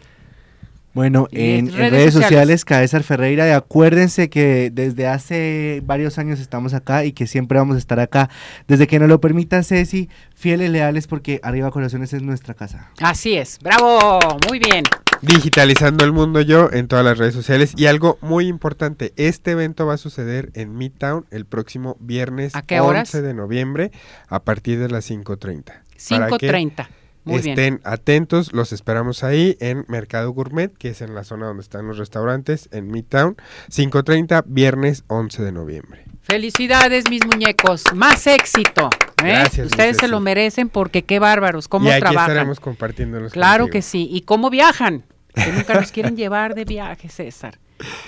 Bueno, 0.99 1.29
en, 1.31 1.67
redes 1.67 1.77
redes, 1.77 2.13
sociales. 2.13 2.13
sociales, 2.13 2.65
Caesar 2.65 3.03
Ferreira, 3.05 3.47
y 3.47 3.53
acuérdense 3.53 4.29
que 4.29 4.73
desde 4.75 5.07
hace 5.07 5.81
varios 5.87 6.19
años 6.19 6.41
estamos 6.41 6.75
acá 6.75 7.05
y 7.05 7.13
que 7.13 7.29
siempre 7.29 7.57
vamos 7.57 7.77
a 7.77 7.79
estar 7.79 8.01
acá. 8.01 8.29
Desde 8.67 8.89
que 8.89 8.99
nos 8.99 9.09
lo 9.09 9.21
permita 9.21 9.63
Ceci, 9.63 10.09
fieles, 10.35 10.71
leales, 10.71 11.07
porque 11.07 11.39
Arriba 11.45 11.71
Corazones 11.71 12.13
es 12.15 12.23
nuestra 12.23 12.55
casa. 12.55 12.91
Así 13.01 13.37
es. 13.37 13.61
Bravo. 13.63 14.19
Muy 14.49 14.59
bien. 14.59 14.83
Digitalizando 15.23 16.05
el 16.05 16.11
mundo 16.11 16.41
yo 16.41 16.69
en 16.73 16.89
todas 16.89 17.05
las 17.05 17.17
redes 17.17 17.35
sociales. 17.35 17.75
Y 17.77 17.87
algo 17.87 18.19
muy 18.21 18.49
importante, 18.49 19.13
este 19.15 19.53
evento 19.53 19.87
va 19.87 19.95
a 19.95 19.99
suceder 19.99 20.51
en 20.55 20.77
Midtown 20.77 21.27
el 21.31 21.45
próximo 21.45 21.97
viernes 22.01 22.57
¿A 22.57 22.63
qué 22.63 22.81
11 22.81 22.89
horas? 22.89 23.13
de 23.13 23.35
noviembre 23.35 23.93
a 24.27 24.43
partir 24.43 24.81
de 24.81 24.89
las 24.89 25.09
5.30. 25.09 25.63
Para 26.09 26.39
que 26.39 26.49
5.30. 26.49 26.89
Muy 27.33 27.43
bien. 27.43 27.59
Estén 27.59 27.81
atentos, 27.85 28.53
los 28.53 28.72
esperamos 28.72 29.22
ahí 29.24 29.57
en 29.61 29.85
Mercado 29.89 30.31
Gourmet, 30.33 30.72
que 30.76 30.89
es 30.91 31.01
en 31.03 31.14
la 31.14 31.24
zona 31.24 31.47
donde 31.47 31.62
están 31.62 31.87
los 31.87 31.99
restaurantes, 31.99 32.68
en 32.72 32.89
Midtown. 32.91 33.37
5.30, 33.70 34.45
viernes 34.47 35.05
11 35.09 35.43
de 35.43 35.53
noviembre. 35.53 36.05
Felicidades, 36.22 37.09
mis 37.09 37.24
muñecos. 37.26 37.85
Más 37.95 38.26
éxito. 38.26 38.91
¿eh? 39.22 39.29
Gracias, 39.29 39.66
Ustedes 39.68 39.97
se 39.99 40.09
lo 40.09 40.20
merecen 40.20 40.68
porque 40.68 41.03
qué 41.05 41.18
bárbaros, 41.18 41.68
cómo 41.68 41.89
y 41.89 41.93
aquí 41.93 42.01
trabajan. 42.01 42.31
estaremos 42.31 42.61
compartiéndolos 42.61 43.33
Claro 43.33 43.64
contigo. 43.64 43.72
que 43.72 43.83
sí. 43.83 44.09
¿Y 44.11 44.22
cómo 44.22 44.51
viajan? 44.51 45.05
Que 45.35 45.53
nunca 45.53 45.74
nos 45.74 45.91
quieren 45.93 46.16
llevar 46.16 46.55
de 46.55 46.64
viaje, 46.64 47.09
César. 47.09 47.59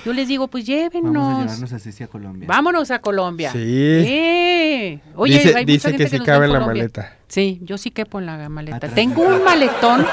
Yo 0.05 0.13
les 0.13 0.27
digo, 0.29 0.49
pues 0.49 0.67
llévennos. 0.67 1.15
Vamos 1.15 1.39
a 1.39 1.41
llevarnos 1.45 1.73
a 1.73 1.79
Ceci 1.79 2.03
a 2.03 2.09
Colombia. 2.09 2.49
Vámonos 2.49 2.91
a 2.91 2.99
Colombia. 3.01 3.53
Sí. 3.53 3.59
Eh. 3.63 5.01
Oye, 5.15 5.35
dice 5.39 5.57
hay 5.57 5.65
dice 5.65 5.89
mucha 5.89 5.97
que 5.97 6.05
gente 6.05 6.11
sí 6.11 6.19
nos 6.19 6.27
ve 6.27 6.33
cabe 6.33 6.47
en 6.47 6.53
la 6.53 6.59
Colombia. 6.59 6.83
maleta. 6.83 7.17
Sí, 7.29 7.61
yo 7.63 7.79
sí 7.79 7.91
quepo 7.93 8.19
en 8.19 8.27
la 8.27 8.49
maleta. 8.49 8.77
Atrás. 8.79 8.95
Tengo 8.95 9.23
un 9.23 9.45
maletón, 9.45 10.05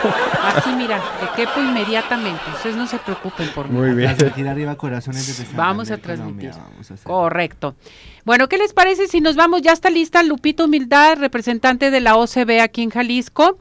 así 0.43 0.69
mira, 0.77 1.01
que 1.19 1.41
quepo 1.41 1.59
inmediatamente. 1.59 2.41
Ustedes 2.55 2.75
no 2.75 2.85
se 2.85 2.99
preocupen 2.99 3.49
por 3.55 3.67
mí. 3.69 3.75
Muy 3.77 3.93
bien. 3.95 4.15
Transmitir 4.15 4.47
Arriba 4.47 4.75
Corazones 4.75 5.21
desde 5.25 5.43
Santander, 5.45 5.57
Vamos 5.57 5.89
a 5.91 5.97
Colombia, 5.97 6.15
transmitir. 6.51 6.51
vamos 6.71 6.91
a 6.91 6.93
hacer. 6.93 7.07
Correcto. 7.07 7.75
Bueno, 8.23 8.47
¿qué 8.49 8.59
les 8.59 8.73
parece 8.73 9.07
si 9.07 9.21
nos 9.21 9.35
vamos? 9.35 9.63
Ya 9.63 9.71
está 9.71 9.89
lista 9.89 10.21
Lupito 10.21 10.65
Humildad, 10.65 11.17
representante 11.17 11.89
de 11.89 11.99
la 12.01 12.15
OCB 12.17 12.59
aquí 12.61 12.83
en 12.83 12.91
Jalisco. 12.91 13.57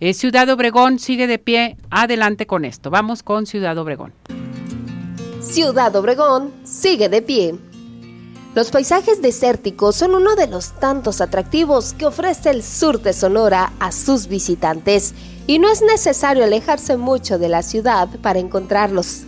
Eh, 0.00 0.14
Ciudad 0.14 0.48
Obregón 0.48 0.98
sigue 0.98 1.26
de 1.26 1.38
pie. 1.38 1.76
Adelante 1.90 2.46
con 2.46 2.64
esto. 2.64 2.88
Vamos 2.90 3.22
con 3.22 3.44
Ciudad 3.44 3.76
Obregón. 3.76 4.14
Ciudad 5.54 5.94
Obregón 5.94 6.52
sigue 6.64 7.08
de 7.08 7.22
pie. 7.22 7.54
Los 8.56 8.72
paisajes 8.72 9.22
desérticos 9.22 9.94
son 9.94 10.16
uno 10.16 10.34
de 10.34 10.48
los 10.48 10.72
tantos 10.80 11.20
atractivos 11.20 11.92
que 11.92 12.06
ofrece 12.06 12.50
el 12.50 12.64
sur 12.64 13.00
de 13.00 13.12
Sonora 13.12 13.72
a 13.78 13.92
sus 13.92 14.26
visitantes 14.26 15.14
y 15.46 15.60
no 15.60 15.70
es 15.70 15.80
necesario 15.80 16.42
alejarse 16.42 16.96
mucho 16.96 17.38
de 17.38 17.48
la 17.48 17.62
ciudad 17.62 18.08
para 18.20 18.40
encontrarlos. 18.40 19.26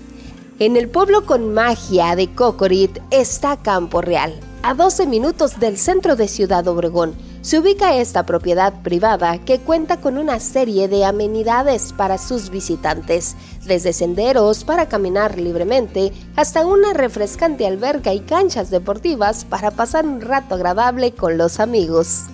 En 0.59 0.77
el 0.77 0.89
pueblo 0.89 1.27
con 1.27 1.55
magia 1.55 2.17
de 2.17 2.35
Cocorit 2.35 2.99
está 3.13 3.57
Campo 3.59 4.01
Real. 4.01 4.35
A 4.65 4.75
12 4.75 5.07
minutos 5.07 5.61
del 5.61 5.79
centro 5.79 6.17
de 6.17 6.27
Ciudad 6.27 6.67
Obregón 6.67 7.15
se 7.47 7.61
ubica 7.61 7.95
esta 7.95 8.27
propiedad 8.27 8.83
privada 8.83 9.39
que 9.39 9.61
cuenta 9.61 10.01
con 10.01 10.19
una 10.19 10.41
serie 10.41 10.89
de 10.89 11.05
amenidades 11.05 11.93
para 11.93 12.19
sus 12.19 12.51
visitantes, 12.51 13.37
desde 13.65 13.93
senderos 13.93 14.65
para 14.65 14.89
caminar 14.89 15.39
libremente 15.39 16.13
hasta 16.35 16.67
una 16.67 16.93
refrescante 16.93 17.65
alberca 17.65 18.13
y 18.13 18.19
canchas 18.19 18.71
deportivas 18.71 19.45
para 19.45 19.71
pasar 19.71 20.07
un 20.07 20.23
rato 20.23 20.57
agradable 20.57 21.13
con 21.13 21.39
los 21.39 21.61
amigos. 21.61 22.25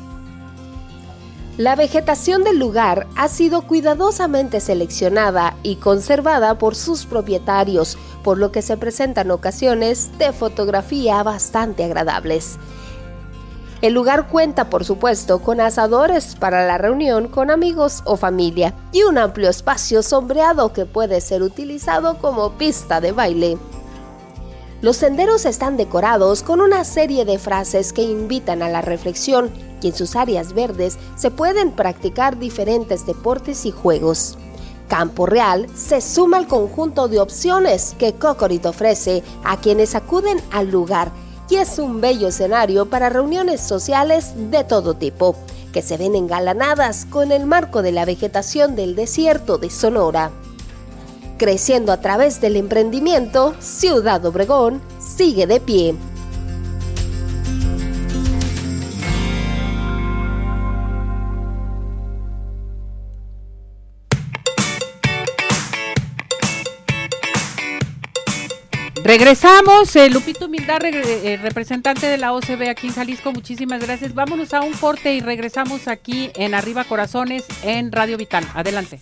La 1.58 1.76
vegetación 1.76 2.42
del 2.42 2.58
lugar 2.58 3.06
ha 3.14 3.28
sido 3.28 3.66
cuidadosamente 3.66 4.60
seleccionada 4.60 5.58
y 5.62 5.76
conservada 5.76 6.56
por 6.56 6.74
sus 6.74 7.04
propietarios, 7.04 7.98
por 8.24 8.38
lo 8.38 8.50
que 8.50 8.62
se 8.62 8.78
presentan 8.78 9.30
ocasiones 9.30 10.08
de 10.16 10.32
fotografía 10.32 11.22
bastante 11.22 11.84
agradables. 11.84 12.56
El 13.82 13.94
lugar 13.94 14.28
cuenta, 14.28 14.70
por 14.70 14.84
supuesto, 14.84 15.40
con 15.40 15.60
asadores 15.60 16.36
para 16.36 16.64
la 16.64 16.78
reunión 16.78 17.26
con 17.26 17.50
amigos 17.50 18.02
o 18.04 18.16
familia 18.16 18.74
y 18.92 19.02
un 19.02 19.18
amplio 19.18 19.50
espacio 19.50 20.04
sombreado 20.04 20.72
que 20.72 20.86
puede 20.86 21.20
ser 21.20 21.42
utilizado 21.42 22.16
como 22.18 22.52
pista 22.52 23.00
de 23.00 23.10
baile. 23.10 23.58
Los 24.82 24.98
senderos 24.98 25.46
están 25.46 25.76
decorados 25.76 26.44
con 26.44 26.60
una 26.60 26.84
serie 26.84 27.24
de 27.24 27.40
frases 27.40 27.92
que 27.92 28.02
invitan 28.02 28.62
a 28.62 28.68
la 28.68 28.82
reflexión 28.82 29.50
y 29.80 29.88
en 29.88 29.96
sus 29.96 30.14
áreas 30.14 30.52
verdes 30.52 30.96
se 31.16 31.32
pueden 31.32 31.72
practicar 31.72 32.38
diferentes 32.38 33.04
deportes 33.04 33.66
y 33.66 33.72
juegos. 33.72 34.38
Campo 34.86 35.26
Real 35.26 35.66
se 35.74 36.00
suma 36.00 36.36
al 36.36 36.46
conjunto 36.46 37.08
de 37.08 37.18
opciones 37.18 37.96
que 37.98 38.12
Cocorit 38.12 38.64
ofrece 38.64 39.24
a 39.42 39.56
quienes 39.56 39.96
acuden 39.96 40.40
al 40.52 40.70
lugar 40.70 41.10
y 41.52 41.56
es 41.56 41.78
un 41.78 42.00
bello 42.00 42.28
escenario 42.28 42.86
para 42.88 43.10
reuniones 43.10 43.60
sociales 43.60 44.32
de 44.50 44.64
todo 44.64 44.94
tipo, 44.94 45.36
que 45.70 45.82
se 45.82 45.98
ven 45.98 46.14
engalanadas 46.14 47.04
con 47.04 47.30
el 47.30 47.44
marco 47.44 47.82
de 47.82 47.92
la 47.92 48.06
vegetación 48.06 48.74
del 48.74 48.96
desierto 48.96 49.58
de 49.58 49.68
Sonora. 49.68 50.30
Creciendo 51.36 51.92
a 51.92 52.00
través 52.00 52.40
del 52.40 52.56
emprendimiento, 52.56 53.54
Ciudad 53.60 54.24
Obregón 54.24 54.80
sigue 54.98 55.46
de 55.46 55.60
pie. 55.60 55.94
Regresamos, 69.04 69.96
eh, 69.96 70.08
Lupito 70.10 70.46
Humildad, 70.46 70.84
eh, 70.84 71.36
representante 71.42 72.06
de 72.06 72.18
la 72.18 72.32
OCB 72.32 72.68
aquí 72.70 72.86
en 72.86 72.94
Jalisco, 72.94 73.32
muchísimas 73.32 73.80
gracias. 73.80 74.14
Vámonos 74.14 74.54
a 74.54 74.62
un 74.62 74.72
corte 74.74 75.14
y 75.14 75.20
regresamos 75.20 75.88
aquí 75.88 76.30
en 76.36 76.54
Arriba 76.54 76.84
Corazones 76.84 77.44
en 77.64 77.90
Radio 77.90 78.16
Vital. 78.16 78.46
Adelante. 78.54 79.00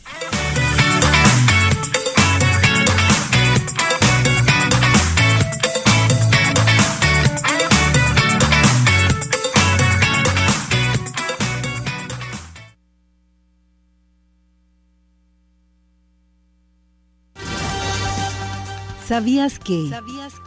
¿Sabías 19.10 19.58
que? 19.58 19.90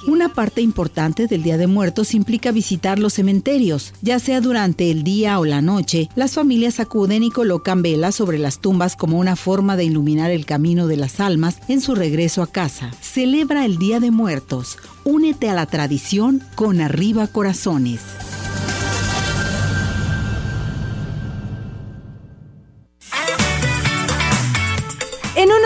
Una 0.07 0.29
parte 0.29 0.61
importante 0.61 1.27
del 1.27 1.43
Día 1.43 1.57
de 1.57 1.67
Muertos 1.67 2.13
implica 2.13 2.53
visitar 2.53 2.97
los 2.97 3.11
cementerios. 3.11 3.93
Ya 4.01 4.19
sea 4.19 4.39
durante 4.39 4.89
el 4.89 5.03
día 5.03 5.37
o 5.37 5.43
la 5.43 5.61
noche, 5.61 6.07
las 6.15 6.35
familias 6.35 6.79
acuden 6.79 7.23
y 7.23 7.29
colocan 7.29 7.81
velas 7.81 8.15
sobre 8.15 8.39
las 8.39 8.59
tumbas 8.59 8.95
como 8.95 9.19
una 9.19 9.35
forma 9.35 9.75
de 9.75 9.83
iluminar 9.83 10.31
el 10.31 10.45
camino 10.45 10.87
de 10.87 10.95
las 10.95 11.19
almas 11.19 11.59
en 11.67 11.81
su 11.81 11.93
regreso 11.93 12.41
a 12.41 12.47
casa. 12.47 12.91
Celebra 13.01 13.65
el 13.65 13.77
Día 13.79 13.99
de 13.99 14.11
Muertos. 14.11 14.77
Únete 15.03 15.49
a 15.49 15.55
la 15.55 15.65
tradición 15.65 16.41
con 16.55 16.79
Arriba 16.79 17.27
Corazones. 17.27 17.99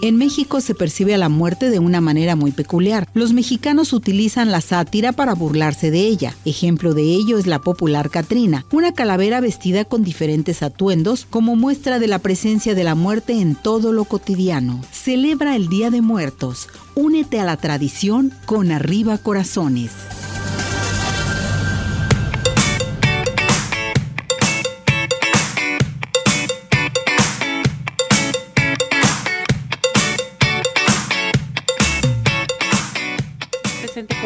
En 0.00 0.16
México 0.16 0.60
se 0.60 0.74
percibe 0.74 1.14
a 1.14 1.18
la 1.18 1.28
muerte 1.28 1.70
de 1.70 1.78
una 1.78 2.00
manera 2.00 2.36
muy 2.36 2.52
peculiar. 2.52 3.08
Los 3.14 3.32
mexicanos 3.32 3.92
utilizan 3.92 4.50
la 4.50 4.60
sátira 4.60 5.12
para 5.12 5.34
burlarse 5.34 5.90
de 5.90 6.00
ella. 6.00 6.34
Ejemplo 6.44 6.94
de 6.94 7.02
ello 7.02 7.38
es 7.38 7.46
la 7.46 7.60
popular 7.60 8.10
Catrina, 8.10 8.64
una 8.72 8.92
calavera 8.92 9.40
vestida 9.40 9.84
con 9.84 10.02
diferentes 10.02 10.62
atuendos 10.62 11.26
como 11.28 11.56
muestra 11.56 11.98
de 11.98 12.08
la 12.08 12.18
presencia 12.18 12.74
de 12.74 12.84
la 12.84 12.94
muerte 12.94 13.40
en 13.40 13.54
todo 13.54 13.92
lo 13.92 14.04
cotidiano. 14.04 14.80
Celebra 14.90 15.56
el 15.56 15.68
Día 15.68 15.90
de 15.90 16.02
Muertos. 16.02 16.68
Únete 16.94 17.40
a 17.40 17.44
la 17.44 17.56
tradición 17.56 18.32
con 18.46 18.72
Arriba 18.72 19.18
Corazones. 19.18 19.92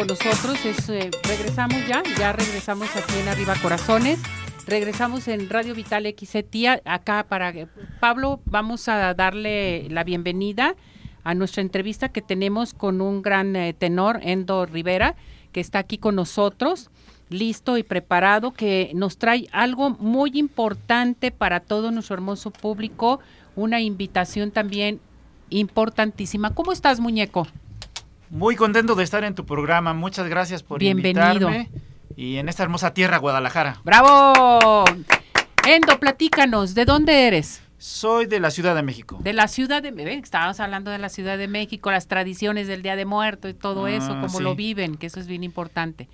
Nosotros. 0.09 0.57
Eh, 0.89 1.11
regresamos 1.23 1.77
ya, 1.87 2.01
ya 2.17 2.33
regresamos 2.33 2.89
aquí 2.95 3.19
en 3.19 3.27
Arriba 3.27 3.53
Corazones. 3.61 4.19
Regresamos 4.65 5.27
en 5.27 5.47
Radio 5.49 5.75
Vital 5.75 6.05
XC 6.05 6.81
acá 6.83 7.27
para 7.29 7.53
Pablo. 7.99 8.39
Vamos 8.45 8.87
a 8.87 9.13
darle 9.13 9.87
la 9.89 10.03
bienvenida 10.03 10.75
a 11.23 11.35
nuestra 11.35 11.61
entrevista 11.61 12.09
que 12.09 12.23
tenemos 12.23 12.73
con 12.73 13.01
un 13.01 13.21
gran 13.21 13.55
eh, 13.55 13.73
tenor, 13.73 14.19
Endo 14.23 14.65
Rivera, 14.65 15.15
que 15.51 15.59
está 15.59 15.77
aquí 15.77 15.99
con 15.99 16.15
nosotros, 16.15 16.89
listo 17.29 17.77
y 17.77 17.83
preparado, 17.83 18.51
que 18.51 18.91
nos 18.95 19.17
trae 19.17 19.47
algo 19.51 19.91
muy 19.91 20.31
importante 20.33 21.29
para 21.29 21.59
todo 21.59 21.91
nuestro 21.91 22.15
hermoso 22.15 22.49
público, 22.49 23.19
una 23.55 23.79
invitación 23.79 24.49
también 24.49 25.01
importantísima. 25.51 26.55
¿Cómo 26.55 26.71
estás, 26.71 26.99
muñeco? 26.99 27.45
Muy 28.29 28.55
contento 28.55 28.93
de 28.93 29.03
estar 29.03 29.23
en 29.23 29.33
tu 29.33 29.45
programa. 29.45 29.93
Muchas 29.93 30.27
gracias 30.27 30.61
por 30.61 30.79
Bienvenido. 30.79 31.33
invitarme. 31.49 31.69
Y 32.15 32.37
en 32.37 32.47
esta 32.47 32.63
hermosa 32.63 32.93
tierra, 32.93 33.17
Guadalajara. 33.17 33.81
¡Bravo! 33.83 34.85
Endo, 35.65 35.99
platícanos, 35.99 36.75
¿de 36.75 36.85
dónde 36.85 37.27
eres? 37.27 37.63
Soy 37.79 38.27
de 38.27 38.39
la 38.39 38.51
Ciudad 38.51 38.75
de 38.75 38.83
México. 38.83 39.17
De 39.21 39.33
la 39.33 39.47
Ciudad 39.47 39.81
de 39.81 39.91
México. 39.91 40.23
Estábamos 40.23 40.59
hablando 40.59 40.91
de 40.91 40.99
la 40.99 41.09
Ciudad 41.09 41.37
de 41.37 41.47
México, 41.47 41.89
las 41.91 42.07
tradiciones 42.07 42.67
del 42.67 42.83
Día 42.83 42.95
de 42.95 43.05
Muerto 43.05 43.49
y 43.49 43.53
todo 43.53 43.85
ah, 43.85 43.91
eso, 43.91 44.19
cómo 44.21 44.41
lo 44.41 44.55
viven, 44.55 44.97
que 44.97 45.07
eso 45.07 45.19
es 45.19 45.27
bien 45.27 45.43
importante. 45.43 46.07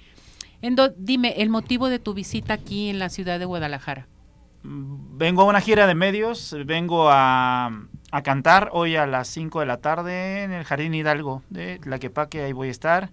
Endo, 0.62 0.90
dime, 0.90 1.42
el 1.42 1.50
motivo 1.50 1.90
de 1.90 2.00
tu 2.00 2.14
visita 2.14 2.54
aquí 2.54 2.90
en 2.90 3.00
la 3.00 3.10
ciudad 3.10 3.40
de 3.40 3.46
Guadalajara. 3.46 4.08
Vengo 4.64 5.42
a 5.42 5.46
una 5.46 5.60
gira 5.60 5.86
de 5.86 5.96
medios, 5.96 6.56
vengo 6.66 7.10
a, 7.10 7.88
a 8.16 8.24
cantar 8.24 8.70
hoy 8.72 8.96
a 8.96 9.06
las 9.06 9.28
5 9.28 9.60
de 9.60 9.66
la 9.66 9.76
tarde 9.76 10.44
en 10.44 10.54
el 10.54 10.64
Jardín 10.64 10.94
Hidalgo 10.94 11.44
de 11.50 11.82
La 11.84 12.00
Quepaque, 12.00 12.44
ahí 12.44 12.54
voy 12.54 12.70
a 12.70 12.72
estar 12.72 13.10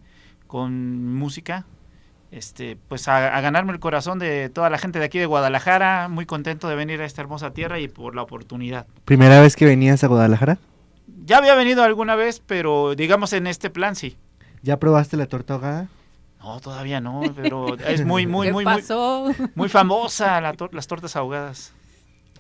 con 0.47 1.13
música, 1.17 1.67
este, 2.31 2.79
pues 2.87 3.09
a, 3.09 3.41
ganarme 3.41 3.73
el 3.73 3.81
corazón 3.81 4.21
de 4.21 4.49
toda 4.49 4.71
la 4.71 4.79
gente 4.79 5.01
de 5.01 5.07
aquí 5.07 5.19
de 5.19 5.27
Guadalajara, 5.27 6.07
muy 6.09 6.25
contento 6.25 6.69
de 6.69 6.77
venir 6.77 7.03
a 7.03 7.05
esta 7.05 7.21
hermosa 7.21 7.51
tierra 7.51 7.81
y 7.81 7.89
por 7.89 8.15
la 8.15 8.23
oportunidad. 8.23 8.87
¿Primera 9.05 9.41
vez 9.41 9.57
que 9.57 9.65
venías 9.65 10.05
a 10.05 10.07
Guadalajara? 10.07 10.59
Ya 11.27 11.39
había 11.39 11.57
venido 11.57 11.83
alguna 11.83 12.15
vez, 12.15 12.41
pero 12.47 12.95
digamos 12.95 13.33
en 13.33 13.49
este 13.49 13.71
plan 13.71 13.97
sí. 13.97 14.17
¿Ya 14.63 14.79
probaste 14.79 15.17
la 15.17 15.27
torta 15.27 15.55
ahogada? 15.55 15.89
No, 16.41 16.61
todavía 16.61 17.01
no, 17.01 17.23
pero 17.35 17.77
es 17.77 18.05
muy, 18.07 18.29
muy, 18.29 18.53
muy, 18.53 18.65
muy, 18.65 18.85
muy 19.57 19.69
famosa 19.69 20.41
las 20.41 20.87
tortas 20.87 21.17
ahogadas. 21.17 21.73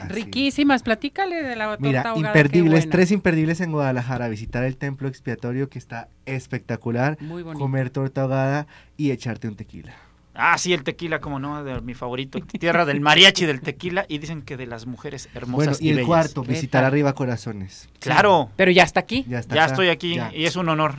Riquísimas, 0.09 0.82
platícale 0.82 1.43
de 1.43 1.57
la 1.57 1.76
torta 1.76 1.80
Mira, 1.80 2.12
imperdibles, 2.16 2.88
tres 2.88 3.11
imperdibles 3.11 3.61
en 3.61 3.72
Guadalajara, 3.72 4.28
visitar 4.28 4.64
el 4.64 4.76
templo 4.76 5.09
expiatorio 5.09 5.68
que 5.68 5.78
está 5.78 6.09
espectacular, 6.26 7.18
comer 7.55 7.90
torta 7.90 8.22
ahogada 8.22 8.66
y 8.97 9.11
echarte 9.11 9.49
un 9.49 9.57
tequila. 9.57 9.95
Ah, 10.34 10.57
sí, 10.57 10.72
el 10.72 10.82
tequila, 10.82 11.20
como 11.20 11.38
no, 11.38 11.62
de 11.62 11.80
mi 11.82 11.93
favorito, 11.93 12.40
tierra 12.40 12.86
del 12.86 13.01
mariachi 13.01 13.45
del 13.45 13.61
tequila 13.61 14.07
y 14.09 14.18
dicen 14.18 14.40
que 14.43 14.57
de 14.57 14.66
las 14.66 14.86
mujeres 14.86 15.28
hermosas 15.34 15.78
bueno, 15.78 15.95
y, 15.95 15.99
el 15.99 16.07
cuarto, 16.07 16.43
visitar 16.43 16.84
arriba 16.84 17.12
corazones. 17.12 17.90
Claro. 17.99 18.51
Pero 18.57 18.70
ya 18.70 18.82
está 18.82 19.01
aquí. 19.01 19.26
Ya, 19.28 19.43
ya 19.43 19.66
estoy 19.66 19.88
aquí 19.88 20.18
y 20.34 20.47
es 20.47 20.57
un 20.57 20.70
honor. 20.70 20.95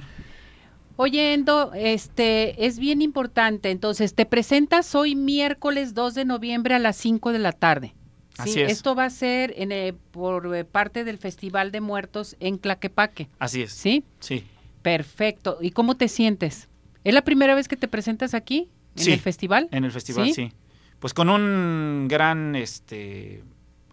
Oyendo, 0.96 1.72
este 1.74 2.68
es 2.68 2.78
bien 2.78 3.02
importante. 3.02 3.72
Entonces, 3.72 4.14
te 4.14 4.28
presentas 4.28 4.94
hoy 4.94 5.16
miércoles 5.16 5.96
2 5.96 6.14
de 6.14 6.26
noviembre 6.26 6.76
a 6.76 6.80
las 6.80 6.96
5 6.98 7.32
de 7.32 7.39
la 7.39 7.52
tarde. 7.52 7.96
Así 8.38 8.62
es. 8.62 8.72
Esto 8.72 8.96
va 8.96 9.06
a 9.06 9.10
ser 9.10 9.54
en, 9.58 9.72
eh, 9.72 9.94
por 10.12 10.56
eh, 10.56 10.66
parte 10.66 11.04
del 11.04 11.18
Festival 11.18 11.72
de 11.72 11.82
Muertos 11.82 12.36
en 12.40 12.58
Claquepaque. 12.58 13.30
Así 13.40 13.62
es. 13.62 13.72
¿Sí? 13.74 14.04
Sí. 14.20 14.44
Perfecto. 14.82 15.58
¿Y 15.62 15.72
cómo 15.72 15.96
te 15.96 16.08
sientes? 16.08 16.70
¿Es 17.04 17.14
la 17.14 17.24
primera 17.24 17.56
vez 17.56 17.68
que 17.68 17.78
te 17.78 17.88
presentas 17.88 18.34
aquí? 18.34 18.70
¿En 18.96 19.04
Sí, 19.04 19.12
el 19.12 19.20
festival? 19.20 19.68
En 19.72 19.84
el 19.86 19.92
festival, 19.92 20.26
¿Sí? 20.28 20.34
sí. 20.34 20.54
Pues 21.00 21.14
con 21.14 21.30
un 21.30 22.08
gran 22.08 22.56
este 22.56 23.44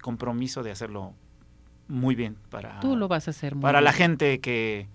compromiso 0.01 0.63
de 0.63 0.71
hacerlo 0.71 1.15
muy 1.89 2.15
bien 2.15 2.37
para, 2.51 2.81
Tú 2.81 2.97
lo 2.97 3.09
vas 3.09 3.27
a 3.27 3.33
hacer 3.33 3.55
muy 3.57 3.63
para 3.63 3.81
la 3.81 3.93
gente 3.93 4.41
que, 4.41 4.87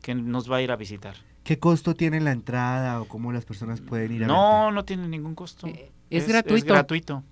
que 0.00 0.14
nos 0.14 0.50
va 0.50 0.56
a 0.56 0.62
ir 0.62 0.70
a 0.70 0.76
visitar. 0.76 1.16
¿Qué 1.42 1.58
costo 1.58 1.94
tiene 1.94 2.20
la 2.20 2.32
entrada 2.32 3.00
o 3.00 3.08
cómo 3.08 3.32
las 3.32 3.44
personas 3.44 3.80
pueden 3.80 4.12
ir 4.12 4.24
a 4.24 4.26
No, 4.28 4.70
no 4.70 4.84
tiene 4.84 5.08
ningún 5.08 5.34
costo. 5.34 5.66
Eh, 5.66 5.92
es 6.10 6.26
gratuito. 6.28 6.72
gratuito. 6.72 7.24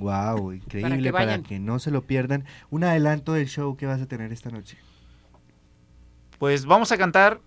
Wow, 0.00 0.52
increíble 0.52 1.12
Para 1.12 1.26
para 1.26 1.42
que 1.42 1.58
no 1.58 1.78
se 1.78 1.90
lo 1.90 2.02
pierdan. 2.02 2.44
Un 2.70 2.84
adelanto 2.84 3.32
del 3.32 3.48
show 3.48 3.76
que 3.76 3.86
vas 3.86 4.00
a 4.00 4.06
tener 4.06 4.32
esta 4.32 4.50
noche. 4.50 4.78
Pues 6.38 6.64
vamos 6.64 6.90
a 6.90 6.96
cantar 6.96 7.40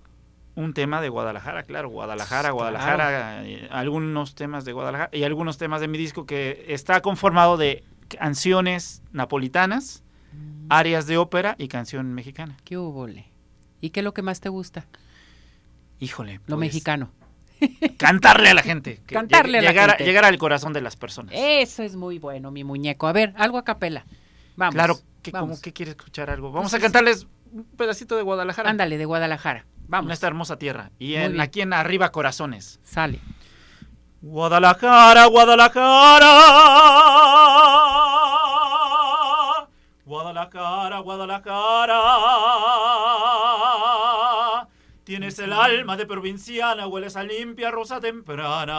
un 0.56 0.74
tema 0.74 1.02
de 1.02 1.10
Guadalajara, 1.10 1.64
claro, 1.64 1.90
Guadalajara, 1.90 2.52
Guadalajara, 2.52 3.44
eh, 3.44 3.68
algunos 3.72 4.36
temas 4.36 4.66
de 4.66 4.74
Guadalajara 4.74 5.10
y 5.12 5.24
algunos 5.24 5.58
temas 5.58 5.82
de 5.82 5.88
mi 5.88 5.98
disco 5.98 6.26
que 6.26 6.66
está 6.68 7.02
conformado 7.02 7.58
de 7.58 7.84
canciones 8.08 9.02
napolitanas, 9.12 10.04
áreas 10.70 11.08
de 11.08 11.18
ópera 11.18 11.56
y 11.58 11.68
canción 11.68 12.14
mexicana. 12.14 12.56
¿Qué 12.64 12.78
hubo, 12.78 13.08
le? 13.08 13.26
¿Y 13.82 13.90
qué 13.90 14.02
es 14.02 14.04
lo 14.04 14.14
que 14.14 14.22
más 14.22 14.40
te 14.40 14.50
gusta? 14.50 14.86
Híjole. 16.00 16.36
Lo 16.46 16.58
pues, 16.58 16.60
mexicano. 16.60 17.10
Cantarle 17.98 18.50
a 18.50 18.54
la 18.54 18.62
gente. 18.62 19.02
Cantarle 19.06 19.60
a 19.60 19.62
la 19.62 19.70
llegar, 19.70 19.90
gente. 19.92 20.06
llegar 20.06 20.26
al 20.26 20.38
corazón 20.38 20.74
de 20.74 20.82
las 20.82 20.96
personas. 20.96 21.34
Eso 21.36 21.84
es 21.84 21.96
muy 21.96 22.20
bueno, 22.20 22.52
mi 22.52 22.64
muñeco. 22.64 23.08
A 23.08 23.14
ver, 23.14 23.34
algo 23.38 23.58
a 23.58 23.64
capela. 23.64 24.06
Vamos. 24.56 24.76
claro, 24.76 25.00
que 25.22 25.32
vamos. 25.32 25.50
como 25.50 25.62
que 25.62 25.74
quiere 25.74 25.92
escuchar 25.92 26.30
algo. 26.30 26.52
Vamos 26.52 26.72
Pues 26.72 26.82
a 26.82 26.84
cantarles 26.84 27.28
un 27.52 27.66
pedacito 27.66 28.16
de 28.16 28.24
Guadalajara. 28.24 28.70
Ándale, 28.70 28.98
de 28.98 29.06
Guadalajara. 29.06 29.66
Vamos. 29.88 30.10
En 30.10 30.14
esta 30.14 30.28
hermosa 30.28 30.58
tierra. 30.58 30.92
Y 31.00 31.16
en, 31.16 31.40
aquí 31.40 31.62
en 31.62 31.74
Arriba 31.74 32.12
Corazones. 32.12 32.80
Sale. 32.84 33.20
Guadalajara, 34.22 35.26
Guadalajara. 35.26 36.30
Guadalajara, 40.06 41.00
Guadalajara. 41.00 42.00
Tienes 45.04 45.38
el 45.40 45.52
alma 45.52 45.98
de 45.98 46.06
provinciana, 46.06 46.88
hueles 46.88 47.18
a 47.18 47.24
limpia 47.24 47.72
rosa 47.72 48.00
temprana. 48.00 48.74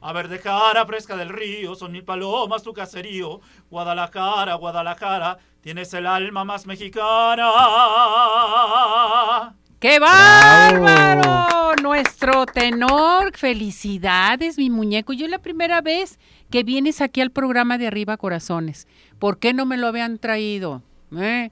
A 0.00 0.12
verde 0.12 0.40
cara 0.40 0.84
fresca 0.84 1.16
del 1.16 1.28
río, 1.28 1.76
son 1.76 1.92
mil 1.92 2.02
palomas 2.02 2.64
tu 2.64 2.72
caserío. 2.72 3.40
Guadalajara, 3.70 4.54
Guadalajara, 4.54 5.38
tienes 5.60 5.94
el 5.94 6.08
alma 6.08 6.44
más 6.44 6.66
mexicana. 6.66 7.52
¡Qué 9.78 10.00
bárbaro! 10.00 11.76
Nuestro 11.80 12.46
tenor. 12.46 13.36
Felicidades, 13.36 14.58
mi 14.58 14.70
muñeco. 14.70 15.12
Yo 15.12 15.26
es 15.26 15.30
la 15.30 15.38
primera 15.38 15.82
vez 15.82 16.18
que 16.50 16.64
vienes 16.64 17.00
aquí 17.00 17.20
al 17.20 17.30
programa 17.30 17.78
de 17.78 17.86
Arriba 17.86 18.16
Corazones. 18.16 18.88
¿Por 19.20 19.38
qué 19.38 19.54
no 19.54 19.66
me 19.66 19.76
lo 19.76 19.86
habían 19.86 20.18
traído? 20.18 20.82
¿Eh? 21.16 21.50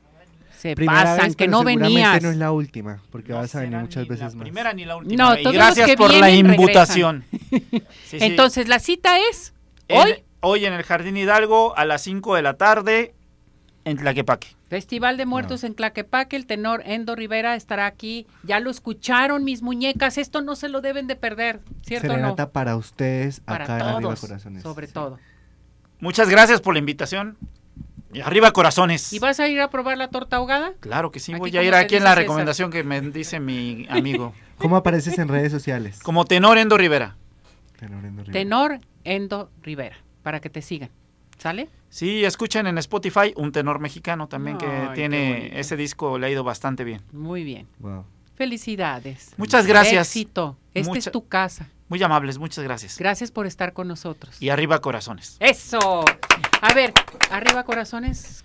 Se 0.64 0.74
Primera 0.74 1.02
pasan, 1.02 1.26
vez, 1.26 1.36
que 1.36 1.44
pero 1.44 1.50
no 1.50 1.62
venías. 1.62 2.22
no 2.22 2.30
es 2.30 2.36
la 2.38 2.50
última, 2.50 3.02
porque 3.10 3.32
No 3.32 3.38
vas 3.38 3.54
a 3.54 3.60
venir 3.60 3.78
muchas 3.80 4.04
ni 4.04 4.08
veces 4.08 4.20
la 4.32 4.34
más. 4.38 4.42
primera 4.42 4.72
ni 4.72 4.86
la 4.86 4.96
última. 4.96 5.22
No, 5.22 5.34
y 5.38 5.42
todos 5.42 5.54
los 5.54 5.62
gracias 5.62 5.86
que 5.86 5.94
por 5.98 6.10
la 6.10 6.28
vienen 6.28 6.52
regresan. 6.52 6.60
invitación. 6.62 7.24
Sí, 7.50 7.82
sí. 8.08 8.18
Entonces, 8.20 8.66
la 8.66 8.78
cita 8.78 9.18
es 9.18 9.52
En- 9.88 9.98
hoy, 10.00 10.14
hoy 10.40 10.64
en 10.64 10.72
el 10.72 10.82
Jardín 10.82 11.18
Hidalgo 11.18 11.76
a 11.76 11.84
las 11.84 12.00
5 12.00 12.34
de 12.36 12.40
la 12.40 12.54
tarde 12.54 13.14
en 13.84 13.98
Tlaquepaque. 13.98 14.48
Festival 14.70 15.18
de 15.18 15.26
Muertos 15.26 15.64
en 15.64 15.74
Tlaquepaque. 15.74 16.34
El 16.36 16.46
tenor 16.46 16.82
Endo 16.86 17.14
Rivera 17.14 17.56
estará 17.56 17.84
aquí. 17.84 18.26
Ya 18.42 18.58
lo 18.58 18.70
escucharon, 18.70 19.44
mis 19.44 19.60
muñecas. 19.60 20.16
Esto 20.16 20.40
no 20.40 20.56
se 20.56 20.70
lo 20.70 20.80
deben 20.80 21.06
de 21.08 21.16
perder, 21.16 21.60
¿cierto 21.86 22.06
o 22.06 22.08
no? 22.08 22.14
Serenata 22.14 22.50
para 22.52 22.74
ustedes 22.76 23.40
Para 23.40 23.64
acá 23.64 23.76
en 23.76 23.82
Arriba 23.82 24.00
todos, 24.00 24.20
Corazones. 24.22 24.62
sobre 24.62 24.88
todo. 24.88 25.18
Muchas 26.00 26.30
gracias 26.30 26.62
por 26.62 26.72
la 26.72 26.78
invitación. 26.78 27.36
Y 28.14 28.20
arriba 28.20 28.52
corazones. 28.52 29.12
¿Y 29.12 29.18
vas 29.18 29.40
a 29.40 29.48
ir 29.48 29.60
a 29.60 29.68
probar 29.70 29.98
la 29.98 30.08
torta 30.08 30.36
ahogada? 30.36 30.72
Claro 30.80 31.10
que 31.10 31.20
sí, 31.20 31.32
Aquí 31.32 31.40
voy 31.40 31.56
a 31.56 31.62
ir 31.62 31.74
aquí 31.74 31.96
en 31.96 32.04
la 32.04 32.10
César. 32.10 32.22
recomendación 32.22 32.70
que 32.70 32.84
me 32.84 33.00
dice 33.00 33.40
mi 33.40 33.86
amigo. 33.90 34.32
¿Cómo 34.58 34.76
apareces 34.76 35.18
en 35.18 35.28
redes 35.28 35.50
sociales? 35.52 36.00
Como 36.02 36.24
tenor 36.24 36.56
Endo 36.58 36.76
Rivera. 36.78 37.16
Tenor 37.78 38.04
Endo 38.04 38.22
Rivera. 38.22 38.32
Tenor 38.32 38.80
Endo 39.04 39.50
Rivera, 39.62 39.96
para 40.22 40.40
que 40.40 40.48
te 40.48 40.62
sigan. 40.62 40.90
¿Sale? 41.38 41.68
Sí, 41.88 42.24
escuchen 42.24 42.66
en 42.68 42.78
Spotify 42.78 43.32
un 43.36 43.50
tenor 43.52 43.80
mexicano 43.80 44.28
también 44.28 44.56
que 44.58 44.66
Ay, 44.66 44.88
tiene 44.94 45.58
ese 45.58 45.76
disco, 45.76 46.18
le 46.18 46.26
ha 46.26 46.30
ido 46.30 46.44
bastante 46.44 46.84
bien. 46.84 47.02
Muy 47.12 47.42
bien. 47.42 47.66
Wow. 47.80 48.04
Felicidades. 48.36 49.32
Muchas 49.36 49.66
gracias. 49.66 50.06
Éxito. 50.08 50.56
Esta 50.74 50.88
Mucha- 50.90 51.08
es 51.10 51.12
tu 51.12 51.26
casa. 51.26 51.68
Muy 51.88 52.02
amables, 52.02 52.38
muchas 52.38 52.64
gracias. 52.64 52.98
Gracias 52.98 53.30
por 53.30 53.46
estar 53.46 53.72
con 53.72 53.88
nosotros. 53.88 54.40
Y 54.40 54.48
arriba 54.48 54.80
corazones. 54.80 55.36
Eso. 55.40 56.04
A 56.60 56.74
ver, 56.74 56.92
arriba 57.30 57.64
corazones. 57.64 58.44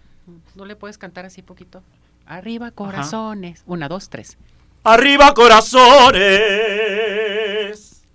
¿No 0.55 0.65
le 0.65 0.75
puedes 0.75 0.97
cantar 0.97 1.25
así 1.25 1.41
poquito? 1.41 1.81
Arriba 2.25 2.71
corazones. 2.71 3.63
Una, 3.65 3.87
dos, 3.87 4.09
tres. 4.09 4.37
Arriba 4.83 5.33
corazones. 5.33 6.19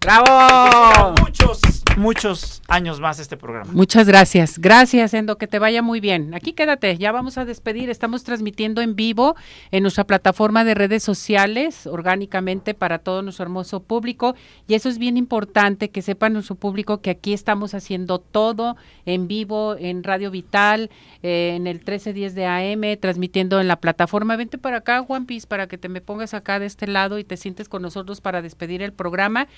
¡Bravo! 0.00 1.14
Muchos, 1.20 1.60
muchos 1.96 2.62
años 2.68 3.00
más 3.00 3.18
este 3.18 3.36
programa. 3.36 3.70
Muchas 3.72 4.06
gracias. 4.06 4.58
Gracias, 4.58 5.14
Endo, 5.14 5.38
que 5.38 5.46
te 5.46 5.58
vaya 5.58 5.82
muy 5.82 6.00
bien. 6.00 6.34
Aquí 6.34 6.52
quédate, 6.52 6.96
ya 6.98 7.12
vamos 7.12 7.38
a 7.38 7.44
despedir. 7.44 7.90
Estamos 7.90 8.24
transmitiendo 8.24 8.80
en 8.80 8.96
vivo 8.96 9.36
en 9.70 9.82
nuestra 9.82 10.04
plataforma 10.04 10.64
de 10.64 10.74
redes 10.74 11.02
sociales, 11.02 11.86
orgánicamente 11.86 12.74
para 12.74 12.98
todo 12.98 13.22
nuestro 13.22 13.44
hermoso 13.44 13.80
público. 13.80 14.34
Y 14.66 14.74
eso 14.74 14.88
es 14.88 14.98
bien 14.98 15.16
importante, 15.16 15.90
que 15.90 16.02
sepa 16.02 16.28
nuestro 16.28 16.54
público 16.56 17.00
que 17.00 17.10
aquí 17.10 17.32
estamos 17.32 17.74
haciendo 17.74 18.18
todo 18.18 18.76
en 19.06 19.28
vivo 19.28 19.76
en 19.78 20.02
Radio 20.02 20.30
Vital, 20.30 20.90
eh, 21.22 21.54
en 21.56 21.66
el 21.66 21.76
1310 21.76 22.34
de 22.34 22.46
AM, 22.46 22.98
transmitiendo 23.00 23.60
en 23.60 23.68
la 23.68 23.76
plataforma. 23.76 24.36
Vente 24.36 24.58
para 24.58 24.78
acá, 24.78 25.02
Juan 25.02 25.26
Piz, 25.26 25.46
para 25.46 25.66
que 25.66 25.78
te 25.78 25.88
me 25.88 26.00
pongas 26.00 26.34
acá 26.34 26.58
de 26.58 26.66
este 26.66 26.86
lado 26.86 27.18
y 27.18 27.24
te 27.24 27.36
sientes 27.36 27.68
con 27.68 27.82
nosotros 27.82 28.20
para 28.20 28.42
despedir 28.42 28.82
el 28.82 28.92
programa. 28.92 29.48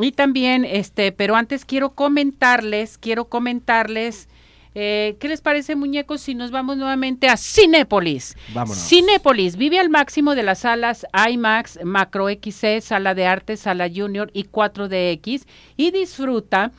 Y 0.00 0.12
también, 0.12 0.64
este, 0.64 1.12
pero 1.12 1.36
antes 1.36 1.64
quiero 1.64 1.90
comentarles, 1.90 2.98
quiero 2.98 3.26
comentarles, 3.26 4.28
eh, 4.74 5.16
¿qué 5.20 5.28
les 5.28 5.40
parece, 5.40 5.74
muñecos, 5.74 6.20
si 6.20 6.34
nos 6.34 6.50
vamos 6.50 6.76
nuevamente 6.76 7.28
a 7.28 7.36
Cinépolis? 7.36 8.36
Vámonos. 8.52 8.88
Cinépolis 8.88 9.56
vive 9.56 9.78
al 9.78 9.88
máximo 9.88 10.34
de 10.34 10.42
las 10.42 10.60
salas 10.60 11.06
IMAX, 11.30 11.78
Macro 11.84 12.28
XC, 12.28 12.82
Sala 12.82 13.14
de 13.14 13.26
Arte, 13.26 13.56
Sala 13.56 13.88
Junior 13.88 14.30
y 14.34 14.44
4DX 14.44 15.46
y 15.76 15.90
disfruta 15.92 16.72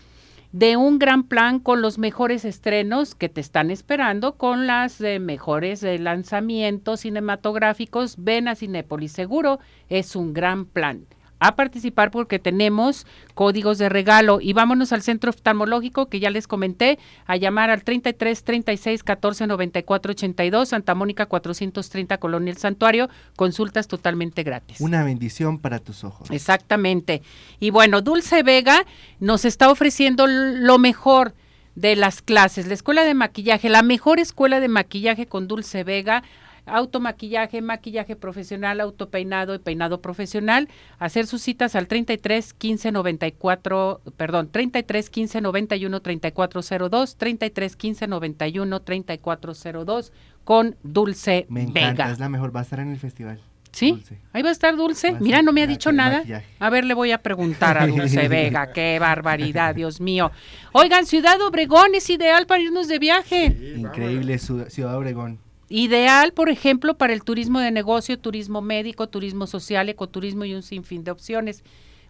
de 0.52 0.78
un 0.78 1.00
gran 1.00 1.24
plan 1.24 1.60
con 1.60 1.82
los 1.82 1.98
mejores 1.98 2.46
estrenos 2.46 3.16
que 3.16 3.30
te 3.30 3.42
están 3.42 3.72
esperando, 3.72 4.36
con 4.38 4.68
las 4.68 5.02
eh, 5.02 5.20
mejores 5.20 5.84
eh, 5.84 6.00
lanzamientos 6.00 7.02
cinematográficos. 7.02 8.16
Ven 8.18 8.48
a 8.48 8.56
Cinépolis, 8.56 9.12
seguro 9.12 9.60
es 9.90 10.16
un 10.16 10.34
gran 10.34 10.66
plan. 10.66 11.06
A 11.40 11.56
participar 11.56 12.12
porque 12.12 12.40
tenemos 12.40 13.06
códigos 13.34 13.78
de 13.78 13.90
regalo 13.90 14.40
y 14.42 14.54
vámonos 14.54 14.92
al 14.92 15.04
centro 15.04 15.30
oftalmológico 15.30 16.08
que 16.08 16.20
ya 16.20 16.30
les 16.30 16.48
comenté, 16.48 16.98
a 17.26 17.36
llamar 17.36 17.70
al 17.70 17.84
33 17.84 18.44
36 18.44 19.04
14 19.04 19.48
94 19.48 20.12
82, 20.12 20.70
Santa 20.70 20.96
Mónica 20.96 21.28
430 21.28 22.18
Colonia 22.18 22.52
El 22.52 22.58
Santuario, 22.58 23.10
consultas 23.36 23.88
totalmente 23.88 24.44
gratis. 24.44 24.82
Una 24.82 25.04
bendición 25.04 25.60
para 25.60 25.80
tus 25.80 26.04
ojos. 26.04 26.32
Exactamente. 26.32 27.22
Y 27.60 27.70
bueno, 27.70 28.02
Dulce 28.02 28.44
Vega 28.44 28.86
nos 29.20 29.46
está 29.46 29.70
ofreciendo 29.70 30.28
lo 30.28 30.78
mejor 30.78 31.34
de 31.78 31.96
las 31.96 32.24
clases. 32.24 32.66
La 32.66 32.74
escuela 32.74 33.04
de 33.04 33.14
maquillaje, 33.14 33.70
la 33.70 33.84
mejor 33.84 34.20
escuela 34.20 34.60
de 34.60 34.68
maquillaje 34.68 35.28
con 35.28 35.48
Dulce 35.48 35.84
Vega. 35.84 36.24
Automaquillaje, 36.68 37.62
maquillaje 37.62 38.16
profesional, 38.16 38.80
autopeinado 38.82 39.56
y 39.56 39.60
peinado 39.60 40.02
profesional. 40.02 40.68
Hacer 41.00 41.26
sus 41.28 41.42
citas 41.42 41.76
al 41.76 41.88
33 41.88 42.54
15 42.54 42.92
94, 42.92 44.02
perdón, 44.18 44.50
33 44.52 45.10
15 45.10 45.42
91 45.42 46.02
34 46.02 46.62
02, 46.90 47.16
33 47.18 47.76
15 47.76 48.08
91 48.08 48.82
34 48.82 49.54
02 49.86 50.12
con 50.44 50.76
Dulce 50.84 51.46
Me 51.50 51.62
encanta, 51.64 51.90
Vega. 52.04 52.12
es 52.12 52.20
la 52.20 52.30
mejor. 52.30 52.56
Va 52.56 52.62
a 52.62 52.64
estar 52.64 52.80
en 52.80 52.92
el 52.92 52.98
festival. 52.98 53.40
¿Sí? 53.72 53.92
Dulce. 53.92 54.18
Ahí 54.34 54.42
va 54.42 54.50
a 54.50 54.54
estar 54.54 54.76
Dulce. 54.76 55.10
A 55.10 55.20
Mira, 55.20 55.42
no 55.42 55.52
me 55.52 55.62
ha 55.62 55.68
dicho 55.68 55.92
nada. 55.92 56.20
maquillaje. 56.20 56.48
A 56.60 56.70
ver, 56.70 56.86
le 56.86 56.94
voy 56.94 57.12
a 57.12 57.18
preguntar 57.22 57.78
a 57.78 57.86
Dulce 57.86 58.28
Vega. 58.30 58.72
Qué 58.72 58.98
barbaridad, 58.98 59.76
Dios 59.76 60.00
mío. 60.02 60.32
Oigan, 60.72 61.06
Ciudad 61.06 61.40
Obregón 61.42 61.94
es 61.94 62.10
ideal 62.10 62.48
para 62.48 62.62
irnos 62.64 62.88
de 62.88 62.98
viaje. 62.98 63.46
Increíble 63.76 64.38
Ciudad 64.40 64.70
Ciudad 64.70 64.96
Obregón. 64.98 65.40
Ideal, 65.70 66.34
por 66.34 66.50
ejemplo, 66.50 66.98
para 66.98 67.14
el 67.14 67.24
turismo 67.24 67.60
de 67.60 67.72
negocio, 67.72 68.18
turismo 68.18 68.62
médico, 68.62 69.08
turismo 69.08 69.48
social, 69.48 69.90
ecoturismo 69.90 70.46
y 70.46 70.54
un 70.54 70.64
sinfín 70.64 71.04
de 71.04 71.12
opciones. 71.12 71.64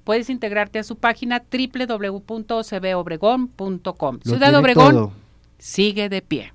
Puedes 0.04 0.30
integrarte 0.30 0.78
a 0.80 0.84
su 0.84 0.96
página 0.96 1.44
www.cbobregón.com. 1.52 4.20
Lo 4.24 4.32
Ciudad 4.32 4.56
Obregón 4.56 4.94
todo. 4.94 5.12
sigue 5.58 6.10
de 6.10 6.22
pie. 6.22 6.54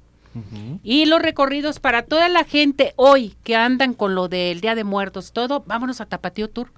Y 0.82 1.04
los 1.04 1.20
recorridos 1.20 1.78
para 1.78 2.04
toda 2.04 2.30
la 2.30 2.44
gente 2.44 2.94
hoy 2.96 3.34
que 3.44 3.54
andan 3.54 3.92
con 3.92 4.14
lo 4.14 4.28
del 4.28 4.62
Día 4.62 4.74
de 4.74 4.84
Muertos, 4.84 5.32
todo, 5.32 5.62
vámonos 5.66 6.00
a 6.00 6.06
Tapatío 6.06 6.48
Tour. 6.48 6.70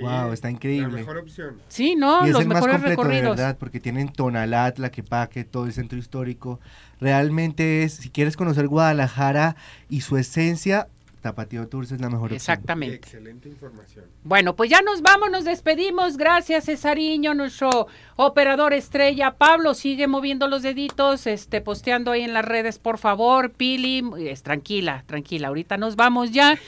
Wow, 0.00 0.32
está 0.32 0.50
increíble. 0.50 0.88
La 0.88 0.98
mejor 0.98 1.18
opción. 1.18 1.56
Sí, 1.68 1.94
no, 1.96 2.24
y 2.24 2.28
es 2.28 2.32
los 2.32 2.42
el 2.42 2.48
más 2.48 2.56
mejores 2.56 2.76
completo 2.76 3.02
recorridos. 3.02 3.36
de 3.36 3.42
verdad, 3.42 3.58
porque 3.58 3.80
tienen 3.80 4.08
Tonalat, 4.08 4.76
Tlaquepaque, 4.76 5.44
todo 5.44 5.66
el 5.66 5.72
centro 5.72 5.98
histórico. 5.98 6.60
Realmente 7.00 7.82
es, 7.82 7.94
si 7.94 8.10
quieres 8.10 8.36
conocer 8.36 8.68
Guadalajara 8.68 9.56
y 9.88 10.00
su 10.00 10.16
esencia, 10.16 10.88
Tapatío 11.24 11.66
Tours 11.68 11.90
es 11.90 12.02
la 12.02 12.10
mejor 12.10 12.24
opción. 12.24 12.36
Exactamente. 12.36 12.96
Excelente 12.96 13.48
información. 13.48 14.04
Bueno, 14.24 14.56
pues 14.56 14.68
ya 14.68 14.82
nos 14.82 15.00
vamos, 15.00 15.30
nos 15.30 15.46
despedimos. 15.46 16.18
Gracias, 16.18 16.66
Cesariño, 16.66 17.32
nuestro 17.32 17.86
operador 18.16 18.74
estrella. 18.74 19.30
Pablo, 19.30 19.72
sigue 19.72 20.06
moviendo 20.06 20.48
los 20.48 20.62
deditos, 20.62 21.26
este, 21.26 21.62
posteando 21.62 22.10
ahí 22.10 22.20
en 22.20 22.34
las 22.34 22.44
redes, 22.44 22.78
por 22.78 22.98
favor. 22.98 23.52
Pili, 23.52 24.04
es, 24.18 24.42
tranquila, 24.42 25.02
tranquila. 25.06 25.48
Ahorita 25.48 25.78
nos 25.78 25.96
vamos 25.96 26.30
ya. 26.30 26.58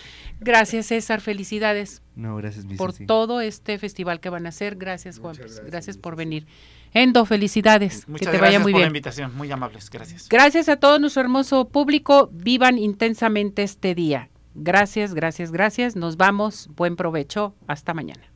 Gracias, 0.40 0.86
César. 0.86 1.20
Felicidades 1.20 2.02
No, 2.14 2.36
gracias, 2.36 2.64
mi 2.64 2.76
por 2.76 2.92
todo 2.92 3.40
este 3.40 3.78
festival 3.78 4.20
que 4.20 4.28
van 4.28 4.46
a 4.46 4.50
hacer. 4.50 4.76
Gracias, 4.76 5.18
Juan. 5.18 5.36
Gracias, 5.36 5.64
gracias, 5.64 5.98
por 5.98 6.16
venir. 6.16 6.46
Endo, 6.92 7.24
felicidades. 7.26 8.08
Muchas 8.08 8.26
que 8.26 8.32
te 8.32 8.38
gracias 8.38 8.42
vaya 8.42 8.58
muy 8.60 8.72
por 8.72 8.80
la 8.80 8.86
bien. 8.86 8.90
invitación, 8.90 9.34
muy 9.36 9.50
amables, 9.50 9.90
gracias. 9.90 10.28
Gracias 10.28 10.68
a 10.68 10.76
todo 10.76 10.98
nuestro 10.98 11.22
hermoso 11.22 11.68
público. 11.68 12.30
Vivan 12.32 12.78
intensamente 12.78 13.62
este 13.62 13.94
día. 13.94 14.30
Gracias, 14.54 15.12
gracias, 15.14 15.52
gracias. 15.52 15.96
Nos 15.96 16.16
vamos. 16.16 16.68
Buen 16.74 16.96
provecho. 16.96 17.54
Hasta 17.66 17.92
mañana. 17.92 18.35